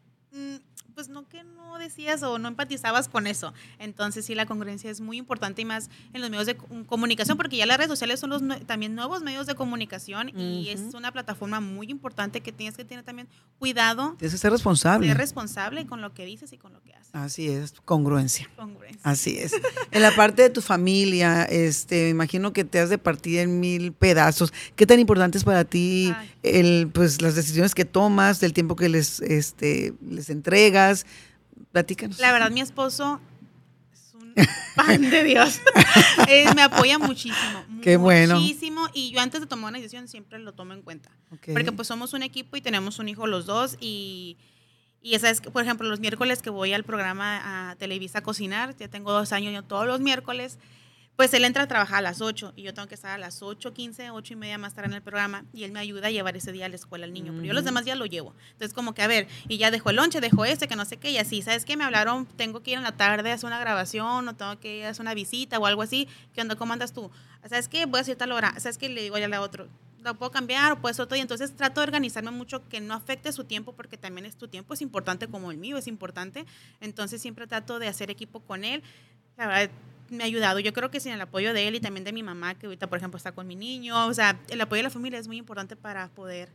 pues 0.94 1.10
no 1.10 1.28
que 1.28 1.44
no 1.44 1.78
decías 1.78 2.24
o 2.24 2.38
no 2.40 2.48
empatizabas 2.48 3.10
con 3.10 3.28
eso. 3.28 3.54
Entonces 3.80 4.26
sí, 4.26 4.36
la 4.36 4.46
congruencia 4.46 4.90
es 4.90 5.02
muy 5.02 5.18
importante 5.18 5.62
y 5.62 5.66
más 5.66 5.90
en 6.14 6.22
los 6.22 6.30
medios 6.30 6.46
de 6.46 6.56
comunicación, 6.86 7.38
porque 7.38 7.58
ya 7.58 7.66
las 7.66 7.78
redes 7.78 7.90
sociales 7.90 8.20
son 8.20 8.30
los 8.30 8.42
también 8.66 8.96
nuevos 8.96 9.24
medios 9.24 9.48
de 9.48 9.56
comunicación 9.56 10.30
y 10.38 10.70
es 10.70 10.94
una 10.94 11.12
plataforma 11.12 11.60
muy 11.60 11.88
importante 11.90 12.42
que 12.42 12.52
tienes 12.52 12.78
que 12.78 12.86
tener 12.86 13.04
también 13.04 13.28
cuidado. 13.60 14.16
Tienes 14.18 14.34
que 14.34 14.38
ser 14.38 14.52
responsable. 14.52 15.08
Ser 15.08 15.18
responsable 15.18 15.86
con 15.86 16.02
lo 16.02 16.14
que 16.14 16.26
dices 16.26 16.54
y 16.54 16.58
con 16.58 16.74
lo 16.74 16.82
que 16.82 16.94
haces. 16.94 17.10
Así 17.14 17.48
es, 17.48 17.74
congruencia. 17.86 18.50
Congruencia. 18.56 19.00
Así 19.04 19.38
es. 19.38 19.54
en 19.92 20.02
la 20.02 20.16
parte 20.16 20.42
de 20.42 20.50
tu 20.50 20.62
familia, 20.62 21.44
este, 21.44 22.06
me 22.06 22.10
imagino 22.10 22.54
que 22.54 22.64
te 22.64 22.80
has 22.80 22.90
de 22.90 22.98
partir 22.98 23.40
en 23.40 23.60
mil 23.60 23.94
pedazos. 23.94 24.54
¿Qué 24.76 24.86
tan 24.86 25.00
importante 25.00 25.38
es 25.38 25.44
para 25.44 25.64
ti 25.66 26.14
el, 26.42 26.90
pues, 26.94 27.22
las 27.22 27.36
decisiones 27.36 27.76
que 27.76 27.86
tomas, 27.86 28.40
del 28.40 28.54
tiempo 28.54 28.76
que 28.76 28.90
les, 28.90 29.22
este, 29.22 29.94
les 30.02 30.23
entregas? 30.30 31.06
Platícanos. 31.72 32.20
La 32.20 32.32
verdad, 32.32 32.52
mi 32.52 32.62
esposo 32.62 33.20
es 33.94 34.14
un 34.14 34.34
pan 34.76 35.10
de 35.10 35.24
Dios. 35.24 35.62
Me 36.56 36.62
apoya 36.62 37.00
muchísimo. 37.00 37.66
Qué 37.82 37.98
bueno. 37.98 38.40
Muchísimo. 38.40 38.88
Y 38.94 39.12
yo 39.12 39.22
antes 39.22 39.42
de 39.42 39.48
tomar 39.48 39.70
una 39.70 39.80
decisión 39.80 40.08
siempre 40.08 40.40
lo 40.40 40.54
tomo 40.54 40.74
en 40.74 40.82
cuenta. 40.82 41.12
Porque 41.30 41.72
pues 41.72 41.88
somos 41.88 42.14
un 42.14 42.24
equipo 42.24 42.58
y 42.58 42.62
tenemos 42.62 43.00
un 43.00 43.10
hijo 43.10 43.28
los 43.28 43.46
dos 43.46 43.78
y 43.80 44.38
y 45.04 45.16
esa 45.16 45.30
es, 45.30 45.42
por 45.42 45.62
ejemplo, 45.62 45.88
los 45.90 46.00
miércoles 46.00 46.42
que 46.42 46.50
voy 46.50 46.72
al 46.72 46.86
programa 46.86 47.72
a 47.72 47.76
Televisa 47.76 48.20
a 48.20 48.24
cocinar, 48.24 48.74
ya 48.78 48.88
tengo 48.88 49.12
dos 49.12 49.34
años, 49.34 49.54
yo 49.54 49.62
todos 49.62 49.86
los 49.86 50.00
miércoles, 50.00 50.58
pues 51.16 51.34
él 51.34 51.46
entra 51.46 51.64
a 51.64 51.68
trabajar 51.68 52.00
a 52.00 52.02
las 52.02 52.22
8 52.22 52.54
y 52.56 52.64
yo 52.64 52.74
tengo 52.74 52.88
que 52.88 52.96
estar 52.96 53.12
a 53.12 53.18
las 53.18 53.42
8, 53.42 53.74
15, 53.74 54.10
8 54.12 54.34
y 54.34 54.36
media 54.36 54.58
más 54.58 54.72
estar 54.72 54.86
en 54.86 54.94
el 54.94 55.02
programa 55.02 55.46
y 55.54 55.64
él 55.64 55.72
me 55.72 55.80
ayuda 55.80 56.08
a 56.08 56.12
llevar 56.12 56.36
ese 56.36 56.52
día 56.52 56.66
a 56.66 56.70
la 56.70 56.76
escuela 56.76 57.06
al 57.06 57.14
niño, 57.14 57.32
pero 57.34 57.46
yo 57.46 57.54
los 57.54 57.64
demás 57.64 57.86
ya 57.86 57.96
lo 57.96 58.06
llevo. 58.06 58.34
Entonces 58.54 58.74
como 58.74 58.94
que, 58.94 59.04
a 59.04 59.08
ver, 59.08 59.28
y 59.48 59.58
ya 59.58 59.70
dejó 59.70 59.92
el 59.92 59.98
lonche, 59.98 60.22
dejó 60.22 60.46
este, 60.46 60.68
que 60.68 60.76
no 60.76 60.86
sé 60.86 60.98
qué, 60.98 61.12
y 61.12 61.18
así, 61.18 61.42
¿sabes 61.42 61.66
qué? 61.66 61.78
Me 61.78 61.84
hablaron, 61.84 62.26
tengo 62.26 62.64
que 62.64 62.72
ir 62.72 62.78
en 62.78 62.84
la 62.84 62.94
tarde 62.94 63.32
a 63.32 63.36
hacer 63.36 63.48
una 63.48 63.60
grabación 63.60 64.28
o 64.28 64.36
tengo 64.36 64.60
que 64.60 64.80
ir 64.80 64.86
a 64.86 64.90
hacer 64.90 65.02
una 65.02 65.14
visita 65.14 65.60
o 65.60 65.66
algo 65.66 65.82
así. 65.84 66.08
¿Qué 66.34 66.42
onda? 66.42 66.56
¿Cómo 66.56 66.74
andas 66.74 66.94
tú? 66.94 67.12
¿Sabes 67.48 67.68
qué? 67.68 67.86
Voy 67.86 68.00
a 68.00 68.02
hacer 68.02 68.16
tal 68.16 68.32
hora. 68.32 68.60
¿Sabes 68.60 68.78
qué? 68.78 68.90
Le 68.90 69.02
digo 69.02 69.18
ya 69.18 69.26
a 69.26 69.30
la 69.30 69.42
otro 69.42 69.68
la 70.04 70.14
puedo 70.14 70.32
cambiar 70.32 70.74
o 70.74 70.82
puede 70.82 70.94
ser 70.94 71.04
otro. 71.04 71.18
Y 71.18 71.22
entonces 71.22 71.56
trato 71.56 71.82
de 71.82 71.88
organizarme 71.88 72.32
mucho 72.32 72.68
que 72.68 72.82
no 72.82 72.94
afecte 72.94 73.32
su 73.32 73.46
tiempo 73.46 73.74
porque 73.74 73.98
también 73.98 74.26
es 74.26 74.36
tu 74.36 74.48
tiempo, 74.48 74.74
es 74.74 74.82
importante 74.82 75.28
como 75.28 75.52
el 75.52 75.58
mío, 75.58 75.78
es 75.78 75.88
importante. 75.88 76.46
Entonces 76.82 77.22
siempre 77.22 77.48
trato 77.48 77.80
de 77.80 77.88
hacer 77.88 78.12
equipo 78.12 78.42
con 78.42 78.64
él. 78.64 78.84
La 79.38 79.48
verdad, 79.48 79.70
me 80.10 80.24
ha 80.24 80.28
ayudado. 80.28 80.60
Yo 80.60 80.74
creo 80.74 80.92
que 80.92 81.00
sin 81.00 81.14
el 81.14 81.22
apoyo 81.22 81.54
de 81.54 81.68
él 81.68 81.76
y 81.76 81.80
también 81.80 82.04
de 82.04 82.14
mi 82.14 82.24
mamá, 82.24 82.56
que 82.56 82.68
ahorita, 82.68 82.88
por 82.88 82.98
ejemplo, 82.98 83.18
está 83.18 83.32
con 83.32 83.48
mi 83.48 83.56
niño, 83.56 84.08
o 84.08 84.14
sea, 84.14 84.40
el 84.50 84.62
apoyo 84.62 84.80
de 84.80 84.84
la 84.84 84.90
familia 84.90 85.20
es 85.20 85.28
muy 85.28 85.38
importante 85.38 85.76
para 85.76 86.08
poder 86.10 86.50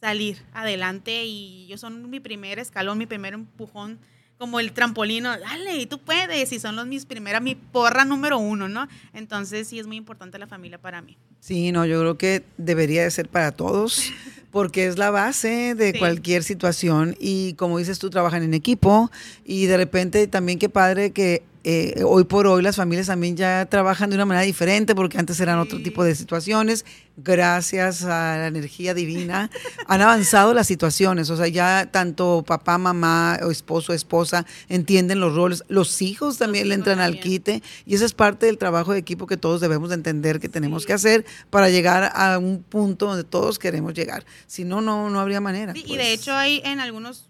salir 0.00 0.42
adelante 0.52 1.24
y 1.24 1.66
yo 1.68 1.78
son 1.78 2.10
mi 2.10 2.18
primer 2.18 2.58
escalón, 2.58 2.98
mi 2.98 3.06
primer 3.06 3.34
empujón 3.34 3.98
como 4.42 4.58
el 4.58 4.72
trampolino, 4.72 5.38
dale, 5.38 5.86
tú 5.86 6.00
puedes, 6.00 6.50
y 6.50 6.58
son 6.58 6.74
los 6.74 6.84
mis 6.88 7.06
primeras, 7.06 7.40
mi 7.40 7.54
porra 7.54 8.04
número 8.04 8.38
uno, 8.38 8.68
¿no? 8.68 8.88
Entonces 9.14 9.68
sí 9.68 9.78
es 9.78 9.86
muy 9.86 9.96
importante 9.96 10.36
la 10.36 10.48
familia 10.48 10.78
para 10.78 11.00
mí. 11.00 11.16
Sí, 11.38 11.70
no, 11.70 11.86
yo 11.86 12.00
creo 12.00 12.18
que 12.18 12.42
debería 12.58 13.04
de 13.04 13.10
ser 13.12 13.28
para 13.28 13.52
todos, 13.52 14.10
porque 14.50 14.86
es 14.86 14.98
la 14.98 15.10
base 15.10 15.76
de 15.76 15.96
cualquier 15.96 16.42
situación 16.42 17.14
y 17.20 17.52
como 17.54 17.78
dices 17.78 18.00
tú, 18.00 18.10
trabajan 18.10 18.42
en 18.42 18.52
equipo 18.52 19.12
y 19.44 19.66
de 19.66 19.76
repente 19.76 20.26
también 20.26 20.58
qué 20.58 20.68
padre 20.68 21.12
que 21.12 21.44
eh, 21.64 22.02
hoy 22.04 22.24
por 22.24 22.46
hoy 22.46 22.60
las 22.62 22.76
familias 22.76 23.06
también 23.06 23.36
ya 23.36 23.66
trabajan 23.66 24.10
de 24.10 24.16
una 24.16 24.24
manera 24.24 24.44
diferente 24.44 24.94
porque 24.94 25.18
antes 25.18 25.38
eran 25.38 25.58
otro 25.58 25.80
tipo 25.80 26.02
de 26.02 26.14
situaciones. 26.14 26.84
Gracias 27.16 28.04
a 28.04 28.36
la 28.38 28.46
energía 28.46 28.94
divina 28.94 29.50
han 29.86 30.00
avanzado 30.00 30.54
las 30.54 30.66
situaciones. 30.66 31.30
O 31.30 31.36
sea, 31.36 31.46
ya 31.46 31.88
tanto 31.90 32.42
papá, 32.46 32.78
mamá, 32.78 33.38
o 33.42 33.50
esposo, 33.50 33.92
esposa 33.92 34.44
entienden 34.68 35.20
los 35.20 35.34
roles. 35.34 35.62
Los 35.68 36.02
hijos 36.02 36.38
también 36.38 36.68
le 36.68 36.74
entran 36.74 36.98
al 36.98 37.20
quite 37.20 37.62
y 37.86 37.94
esa 37.94 38.06
es 38.06 38.14
parte 38.14 38.46
del 38.46 38.58
trabajo 38.58 38.92
de 38.92 38.98
equipo 38.98 39.26
que 39.26 39.36
todos 39.36 39.60
debemos 39.60 39.90
de 39.90 39.96
entender 39.96 40.40
que 40.40 40.48
tenemos 40.48 40.84
que 40.84 40.94
hacer 40.94 41.24
para 41.50 41.68
llegar 41.68 42.10
a 42.14 42.38
un 42.38 42.62
punto 42.62 43.06
donde 43.06 43.24
todos 43.24 43.58
queremos 43.58 43.94
llegar. 43.94 44.24
Si 44.46 44.64
no, 44.64 44.80
no, 44.80 45.10
no 45.10 45.20
habría 45.20 45.40
manera. 45.40 45.72
y 45.76 45.82
de 45.82 45.86
pues. 45.86 46.08
hecho 46.08 46.34
hay 46.34 46.60
en 46.64 46.80
algunos 46.80 47.26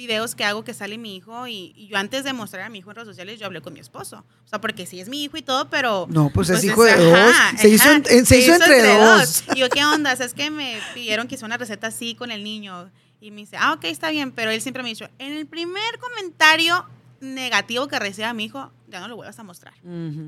videos 0.00 0.34
que 0.34 0.44
hago 0.44 0.64
que 0.64 0.72
sale 0.72 0.96
mi 0.96 1.14
hijo 1.16 1.46
y, 1.46 1.74
yo 1.90 1.98
antes 1.98 2.24
de 2.24 2.32
mostrar 2.32 2.64
a 2.64 2.68
mi 2.70 2.78
hijo 2.78 2.90
en 2.90 2.96
redes 2.96 3.08
sociales 3.08 3.38
yo 3.38 3.44
hablé 3.44 3.60
con 3.60 3.74
mi 3.74 3.80
esposo. 3.80 4.24
O 4.46 4.48
sea, 4.48 4.58
porque 4.58 4.86
sí 4.86 4.98
es 4.98 5.08
mi 5.08 5.24
hijo 5.24 5.36
y 5.36 5.42
todo, 5.42 5.68
pero... 5.68 6.06
No, 6.08 6.30
pues, 6.30 6.48
es 6.48 6.60
pues 6.60 6.64
hijo 6.64 6.84
de 6.84 6.96
dos. 6.96 7.36
Se, 7.58 7.68
hizo, 7.68 7.90
entre, 7.90 8.96
dos. 8.96 9.44
Y 9.54 9.58
yo, 9.58 9.68
¿qué 9.68 9.84
onda? 9.84 10.12
es 10.12 10.32
que 10.32 10.50
me 10.50 10.78
pidieron 10.94 11.28
que 11.28 11.34
hice 11.34 11.44
una 11.44 11.58
receta 11.58 11.88
así 11.88 12.14
con 12.14 12.30
el 12.30 12.42
niño. 12.42 12.90
Y 13.20 13.30
me 13.30 13.42
dice, 13.42 13.56
ah, 13.58 13.74
ok, 13.74 13.84
está 13.84 14.10
bien. 14.10 14.32
Pero 14.32 14.50
él 14.50 14.62
siempre 14.62 14.82
me 14.82 14.88
ha 14.88 14.92
dicho, 14.92 15.08
en 15.18 15.34
el 15.34 15.46
primer 15.46 15.98
comentario 15.98 16.86
negativo 17.20 17.86
que 17.86 17.98
reciba 17.98 18.32
mi 18.32 18.44
hijo, 18.44 18.72
ya 18.88 19.00
no 19.00 19.08
lo 19.08 19.16
vuelvas 19.16 19.38
a 19.38 19.42
mostrar. 19.42 19.74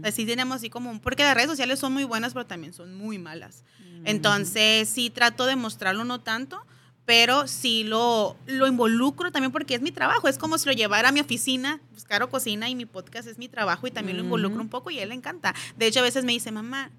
Así 0.04 0.26
tenemos 0.26 0.56
así 0.56 0.68
como, 0.68 1.00
porque 1.00 1.22
las 1.22 1.34
redes 1.34 1.48
sociales 1.48 1.78
son 1.78 1.94
muy 1.94 2.04
buenas, 2.04 2.34
pero 2.34 2.44
también 2.44 2.74
son 2.74 2.94
muy 2.94 3.18
malas. 3.18 3.64
Entonces, 4.04 4.88
sí 4.88 5.08
trato 5.08 5.46
de 5.46 5.56
mostrarlo 5.56 6.04
no 6.04 6.20
tanto, 6.20 6.62
pero 7.04 7.48
sí 7.48 7.84
lo, 7.84 8.36
lo 8.46 8.66
involucro 8.66 9.32
también 9.32 9.52
porque 9.52 9.74
es 9.74 9.80
mi 9.80 9.90
trabajo. 9.90 10.28
Es 10.28 10.38
como 10.38 10.58
si 10.58 10.66
lo 10.66 10.72
llevara 10.72 11.08
a 11.08 11.12
mi 11.12 11.20
oficina, 11.20 11.80
buscar 11.92 12.22
o 12.22 12.30
cocina 12.30 12.68
y 12.68 12.74
mi 12.74 12.86
podcast 12.86 13.28
es 13.28 13.38
mi 13.38 13.48
trabajo 13.48 13.86
y 13.86 13.90
también 13.90 14.16
lo 14.16 14.24
involucro 14.24 14.60
un 14.60 14.68
poco 14.68 14.90
y 14.90 14.98
a 14.98 15.02
él 15.02 15.08
le 15.08 15.14
encanta. 15.14 15.54
De 15.76 15.86
hecho, 15.86 16.00
a 16.00 16.02
veces 16.02 16.24
me 16.24 16.32
dice, 16.32 16.52
mamá, 16.52 16.90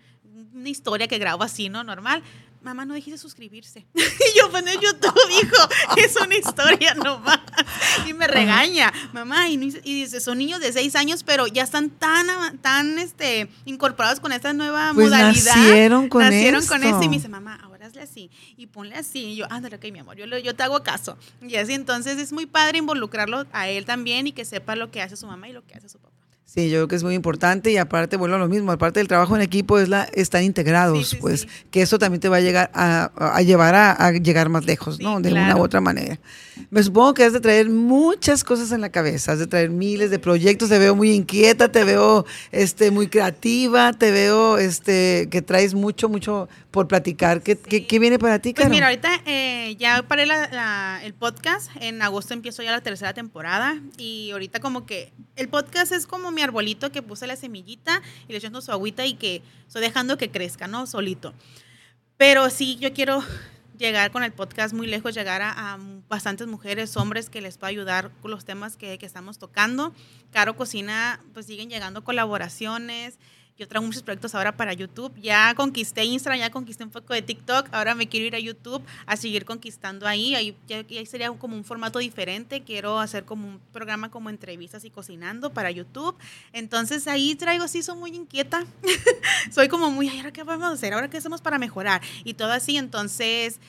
una 0.53 0.69
historia 0.69 1.07
que 1.07 1.17
grabo 1.17 1.43
así, 1.43 1.69
¿no? 1.69 1.83
Normal. 1.83 2.21
Mamá, 2.61 2.85
no 2.85 2.93
dejes 2.93 3.13
de 3.13 3.17
suscribirse. 3.17 3.85
y 3.93 4.39
yo, 4.39 4.49
pues 4.49 4.65
en 4.65 4.79
YouTube, 4.79 5.29
hijo, 5.41 5.69
es 5.97 6.15
una 6.15 6.35
historia 6.35 6.93
nomás. 7.03 7.39
Y 8.07 8.13
me 8.13 8.25
regaña, 8.25 8.91
mamá, 9.11 9.49
y, 9.49 9.57
dice, 9.57 10.21
son 10.21 10.37
niños 10.37 10.61
de 10.61 10.71
seis 10.71 10.95
años, 10.95 11.23
pero 11.23 11.47
ya 11.47 11.63
están 11.63 11.89
tan, 11.89 12.57
tan 12.59 12.99
este, 12.99 13.49
incorporados 13.65 14.21
con 14.21 14.31
esta 14.31 14.53
nueva 14.53 14.91
pues 14.93 15.07
modalidad. 15.07 15.55
Nacieron 15.57 16.07
con 16.07 16.23
Nacieron 16.23 16.65
con 16.65 16.83
esto. 16.83 17.03
Y 17.03 17.09
me 17.09 17.15
dice, 17.17 17.27
mamá, 17.27 17.59
así 18.01 18.31
y 18.57 18.67
ponle 18.67 18.95
así. 18.95 19.25
Y 19.25 19.35
yo, 19.35 19.45
ándale, 19.49 19.75
ok, 19.75 19.85
mi 19.91 19.99
amor, 19.99 20.17
yo, 20.17 20.25
yo 20.25 20.55
te 20.55 20.63
hago 20.63 20.83
caso. 20.83 21.17
Y 21.41 21.55
así, 21.55 21.73
entonces 21.73 22.17
es 22.17 22.31
muy 22.31 22.45
padre 22.45 22.77
involucrarlo 22.77 23.45
a 23.51 23.69
él 23.69 23.85
también 23.85 24.27
y 24.27 24.31
que 24.31 24.45
sepa 24.45 24.75
lo 24.75 24.91
que 24.91 25.01
hace 25.01 25.17
su 25.17 25.27
mamá 25.27 25.49
y 25.49 25.53
lo 25.53 25.65
que 25.65 25.75
hace 25.75 25.89
su 25.89 25.99
papá. 25.99 26.12
Sí, 26.53 26.69
yo 26.69 26.77
creo 26.77 26.87
que 26.87 26.95
es 26.97 27.03
muy 27.03 27.15
importante 27.15 27.71
y 27.71 27.77
aparte, 27.77 28.15
vuelvo 28.15 28.35
a 28.35 28.39
lo 28.39 28.47
mismo, 28.47 28.71
aparte 28.71 28.99
del 28.99 29.07
trabajo 29.07 29.35
en 29.35 29.41
equipo 29.41 29.79
es 29.79 29.89
la, 29.89 30.03
están 30.13 30.43
integrados, 30.43 31.17
pues 31.19 31.47
que 31.71 31.81
eso 31.81 31.97
también 31.97 32.21
te 32.21 32.29
va 32.29 32.37
a 32.37 32.41
llegar 32.41 32.69
a, 32.75 33.41
llevar 33.41 33.73
a, 33.73 34.11
llegar 34.11 34.49
más 34.49 34.63
lejos, 34.63 34.99
¿no? 34.99 35.19
De 35.19 35.33
una 35.33 35.57
u 35.57 35.63
otra 35.63 35.81
manera. 35.81 36.19
Me 36.69 36.83
supongo 36.83 37.15
que 37.15 37.23
has 37.23 37.33
de 37.33 37.39
traer 37.39 37.69
muchas 37.69 38.43
cosas 38.43 38.71
en 38.71 38.81
la 38.81 38.89
cabeza, 38.89 39.31
has 39.31 39.39
de 39.39 39.47
traer 39.47 39.71
miles 39.71 40.11
de 40.11 40.19
proyectos, 40.19 40.69
te 40.69 40.77
veo 40.77 40.95
muy 40.95 41.11
inquieta, 41.11 41.71
te 41.71 41.83
veo 41.83 42.23
este, 42.51 42.91
muy 42.91 43.07
creativa, 43.07 43.91
te 43.93 44.11
veo 44.11 44.59
este, 44.59 45.29
que 45.31 45.41
traes 45.41 45.73
mucho, 45.73 46.07
mucho 46.07 46.49
por 46.69 46.87
platicar. 46.87 47.41
¿Qué, 47.41 47.57
¿qué, 47.57 47.99
viene 47.99 48.19
para 48.19 48.37
ti, 48.37 48.53
Pues 48.53 48.69
mira, 48.69 48.87
ahorita 48.87 49.09
eh, 49.25 49.75
ya 49.79 50.03
paré 50.07 50.27
el 51.03 51.13
podcast, 51.15 51.71
en 51.79 52.01
agosto 52.03 52.35
empiezo 52.35 52.61
ya 52.61 52.71
la 52.71 52.81
tercera 52.81 53.13
temporada 53.13 53.81
y 53.97 54.29
ahorita 54.31 54.59
como 54.59 54.85
que 54.85 55.13
el 55.35 55.49
podcast 55.49 55.91
es 55.91 56.05
como 56.05 56.31
mi 56.31 56.42
arbolito 56.43 56.91
que 56.91 57.01
puse 57.01 57.27
la 57.27 57.35
semillita 57.35 58.01
y 58.27 58.31
le 58.31 58.37
echando 58.37 58.61
su 58.61 58.71
agüita 58.71 59.05
y 59.05 59.15
que 59.15 59.41
estoy 59.67 59.81
dejando 59.81 60.17
que 60.17 60.29
crezca, 60.31 60.67
¿no? 60.67 60.85
Solito. 60.85 61.33
Pero 62.17 62.49
sí, 62.49 62.77
yo 62.79 62.93
quiero 62.93 63.23
llegar 63.77 64.11
con 64.11 64.23
el 64.23 64.31
podcast 64.31 64.73
muy 64.73 64.87
lejos, 64.87 65.13
llegar 65.13 65.41
a, 65.41 65.77
bastantes 66.07 66.47
mujeres, 66.47 66.95
hombres 66.95 67.29
que 67.29 67.41
les 67.41 67.57
pueda 67.57 67.69
ayudar 67.69 68.11
con 68.21 68.31
los 68.31 68.45
temas 68.45 68.77
que, 68.77 68.97
que 68.97 69.05
estamos 69.05 69.39
tocando. 69.39 69.93
Caro 70.31 70.55
Cocina, 70.55 71.19
pues 71.33 71.47
siguen 71.47 71.69
llegando 71.69 72.03
colaboraciones. 72.03 73.17
Yo 73.55 73.67
traigo 73.67 73.85
muchos 73.85 74.01
proyectos 74.01 74.33
ahora 74.33 74.57
para 74.57 74.73
YouTube. 74.73 75.13
Ya 75.21 75.53
conquisté 75.53 76.03
Instagram, 76.03 76.39
ya 76.39 76.49
conquisté 76.49 76.83
un 76.83 76.89
poco 76.89 77.13
de 77.13 77.21
TikTok. 77.21 77.69
Ahora 77.71 77.93
me 77.93 78.09
quiero 78.09 78.25
ir 78.25 78.35
a 78.35 78.39
YouTube 78.39 78.81
a 79.05 79.15
seguir 79.15 79.45
conquistando 79.45 80.07
ahí. 80.07 80.33
Ahí, 80.33 80.57
ya, 80.67 80.83
sería 81.05 81.31
como 81.31 81.55
un 81.55 81.63
formato 81.63 81.99
diferente. 81.99 82.63
Quiero 82.63 82.99
hacer 82.99 83.25
como 83.25 83.47
un 83.47 83.59
programa 83.71 84.09
como 84.09 84.31
entrevistas 84.31 84.83
y 84.85 84.89
cocinando 84.89 85.53
para 85.53 85.69
YouTube. 85.69 86.15
Entonces 86.51 87.07
ahí 87.07 87.35
traigo, 87.35 87.67
sí, 87.67 87.83
soy 87.83 87.97
muy 87.97 88.15
inquieta. 88.15 88.65
soy 89.51 89.67
como 89.67 89.91
muy, 89.91 90.09
¿ahora 90.09 90.31
qué 90.31 90.41
vamos 90.41 90.71
a 90.71 90.73
hacer? 90.73 90.93
¿Ahora 90.93 91.09
qué 91.09 91.17
hacemos 91.17 91.39
para 91.39 91.59
mejorar? 91.59 92.01
Y 92.23 92.33
todo 92.33 92.51
así. 92.51 92.77
Entonces 92.77 93.59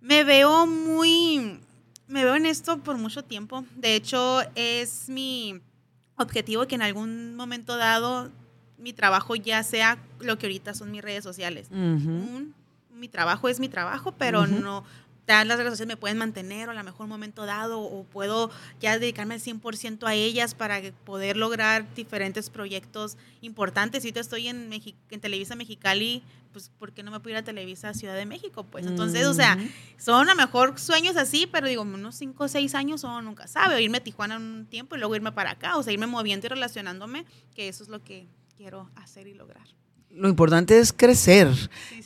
me 0.00 0.22
veo 0.22 0.66
muy, 0.66 1.58
me 2.06 2.24
veo 2.24 2.36
en 2.36 2.46
esto 2.46 2.78
por 2.78 2.96
mucho 2.96 3.24
tiempo. 3.24 3.64
De 3.74 3.96
hecho, 3.96 4.42
es 4.54 5.08
mi 5.08 5.60
objetivo 6.16 6.68
que 6.68 6.76
en 6.76 6.82
algún 6.82 7.34
momento 7.34 7.76
dado 7.76 8.30
mi 8.78 8.92
trabajo 8.92 9.36
ya 9.36 9.62
sea 9.62 9.98
lo 10.20 10.38
que 10.38 10.46
ahorita 10.46 10.74
son 10.74 10.90
mis 10.90 11.02
redes 11.02 11.24
sociales. 11.24 11.68
mi 12.94 13.08
trabajo 13.08 13.48
es 13.48 13.60
mi 13.60 13.68
trabajo, 13.68 14.12
pero 14.12 14.46
no 14.46 14.84
las 15.26 15.58
redes 15.58 15.72
sociales 15.72 15.88
me 15.88 15.96
pueden 15.96 16.18
mantener 16.18 16.68
o 16.68 16.72
a 16.72 16.74
lo 16.74 16.84
mejor 16.84 17.04
un 17.04 17.10
momento 17.10 17.46
dado 17.46 17.80
o 17.80 18.04
puedo 18.04 18.50
ya 18.80 18.98
dedicarme 18.98 19.34
al 19.34 19.40
100% 19.40 20.06
a 20.06 20.14
ellas 20.14 20.54
para 20.54 20.80
poder 21.04 21.36
lograr 21.36 21.92
diferentes 21.94 22.48
proyectos 22.48 23.16
importantes. 23.40 24.04
Si 24.04 24.12
te 24.12 24.20
estoy 24.20 24.48
en, 24.48 24.72
en 24.72 25.20
Televisa 25.20 25.56
Mexicali, 25.56 26.22
pues 26.52 26.70
¿por 26.78 26.92
qué 26.92 27.02
no 27.02 27.10
me 27.10 27.20
puedo 27.20 27.34
ir 27.34 27.38
a 27.38 27.42
Televisa 27.42 27.92
Ciudad 27.92 28.14
de 28.14 28.24
México? 28.24 28.64
Pues 28.64 28.86
entonces, 28.86 29.26
o 29.26 29.34
sea, 29.34 29.58
son 29.98 30.28
a 30.28 30.34
lo 30.34 30.36
mejor 30.36 30.78
sueños 30.78 31.16
así, 31.16 31.46
pero 31.46 31.66
digo, 31.66 31.82
unos 31.82 32.14
5 32.14 32.44
o 32.44 32.48
6 32.48 32.74
años 32.74 33.04
o 33.04 33.20
nunca 33.20 33.46
sabe, 33.46 33.74
o 33.74 33.78
irme 33.78 33.98
a 33.98 34.04
Tijuana 34.04 34.36
un 34.36 34.66
tiempo 34.66 34.96
y 34.96 34.98
luego 34.98 35.16
irme 35.16 35.32
para 35.32 35.50
acá, 35.50 35.76
o 35.76 35.82
sea, 35.82 35.92
irme 35.92 36.06
moviendo 36.06 36.46
y 36.46 36.50
relacionándome, 36.50 37.26
que 37.54 37.68
eso 37.68 37.82
es 37.82 37.88
lo 37.88 38.02
que 38.02 38.26
quiero 38.56 38.90
hacer 38.96 39.26
y 39.28 39.34
lograr 39.34 39.66
lo 40.16 40.28
importante 40.28 40.78
es 40.78 40.92
crecer. 40.92 41.48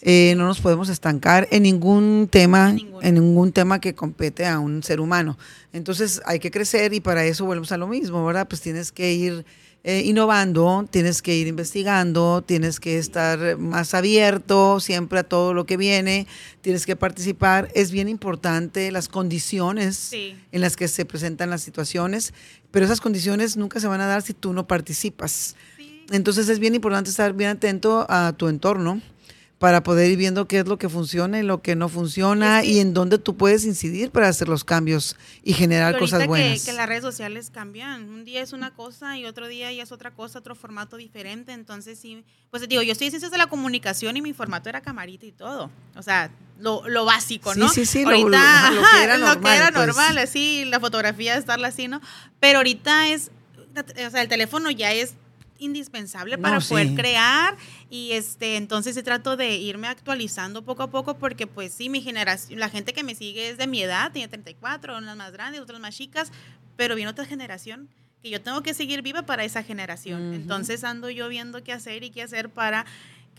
Eh, 0.03 0.35
no 0.37 0.47
nos 0.47 0.61
podemos 0.61 0.89
estancar 0.89 1.47
en 1.51 1.63
ningún 1.63 2.29
tema, 2.31 2.75
en 3.03 3.15
ningún 3.15 3.53
tema 3.53 3.81
que 3.81 3.95
compete 3.95 4.47
a 4.47 4.59
un 4.59 4.83
ser 4.83 5.01
humano. 5.01 5.39
Entonces 5.73 6.21
hay 6.27 6.41
que 6.41 6.51
crecer 6.51 6.93
y 6.93 7.01
para 7.01 7.25
eso 7.25 7.45
volvemos 7.45 7.71
a 7.73 7.77
lo 7.77 7.87
mismo, 7.87 8.25
¿verdad? 8.25 8.49
Pues 8.49 8.61
tienes 8.61 8.91
que 8.91 9.13
ir 9.13 9.45
eh, 9.85 10.03
innovando, 10.05 10.87
tienes 10.91 11.23
que 11.23 11.37
ir 11.37 11.47
investigando, 11.47 12.43
tienes 12.43 12.81
que 12.81 12.99
estar 12.99 13.57
más 13.57 13.95
abierto 13.95 14.81
siempre 14.81 15.21
a 15.21 15.23
todo 15.23 15.55
lo 15.55 15.65
que 15.65 15.77
viene, 15.77 16.27
tienes 16.63 16.87
que 16.87 16.97
participar. 16.97 17.69
Es 17.75 17.93
bien 17.93 18.09
importante 18.09 18.91
las 18.91 19.09
condiciones 19.09 20.13
en 20.13 20.61
las 20.61 20.77
que 20.77 20.89
se 20.89 21.05
presentan 21.05 21.49
las 21.49 21.63
situaciones, 21.63 22.35
pero 22.73 22.85
esas 22.85 23.01
condiciones 23.01 23.57
nunca 23.57 23.79
se 23.79 23.87
van 23.87 24.01
a 24.01 24.07
dar 24.07 24.23
si 24.23 24.35
tú 24.35 24.53
no 24.53 24.67
participas. 24.67 25.55
Entonces 26.11 26.49
es 26.49 26.59
bien 26.59 26.75
importante 26.75 27.11
estar 27.11 27.33
bien 27.33 27.51
atento 27.51 28.07
a 28.09 28.33
tu 28.33 28.49
entorno 28.49 29.01
para 29.61 29.83
poder 29.83 30.11
ir 30.11 30.17
viendo 30.17 30.49
qué 30.49 30.61
es 30.61 30.67
lo 30.67 30.79
que 30.79 30.89
funciona 30.89 31.39
y 31.39 31.43
lo 31.43 31.61
que 31.61 31.77
no 31.77 31.91
funciona 31.91 32.65
y, 32.65 32.81
en 32.81 32.95
dónde 32.95 33.19
tú 33.19 33.37
puedes 33.37 33.67
incidir 33.67 34.11
para 34.11 34.27
hacer 34.27 34.49
los 34.49 34.65
cambios 34.65 35.17
y 35.45 35.53
generar 35.53 35.99
cosas 35.99 36.27
buenas. 36.27 36.61
Que, 36.61 36.71
que 36.71 36.73
las 36.73 36.89
redes 36.89 37.03
sociales 37.03 37.51
cambian. 37.51 38.09
Un 38.09 38.25
día 38.25 38.41
es 38.41 38.55
una 38.55 38.71
cosa 38.71 39.19
y 39.19 39.27
otro 39.27 39.49
día 39.49 39.71
ya 39.71 39.83
es 39.83 39.93
otra 39.93 40.13
cosa, 40.13 40.39
otro 40.39 40.55
formato 40.55 40.97
diferente. 40.97 41.53
Entonces, 41.53 41.99
sí, 41.99 42.25
pues 42.51 42.67
digo, 42.71 42.81
yo 42.81 42.93
estoy 42.93 43.09
en 43.09 43.11
ciencias 43.11 43.31
de 43.31 43.37
la 43.37 43.49
comunicación 43.49 44.17
y 44.17 44.23
mi 44.23 44.33
formato 44.33 44.71
era 44.71 44.81
camarita 44.81 45.27
y 45.27 45.33
todo. 45.33 45.71
O 45.95 46.03
sea, 46.03 46.31
lo, 46.59 46.89
lo 46.89 47.05
básico, 47.05 47.55
¿no? 47.55 47.69
Sí, 47.69 47.85
sí, 47.85 47.99
sí. 47.99 48.03
Ahorita, 48.03 48.71
lo, 48.71 48.81
que 48.81 49.05
era 49.05 49.19
normal. 49.19 49.37
Lo 49.37 49.41
que 49.43 49.57
era 49.57 49.73
pues. 49.73 49.87
normal, 49.89 50.17
así, 50.17 50.65
la 50.65 50.81
fotografía, 50.81 51.37
estarla 51.37 51.69
así, 51.69 51.87
¿no? 51.87 52.01
Pero 52.41 52.61
ahorita 52.61 53.09
es, 53.09 53.31
o 53.77 54.11
sea, 54.11 54.23
el 54.23 54.29
teléfono 54.29 54.71
ya 54.71 54.95
es 54.95 55.17
indispensable 55.61 56.39
para 56.39 56.59
poder 56.61 56.95
crear 56.95 57.57
y 57.89 58.13
este 58.13 58.57
entonces 58.57 58.95
se 58.95 59.03
trato 59.03 59.37
de 59.37 59.57
irme 59.57 59.87
actualizando 59.87 60.65
poco 60.65 60.83
a 60.83 60.91
poco 60.91 61.19
porque 61.19 61.47
pues 61.47 61.73
sí, 61.73 61.89
mi 61.89 62.01
generación, 62.01 62.59
la 62.59 62.69
gente 62.69 62.93
que 62.93 63.05
me 63.05 63.15
sigue 63.15 63.51
es 63.51 63.59
de 63.59 63.67
mi 63.67 63.83
edad, 63.83 64.11
tiene 64.13 64.29
34, 64.29 64.99
unas 64.99 65.17
más 65.17 65.33
grandes, 65.33 65.61
otras 65.61 65.81
más 65.81 65.97
chicas, 65.97 66.33
pero 66.77 66.95
viene 66.95 67.11
otra 67.11 67.25
generación 67.25 67.89
que 68.23 68.31
yo 68.31 68.41
tengo 68.43 68.63
que 68.63 68.75
seguir 68.75 69.03
viva 69.03 69.23
para 69.23 69.45
esa 69.45 69.63
generación. 69.63 70.35
Entonces 70.35 70.85
ando 70.85 71.09
yo 71.09 71.29
viendo 71.29 71.63
qué 71.63 71.73
hacer 71.73 72.05
y 72.05 72.11
qué 72.11 72.23
hacer 72.23 72.51
para 72.51 72.85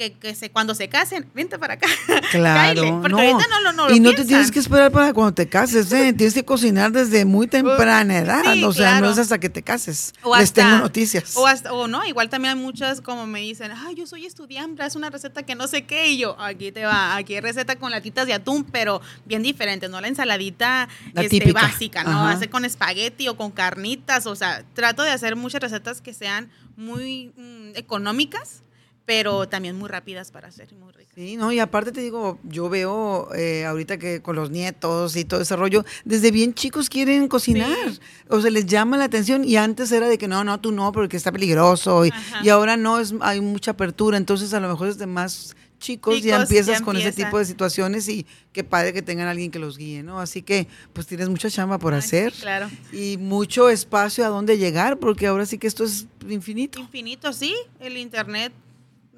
que, 0.09 0.35
se, 0.35 0.49
cuando 0.49 0.73
se 0.73 0.89
casen, 0.89 1.29
vente 1.33 1.59
para 1.59 1.75
acá. 1.75 1.87
Claro. 2.31 3.01
porque 3.01 3.13
ahorita 3.13 3.45
no, 3.63 3.73
no, 3.73 3.93
Y 3.93 3.99
no 3.99 4.13
te 4.13 4.23
tienes 4.23 4.51
que 4.51 4.59
esperar 4.59 4.91
para 4.91 5.13
cuando 5.13 5.33
te 5.33 5.49
cases, 5.49 5.91
¿eh? 5.91 6.13
tienes 6.17 6.33
que 6.33 6.45
cocinar 6.45 6.91
desde 6.91 7.25
muy 7.25 7.47
temprana 7.47 8.19
edad. 8.19 8.63
o 8.63 8.73
sea, 8.73 9.01
no 9.01 9.11
es 9.11 9.17
hasta 9.17 9.39
que 9.39 9.49
te 9.49 9.61
cases. 9.61 10.13
O 10.23 10.37
Les 10.37 10.53
tengo 10.53 10.77
noticias. 10.77 11.35
O, 11.35 11.45
hasta, 11.45 11.73
o 11.73 11.87
no, 11.87 12.05
igual 12.05 12.29
también 12.29 12.57
hay 12.57 12.63
muchas 12.63 13.01
como 13.01 13.27
me 13.27 13.41
dicen, 13.41 13.71
ay, 13.71 13.95
yo 13.95 14.07
soy 14.07 14.25
estudiante, 14.25 14.85
es 14.85 14.95
una 14.95 15.09
receta 15.09 15.43
que 15.43 15.55
no 15.55 15.67
sé 15.67 15.83
qué. 15.83 16.07
Y 16.09 16.17
yo, 16.17 16.39
aquí 16.39 16.71
te 16.71 16.85
va, 16.85 17.15
aquí 17.15 17.35
hay 17.35 17.41
receta 17.41 17.75
con 17.75 17.91
latitas 17.91 18.27
de 18.27 18.33
atún, 18.33 18.63
pero 18.63 19.01
bien 19.25 19.43
diferente, 19.43 19.89
¿no? 19.89 19.99
La 19.99 20.07
ensaladita 20.07 20.87
este, 21.15 21.51
básica, 21.51 22.03
¿no? 22.03 22.27
Hace 22.27 22.49
con 22.49 22.65
espagueti 22.65 23.27
o 23.27 23.35
con 23.35 23.51
carnitas. 23.51 24.25
O 24.25 24.35
sea, 24.35 24.63
trato 24.73 25.03
de 25.03 25.11
hacer 25.11 25.35
muchas 25.35 25.61
recetas 25.61 26.01
que 26.01 26.13
sean 26.13 26.49
muy 26.77 27.33
mm, 27.37 27.75
económicas 27.75 28.63
pero 29.05 29.47
también 29.47 29.77
muy 29.77 29.89
rápidas 29.89 30.31
para 30.31 30.47
hacer, 30.47 30.73
muy 30.73 30.91
ricas. 30.91 31.13
Sí, 31.15 31.35
no, 31.35 31.51
y 31.51 31.59
aparte 31.59 31.91
te 31.91 32.01
digo, 32.01 32.39
yo 32.43 32.69
veo 32.69 33.33
eh, 33.33 33.65
ahorita 33.65 33.97
que 33.97 34.21
con 34.21 34.35
los 34.35 34.51
nietos 34.51 35.15
y 35.15 35.25
todo 35.25 35.41
ese 35.41 35.55
rollo, 35.55 35.83
desde 36.05 36.31
bien 36.31 36.53
chicos 36.53 36.89
quieren 36.89 37.27
cocinar, 37.27 37.91
o 38.29 38.41
se 38.41 38.51
les 38.51 38.65
llama 38.65 38.97
la 38.97 39.05
atención 39.05 39.43
y 39.43 39.57
antes 39.57 39.91
era 39.91 40.07
de 40.07 40.17
que 40.17 40.27
no, 40.27 40.43
no, 40.43 40.59
tú 40.59 40.71
no, 40.71 40.91
porque 40.91 41.17
está 41.17 41.31
peligroso 41.31 42.05
y, 42.05 42.11
y 42.43 42.49
ahora 42.49 42.77
no, 42.77 42.99
es 42.99 43.13
hay 43.21 43.41
mucha 43.41 43.71
apertura, 43.71 44.17
entonces 44.17 44.53
a 44.53 44.59
lo 44.59 44.69
mejor 44.69 44.87
desde 44.87 45.07
más 45.07 45.55
chicos, 45.81 46.21
ya 46.21 46.41
empiezas 46.41 46.81
con 46.81 46.95
ese 46.95 47.11
tipo 47.11 47.37
de 47.37 47.43
situaciones 47.43 48.07
y 48.07 48.25
qué 48.53 48.63
padre 48.63 48.93
que 48.93 49.01
tengan 49.01 49.27
alguien 49.27 49.51
que 49.51 49.59
los 49.59 49.77
guíe, 49.77 50.03
¿no? 50.03 50.21
Así 50.21 50.41
que 50.41 50.67
pues 50.93 51.07
tienes 51.07 51.27
mucha 51.27 51.49
chamba 51.49 51.77
por 51.79 51.93
hacer. 51.93 52.31
Claro. 52.33 52.69
Y 52.93 53.17
mucho 53.17 53.67
espacio 53.67 54.25
a 54.25 54.29
dónde 54.29 54.57
llegar, 54.57 54.99
porque 54.99 55.27
ahora 55.27 55.45
sí 55.45 55.57
que 55.57 55.67
esto 55.67 55.83
es 55.83 56.07
infinito. 56.29 56.79
Infinito, 56.79 57.33
sí. 57.33 57.53
El 57.79 57.97
internet 57.97 58.53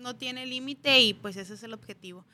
no 0.04 0.16
tiene 0.16 0.46
límite 0.46 1.00
y 1.00 1.14
pues 1.16 1.36
ese 1.38 1.56
es 1.56 1.64
el 1.64 1.74
objetivo. 1.74 2.26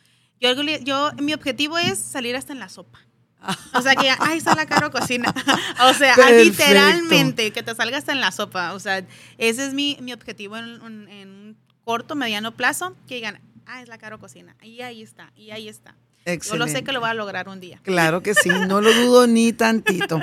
Yo, 0.41 0.53
yo, 0.61 1.11
mi 1.21 1.33
objetivo 1.33 1.77
es 1.77 1.99
salir 1.99 2.35
hasta 2.35 2.51
en 2.51 2.59
la 2.59 2.67
sopa. 2.67 2.99
O 3.73 3.81
sea, 3.81 3.95
que 3.95 4.09
ahí 4.09 4.37
está 4.37 4.55
la 4.55 4.65
caro 4.65 4.91
cocina. 4.91 5.33
o 5.89 5.93
sea, 5.93 6.15
literalmente, 6.31 7.51
que 7.51 7.63
te 7.63 7.73
salga 7.73 7.97
hasta 7.97 8.11
en 8.11 8.19
la 8.19 8.31
sopa. 8.31 8.73
O 8.73 8.79
sea, 8.79 9.05
ese 9.37 9.65
es 9.65 9.73
mi, 9.73 9.97
mi 10.01 10.11
objetivo 10.11 10.57
en, 10.57 10.81
un 10.81 11.57
corto, 11.85 12.15
mediano 12.15 12.55
plazo, 12.55 12.95
que 13.07 13.15
digan, 13.15 13.41
ah, 13.65 13.81
es 13.81 13.87
la 13.87 13.97
caro 13.97 14.19
cocina. 14.19 14.55
Y 14.61 14.81
ahí 14.81 15.01
está, 15.01 15.31
y 15.35 15.51
ahí 15.51 15.69
está. 15.69 15.95
Yo 16.25 16.57
lo 16.57 16.67
sé 16.67 16.83
que 16.83 16.91
lo 16.91 16.99
voy 16.99 17.09
a 17.09 17.13
lograr 17.13 17.49
un 17.49 17.59
día. 17.59 17.79
Claro 17.83 18.21
que 18.21 18.33
sí, 18.33 18.49
no 18.67 18.81
lo 18.81 18.93
dudo 18.93 19.27
ni 19.27 19.53
tantito. 19.53 20.19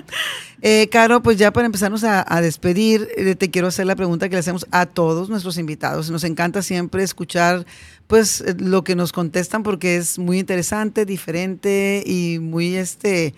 Eh, 0.62 0.88
Caro, 0.90 1.22
pues 1.22 1.36
ya 1.36 1.52
para 1.52 1.66
empezarnos 1.66 2.02
a, 2.04 2.40
despedir, 2.40 3.08
eh, 3.16 3.34
te 3.34 3.50
quiero 3.50 3.68
hacer 3.68 3.86
la 3.86 3.94
pregunta 3.94 4.28
que 4.28 4.36
le 4.36 4.40
hacemos 4.40 4.66
a 4.70 4.86
todos 4.86 5.28
nuestros 5.28 5.58
invitados. 5.58 6.10
Nos 6.10 6.24
encanta 6.24 6.62
siempre 6.62 7.02
escuchar 7.02 7.66
pues 8.06 8.40
eh, 8.40 8.54
lo 8.58 8.82
que 8.82 8.94
nos 8.94 9.12
contestan 9.12 9.62
porque 9.62 9.96
es 9.96 10.18
muy 10.18 10.38
interesante, 10.38 11.04
diferente 11.04 12.02
y 12.06 12.38
muy 12.38 12.76
este 12.76 13.34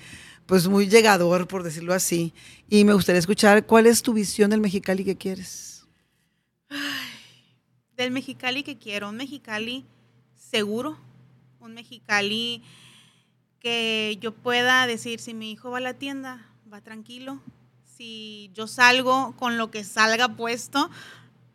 pues 0.47 0.67
muy 0.69 0.89
llegador, 0.89 1.47
por 1.47 1.63
decirlo 1.63 1.93
así. 1.93 2.33
Y 2.71 2.85
me 2.85 2.95
gustaría 2.95 3.19
escuchar 3.19 3.67
cuál 3.67 3.87
es 3.87 4.03
tu 4.03 4.15
visión 4.15 4.51
del 4.51 4.61
Mexicali 4.61 5.05
que 5.05 5.17
quieres. 5.17 5.87
del 7.97 8.11
Mexicali 8.11 8.63
que 8.63 8.79
quiero, 8.79 9.09
un 9.09 9.17
Mexicali 9.17 9.85
seguro, 10.37 10.99
un 11.61 11.75
Mexicali 11.75 12.63
que 13.61 14.17
yo 14.21 14.33
pueda 14.33 14.87
decir, 14.87 15.21
si 15.21 15.35
mi 15.35 15.53
hijo 15.53 15.71
va 15.71 15.79
a 15.79 15.83
la 15.83 15.95
tienda, 15.95 16.47
va 16.73 16.81
tranquilo. 16.81 17.41
Si 17.85 18.51
yo 18.55 18.67
salgo 18.67 19.35
con 19.37 19.59
lo 19.59 19.71
que 19.71 19.83
salga 19.85 20.29
puesto, 20.37 20.91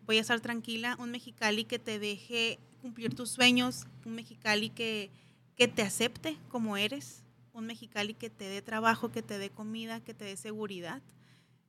voy 0.05 0.17
a 0.17 0.21
estar 0.21 0.41
tranquila. 0.41 0.95
Un 0.99 1.11
Mexicali 1.11 1.63
que 1.63 1.79
te 1.79 1.99
deje 1.99 2.59
cumplir 2.81 3.15
tus 3.15 3.29
sueños, 3.29 3.85
un 4.05 4.15
Mexicali 4.15 4.69
que, 4.69 5.09
que 5.55 5.67
te 5.67 5.81
acepte 5.81 6.37
como 6.49 6.75
eres, 6.75 7.23
un 7.53 7.65
Mexicali 7.65 8.13
que 8.13 8.29
te 8.29 8.45
dé 8.49 8.61
trabajo, 8.61 9.11
que 9.11 9.21
te 9.21 9.37
dé 9.37 9.49
comida, 9.49 10.01
que 10.01 10.13
te 10.13 10.25
dé 10.25 10.35
seguridad. 10.35 11.01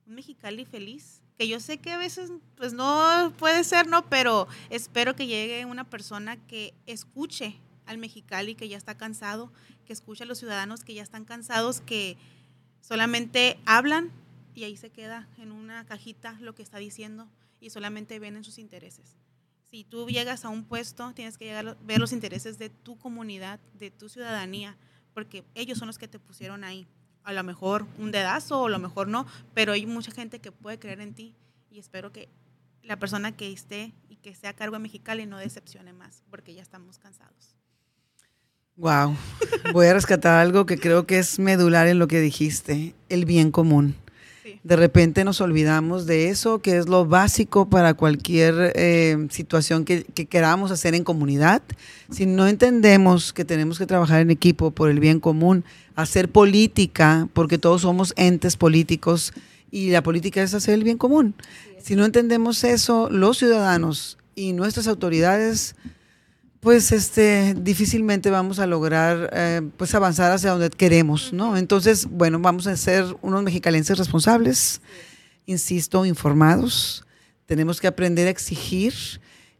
Un 0.05 0.15
Mexicali 0.15 0.65
feliz, 0.65 1.21
que 1.37 1.47
yo 1.47 1.59
sé 1.59 1.77
que 1.77 1.91
a 1.91 1.97
veces 1.97 2.31
pues 2.57 2.73
no 2.73 3.33
puede 3.37 3.63
ser, 3.63 3.87
¿no? 3.87 4.07
Pero 4.09 4.47
espero 4.69 5.15
que 5.15 5.27
llegue 5.27 5.65
una 5.65 5.83
persona 5.83 6.37
que 6.47 6.73
escuche 6.85 7.55
al 7.85 7.97
Mexicali 7.97 8.55
que 8.55 8.67
ya 8.67 8.77
está 8.77 8.95
cansado, 8.95 9.51
que 9.85 9.93
escucha 9.93 10.23
a 10.23 10.27
los 10.27 10.39
ciudadanos 10.39 10.83
que 10.83 10.93
ya 10.93 11.03
están 11.03 11.25
cansados, 11.25 11.81
que 11.81 12.17
solamente 12.81 13.59
hablan 13.65 14.11
y 14.53 14.63
ahí 14.63 14.77
se 14.77 14.89
queda 14.89 15.27
en 15.37 15.51
una 15.51 15.85
cajita 15.85 16.37
lo 16.39 16.55
que 16.55 16.63
está 16.63 16.77
diciendo 16.77 17.27
y 17.59 17.69
solamente 17.69 18.19
ven 18.19 18.37
en 18.37 18.43
sus 18.43 18.57
intereses. 18.57 19.17
Si 19.69 19.83
tú 19.83 20.07
llegas 20.07 20.45
a 20.45 20.49
un 20.49 20.63
puesto, 20.63 21.13
tienes 21.13 21.37
que 21.37 21.45
llegar 21.45 21.67
a 21.67 21.73
ver 21.83 21.99
los 21.99 22.13
intereses 22.13 22.57
de 22.57 22.69
tu 22.69 22.97
comunidad, 22.97 23.59
de 23.73 23.91
tu 23.91 24.07
ciudadanía, 24.07 24.77
porque 25.13 25.43
ellos 25.55 25.77
son 25.77 25.87
los 25.87 25.97
que 25.97 26.07
te 26.07 26.19
pusieron 26.19 26.63
ahí. 26.63 26.87
A 27.23 27.33
lo 27.33 27.43
mejor 27.43 27.87
un 27.97 28.11
dedazo 28.11 28.61
o 28.61 28.67
a 28.67 28.69
lo 28.69 28.79
mejor 28.79 29.07
no, 29.07 29.25
pero 29.53 29.73
hay 29.73 29.85
mucha 29.85 30.11
gente 30.11 30.39
que 30.39 30.51
puede 30.51 30.79
creer 30.79 31.01
en 31.01 31.15
ti 31.15 31.35
y 31.71 31.79
espero 31.79 32.11
que 32.11 32.29
la 32.83 32.99
persona 32.99 33.35
que 33.35 33.51
esté 33.51 33.93
y 34.09 34.17
que 34.17 34.35
sea 34.35 34.51
a 34.51 34.55
cargo 34.55 34.75
de 34.75 34.83
Mexicali 34.83 35.25
no 35.25 35.37
decepcione 35.37 35.91
más, 35.91 36.23
porque 36.29 36.53
ya 36.53 36.61
estamos 36.61 36.99
cansados. 36.99 37.55
Wow, 38.77 39.15
voy 39.71 39.87
a 39.87 39.93
rescatar 39.93 40.37
algo 40.37 40.65
que 40.65 40.77
creo 40.77 41.07
que 41.07 41.17
es 41.17 41.39
medular 41.39 41.87
en 41.87 41.97
lo 41.97 42.09
que 42.09 42.19
dijiste, 42.19 42.93
el 43.07 43.23
bien 43.23 43.49
común. 43.49 43.95
De 44.63 44.75
repente 44.75 45.23
nos 45.23 45.39
olvidamos 45.39 46.05
de 46.05 46.27
eso, 46.27 46.59
que 46.59 46.75
es 46.75 46.89
lo 46.89 47.05
básico 47.05 47.69
para 47.69 47.93
cualquier 47.93 48.73
eh, 48.75 49.27
situación 49.29 49.85
que, 49.85 50.03
que, 50.03 50.25
queramos 50.25 50.71
hacer 50.71 50.93
en 50.93 51.05
comunidad. 51.05 51.61
Si 52.11 52.25
no 52.25 52.47
entendemos 52.47 53.31
que 53.31 53.45
tenemos 53.45 53.77
que 53.79 53.85
trabajar 53.85 54.19
en 54.19 54.29
equipo 54.29 54.71
por 54.71 54.89
el 54.89 54.99
bien 54.99 55.21
común, 55.21 55.63
hacer 55.95 56.29
política, 56.29 57.29
porque 57.31 57.57
todos 57.57 57.83
somos 57.83 58.13
entes 58.17 58.57
políticos 58.57 59.31
y 59.71 59.91
la 59.91 60.03
política 60.03 60.43
es 60.43 60.53
hacer 60.53 60.73
el 60.73 60.83
bien 60.83 60.97
común. 60.97 61.33
Si 61.81 61.95
no 61.95 62.03
entendemos 62.03 62.65
eso, 62.65 63.09
los 63.09 63.37
ciudadanos 63.37 64.17
y 64.35 64.51
nuestras 64.51 64.87
autoridades 64.87 65.75
pues 66.65 66.91
este 66.91 67.53
difícilmente 67.53 68.31
vamos 68.31 68.57
a 68.57 68.65
lograr 68.65 69.29
eh, 69.33 69.61
pues 69.77 69.93
avanzar 69.93 70.31
hacia 70.31 70.49
donde 70.49 70.71
queremos, 70.71 71.31
¿no? 71.31 71.57
Entonces, 71.57 72.07
bueno, 72.09 72.39
vamos 72.39 72.65
a 72.65 72.75
ser 72.75 73.05
unos 73.21 73.43
mexicalenses 73.43 73.99
responsables, 73.99 74.81
insisto, 75.45 76.07
informados. 76.07 77.05
Tenemos 77.45 77.79
que 77.79 77.85
aprender 77.85 78.25
a 78.25 78.31
exigir 78.31 78.95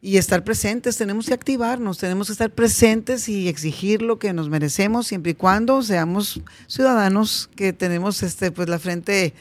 y 0.01 0.17
estar 0.17 0.43
presentes, 0.43 0.97
tenemos 0.97 1.27
que 1.27 1.36
activarnos, 1.36 1.99
tenemos 1.99 2.25
que 2.25 2.34
estar 2.34 2.49
presentes 2.49 3.29
y 3.29 3.49
exigir 3.49 4.01
lo 4.01 4.17
que 4.17 4.34
nos 4.34 4.49
merecemos 4.49 5.05
siempre 5.05 5.34
y 5.34 5.36
cuando 5.36 5.84
seamos 5.84 6.41
ciudadanos 6.65 7.51
que 7.55 7.71
tenemos 7.71 8.23
este 8.23 8.49
pues 8.49 8.67
la 8.67 8.79
frente 8.79 9.36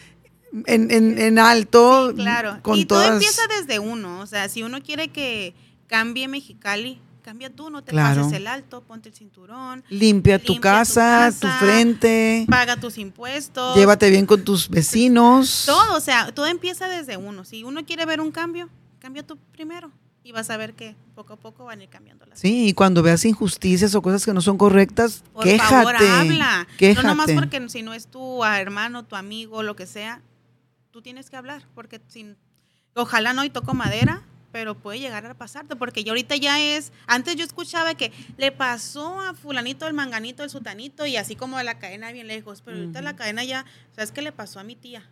en, 0.66 0.90
en, 0.90 1.18
en 1.18 1.38
alto. 1.38 2.10
Sí, 2.10 2.16
claro. 2.16 2.58
Con 2.60 2.78
y 2.78 2.84
todas... 2.84 3.06
todo 3.06 3.14
empieza 3.14 3.42
desde 3.58 3.78
uno. 3.78 4.20
O 4.20 4.26
sea, 4.26 4.50
si 4.50 4.62
uno 4.62 4.82
quiere 4.82 5.08
que 5.08 5.54
cambie 5.86 6.28
Mexicali, 6.28 7.00
cambia 7.24 7.48
tú, 7.50 7.70
no 7.70 7.82
te 7.82 7.90
Claro. 7.92 8.22
pases 8.22 8.36
el 8.36 8.46
alto, 8.46 8.82
ponte 8.82 9.08
el 9.08 9.14
cinturón, 9.14 9.82
Limpia, 9.88 10.38
tu, 10.38 10.52
Limpia 10.52 10.54
tu 10.54 10.60
casa, 10.60 11.32
tu 11.32 11.46
casa, 11.46 11.58
frente, 11.58 12.46
paga 12.48 12.76
tus 12.76 12.98
impuestos. 12.98 13.74
llévate 13.76 14.10
bien 14.10 14.26
con 14.26 14.44
tus 14.44 14.68
vecinos. 14.68 15.64
Todo, 15.64 15.96
o 15.96 16.00
sea, 16.00 16.32
todo 16.32 16.46
empieza 16.46 16.86
desde 16.88 17.16
uno. 17.16 17.44
Si 17.44 17.64
uno 17.64 17.84
quiere 17.86 18.04
ver 18.04 18.20
un 18.20 18.30
cambio, 18.30 18.68
cambia 18.98 19.26
tú 19.26 19.38
primero. 19.52 19.90
Y 20.26 20.32
vas 20.32 20.48
a 20.48 20.56
ver 20.56 20.72
que 20.74 20.96
poco 21.14 21.34
a 21.34 21.36
poco 21.36 21.66
van 21.66 21.80
a 21.80 21.82
ir 21.82 21.90
cambiando 21.90 22.24
las 22.24 22.38
Sí, 22.40 22.68
y 22.68 22.72
cuando 22.72 23.02
veas 23.02 23.24
injusticias 23.26 23.94
o 23.94 24.00
cosas 24.00 24.24
que 24.24 24.32
no 24.32 24.40
son 24.40 24.56
correctas, 24.56 25.22
Por 25.34 25.44
quéjate. 25.44 25.68
favor, 25.74 25.96
habla. 25.96 26.66
Quéjate. 26.78 27.02
No 27.06 27.10
nomás 27.14 27.30
porque 27.32 27.68
si 27.68 27.82
no 27.82 27.92
es 27.92 28.06
tu 28.06 28.42
hermano, 28.42 29.04
tu 29.04 29.16
amigo, 29.16 29.62
lo 29.62 29.76
que 29.76 29.86
sea, 29.86 30.22
tú 30.90 31.02
tienes 31.02 31.28
que 31.28 31.36
hablar. 31.36 31.64
Porque 31.74 32.00
sin, 32.08 32.36
ojalá 32.94 33.34
no 33.34 33.44
y 33.44 33.50
toco 33.50 33.74
madera, 33.74 34.22
pero 34.54 34.76
puede 34.76 35.00
llegar 35.00 35.26
a 35.26 35.34
pasarte. 35.34 35.74
Porque 35.74 36.04
ya 36.04 36.12
ahorita 36.12 36.36
ya 36.36 36.60
es. 36.60 36.92
Antes 37.08 37.34
yo 37.34 37.44
escuchaba 37.44 37.96
que 37.96 38.12
le 38.36 38.52
pasó 38.52 39.20
a 39.20 39.34
Fulanito 39.34 39.88
el 39.88 39.94
manganito, 39.94 40.44
el 40.44 40.50
sutanito, 40.50 41.06
y 41.06 41.16
así 41.16 41.34
como 41.34 41.58
de 41.58 41.64
la 41.64 41.80
cadena 41.80 42.12
bien 42.12 42.28
lejos. 42.28 42.62
Pero 42.62 42.76
ahorita 42.76 43.02
la 43.02 43.16
cadena 43.16 43.42
ya. 43.42 43.64
¿Sabes 43.96 44.12
qué 44.12 44.22
le 44.22 44.30
pasó 44.30 44.60
a 44.60 44.62
mi 44.62 44.76
tía? 44.76 45.10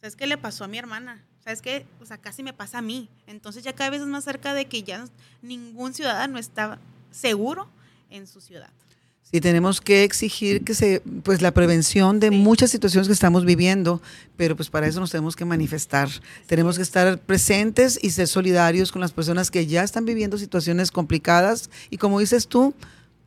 ¿Sabes 0.00 0.14
qué 0.14 0.28
le 0.28 0.38
pasó 0.38 0.62
a 0.62 0.68
mi 0.68 0.78
hermana? 0.78 1.24
¿Sabes 1.40 1.62
qué? 1.62 1.84
O 2.00 2.06
sea, 2.06 2.18
casi 2.18 2.44
me 2.44 2.52
pasa 2.52 2.78
a 2.78 2.82
mí. 2.82 3.08
Entonces 3.26 3.64
ya 3.64 3.72
cada 3.72 3.90
vez 3.90 4.02
es 4.02 4.06
más 4.06 4.22
cerca 4.22 4.54
de 4.54 4.66
que 4.66 4.84
ya 4.84 5.04
ningún 5.42 5.92
ciudadano 5.92 6.38
está 6.38 6.78
seguro 7.10 7.68
en 8.08 8.28
su 8.28 8.40
ciudad. 8.40 8.70
Sí, 9.32 9.40
tenemos 9.40 9.80
que 9.80 10.04
exigir 10.04 10.62
que 10.62 10.72
se, 10.72 11.00
pues 11.24 11.42
la 11.42 11.50
prevención 11.52 12.20
de 12.20 12.30
muchas 12.30 12.70
situaciones 12.70 13.08
que 13.08 13.12
estamos 13.12 13.44
viviendo, 13.44 14.00
pero 14.36 14.54
pues 14.54 14.70
para 14.70 14.86
eso 14.86 15.00
nos 15.00 15.10
tenemos 15.10 15.34
que 15.34 15.44
manifestar. 15.44 16.08
Tenemos 16.46 16.76
que 16.76 16.82
estar 16.82 17.18
presentes 17.18 17.98
y 18.00 18.10
ser 18.10 18.28
solidarios 18.28 18.92
con 18.92 19.00
las 19.00 19.10
personas 19.12 19.50
que 19.50 19.66
ya 19.66 19.82
están 19.82 20.04
viviendo 20.04 20.38
situaciones 20.38 20.92
complicadas 20.92 21.70
y 21.90 21.96
como 21.98 22.20
dices 22.20 22.46
tú, 22.46 22.72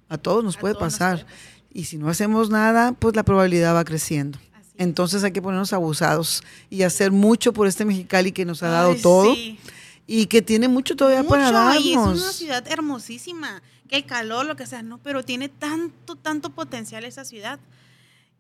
a 0.08 0.18
todos 0.18 0.42
nos 0.44 0.56
A 0.56 0.60
puede 0.62 0.74
todos 0.76 0.84
nos 0.86 0.94
pasar. 0.94 1.16
puede 1.18 1.26
pasar. 1.26 1.70
Y 1.74 1.84
si 1.84 1.98
no 1.98 2.10
hacemos 2.10 2.50
nada, 2.50 2.94
pues 2.94 3.16
la 3.16 3.24
probabilidad 3.24 3.76
va 3.76 3.84
creciendo. 3.84 4.40
Entonces 4.78 5.24
hay 5.26 5.34
que 5.34 5.42
ponernos 5.42 5.74
abusados 5.74 6.42
y 6.70 6.84
hacer 6.84 7.12
mucho 7.12 7.52
por 7.52 7.68
este 7.68 7.84
Mexicali 7.84 8.32
que 8.32 8.46
nos 8.46 8.64
ha 8.64 8.70
dado 8.70 8.92
Ay, 8.92 9.02
todo 9.02 9.36
sí. 9.36 9.60
y 10.08 10.28
que 10.28 10.42
tiene 10.42 10.70
mucho 10.70 10.96
todavía 10.96 11.24
para 11.28 11.52
Mucho, 11.52 11.80
y 11.82 11.92
es 11.92 11.98
una 11.98 12.06
darnos. 12.08 12.36
ciudad 12.36 12.66
hermosísima, 12.70 13.62
que 13.90 13.98
el 13.98 14.06
calor, 14.06 14.46
lo 14.46 14.56
que 14.56 14.66
sea, 14.66 14.82
no, 14.84 15.00
pero 15.00 15.26
tiene 15.26 15.50
tanto, 15.50 16.16
tanto 16.16 16.52
potencial 16.52 17.04
esa 17.04 17.26
ciudad, 17.26 17.60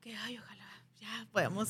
que 0.01 0.15
ay, 0.15 0.37
ojalá 0.37 0.59
ya 1.01 1.25
podamos 1.31 1.69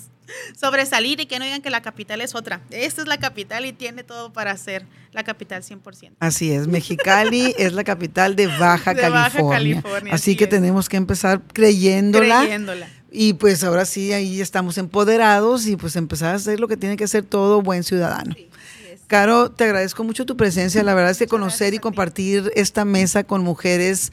sobresalir 0.60 1.20
y 1.20 1.26
que 1.26 1.40
no 1.40 1.46
digan 1.46 1.62
que 1.62 1.70
la 1.70 1.82
capital 1.82 2.22
es 2.22 2.36
otra. 2.36 2.62
Esta 2.72 3.02
es 3.02 3.08
la 3.08 3.18
capital 3.18 3.66
y 3.66 3.74
tiene 3.74 4.04
todo 4.04 4.34
para 4.34 4.56
ser 4.58 4.86
la 5.14 5.24
capital 5.24 5.64
100%. 5.64 6.16
Así 6.20 6.52
es, 6.52 6.68
Mexicali 6.68 7.56
es 7.58 7.74
la 7.74 7.84
capital 7.84 8.36
de 8.36 8.48
Baja, 8.48 8.94
De 8.94 9.10
Baja 9.10 9.40
California. 9.50 10.14
Así 10.14 10.32
así 10.32 10.36
que 10.36 10.44
es. 10.44 10.50
tenemos 10.50 10.90
que 10.90 10.98
empezar 10.98 11.42
creyéndola. 11.54 12.42
Creyéndola. 12.42 12.90
Y 13.12 13.34
pues 13.34 13.64
ahora 13.64 13.86
sí, 13.86 14.14
ahí 14.14 14.40
estamos 14.40 14.78
empoderados 14.78 15.66
y 15.66 15.76
pues 15.76 15.96
empezar 15.96 16.34
a 16.34 16.36
hacer 16.36 16.60
lo 16.60 16.68
que 16.68 16.78
tiene 16.78 16.96
que 16.96 17.06
hacer 17.06 17.24
todo 17.24 17.62
buen 17.62 17.84
ciudadano. 17.84 18.36
Sí. 18.36 18.50
Caro, 19.10 19.50
te 19.50 19.64
agradezco 19.64 20.04
mucho 20.04 20.28
tu 20.28 20.38
presencia. 20.38 20.84
La 20.84 20.94
verdad 20.94 21.10
es 21.10 21.18
que 21.18 21.26
conocer 21.26 21.74
y 21.74 21.80
compartir 21.80 22.52
esta 22.54 22.86
mesa 22.86 23.24
con 23.24 23.44
mujeres 23.44 24.12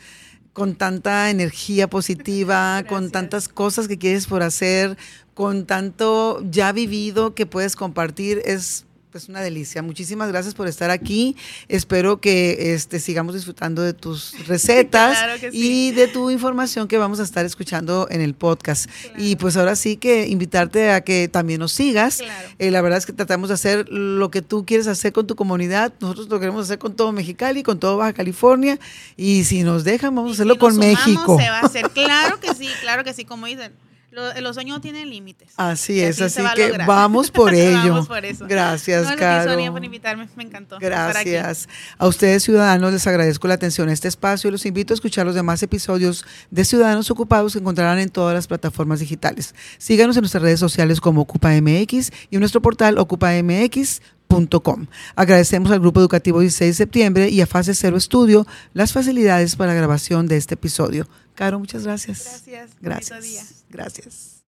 con 0.54 0.74
tanta 0.74 1.28
energía 1.28 1.86
positiva, 1.90 2.82
con 2.88 3.10
tantas 3.10 3.50
cosas 3.50 3.88
que 3.88 3.98
quieres 3.98 4.26
por 4.26 4.42
hacer, 4.42 4.96
con 5.34 5.66
tanto 5.66 6.42
ya 6.50 6.72
vivido 6.72 7.34
que 7.34 7.44
puedes 7.44 7.76
compartir, 7.76 8.40
es 8.46 8.85
pues 9.16 9.30
una 9.30 9.40
delicia. 9.40 9.80
Muchísimas 9.80 10.28
gracias 10.28 10.52
por 10.52 10.68
estar 10.68 10.90
aquí. 10.90 11.36
Espero 11.68 12.20
que 12.20 12.74
este, 12.74 13.00
sigamos 13.00 13.34
disfrutando 13.34 13.80
de 13.80 13.94
tus 13.94 14.34
recetas 14.46 15.16
Claro 15.16 15.40
que 15.40 15.50
sí. 15.52 15.88
y 15.88 15.92
de 15.92 16.06
tu 16.06 16.28
información 16.30 16.86
que 16.86 16.98
vamos 16.98 17.18
a 17.18 17.22
estar 17.22 17.46
escuchando 17.46 18.08
en 18.10 18.20
el 18.20 18.34
podcast. 18.34 18.90
Claro. 18.90 19.16
Y 19.16 19.36
pues 19.36 19.56
ahora 19.56 19.74
sí 19.74 19.96
que 19.96 20.26
invitarte 20.28 20.90
a 20.90 21.00
que 21.00 21.28
también 21.28 21.60
nos 21.60 21.72
sigas. 21.72 22.18
Claro. 22.18 22.48
Eh, 22.58 22.70
la 22.70 22.82
verdad 22.82 22.98
es 22.98 23.06
que 23.06 23.14
tratamos 23.14 23.48
de 23.48 23.54
hacer 23.54 23.88
lo 23.88 24.30
que 24.30 24.42
tú 24.42 24.66
quieres 24.66 24.86
hacer 24.86 25.14
con 25.14 25.26
tu 25.26 25.34
comunidad. 25.34 25.94
Nosotros 25.98 26.28
lo 26.28 26.38
queremos 26.38 26.64
hacer 26.64 26.78
con 26.78 26.94
todo 26.94 27.10
Mexicali, 27.12 27.62
con 27.62 27.80
todo 27.80 27.96
Baja 27.96 28.12
California. 28.12 28.78
Y 29.16 29.44
si 29.44 29.62
nos 29.62 29.84
dejan, 29.84 30.14
vamos 30.14 30.32
a 30.32 30.34
hacerlo 30.34 30.56
si 30.56 30.58
nos 30.58 30.60
con 30.60 30.74
sumamos, 30.74 31.06
México. 31.06 31.38
Se 31.40 31.48
va 31.48 31.60
a 31.60 31.62
hacer, 31.62 31.88
claro 31.94 32.38
que 32.38 32.54
sí, 32.54 32.68
claro 32.82 33.02
que 33.02 33.14
sí, 33.14 33.24
como 33.24 33.46
dicen, 33.46 33.72
lo- 34.16 34.40
los 34.40 34.54
sueños 34.56 34.78
no 34.78 34.80
tienen 34.80 35.10
límites. 35.10 35.50
Así 35.56 36.00
es, 36.00 36.20
así 36.20 36.42
que 36.56 36.72
vamos 36.86 37.30
por 37.30 37.54
ello. 37.54 37.90
Vamos 37.90 38.08
por 38.08 38.24
eso. 38.24 38.46
Gracias, 38.48 39.08
No, 39.10 39.16
Caro. 39.16 39.50
Sonia, 39.52 39.70
por 39.70 39.84
invitarme, 39.84 40.28
me 40.36 40.42
encantó. 40.44 40.78
Gracias. 40.80 41.68
A 41.98 42.06
ustedes, 42.06 42.42
ciudadanos, 42.42 42.92
les 42.92 43.06
agradezco 43.06 43.46
la 43.46 43.54
atención 43.54 43.88
a 43.88 43.92
este 43.92 44.08
espacio 44.08 44.48
y 44.48 44.50
los 44.52 44.64
invito 44.66 44.92
a 44.92 44.96
escuchar 44.96 45.26
los 45.26 45.34
demás 45.34 45.62
episodios 45.62 46.24
de 46.50 46.64
Ciudadanos 46.64 47.10
Ocupados 47.10 47.52
que 47.52 47.58
encontrarán 47.58 47.98
en 47.98 48.08
todas 48.08 48.34
las 48.34 48.46
plataformas 48.46 49.00
digitales. 49.00 49.54
Síganos 49.78 50.16
en 50.16 50.22
nuestras 50.22 50.42
redes 50.42 50.58
sociales 50.60 51.00
como 51.00 51.20
OcupaMX 51.22 52.10
y 52.30 52.36
en 52.36 52.40
nuestro 52.40 52.62
portal 52.62 52.98
ocupamx.com. 52.98 54.86
Agradecemos 55.14 55.70
al 55.70 55.80
Grupo 55.80 56.00
Educativo 56.00 56.40
16 56.40 56.70
de 56.70 56.74
septiembre 56.74 57.28
y 57.28 57.40
a 57.40 57.46
Fase 57.46 57.74
Cero 57.74 57.96
Estudio 57.96 58.46
las 58.74 58.92
facilidades 58.92 59.56
para 59.56 59.72
la 59.72 59.76
grabación 59.78 60.26
de 60.26 60.36
este 60.36 60.54
episodio. 60.54 61.08
Caro, 61.34 61.58
muchas 61.58 61.84
gracias. 61.84 62.44
Gracias. 62.46 62.70
Gracias. 62.80 63.65
Gracias. 63.76 64.35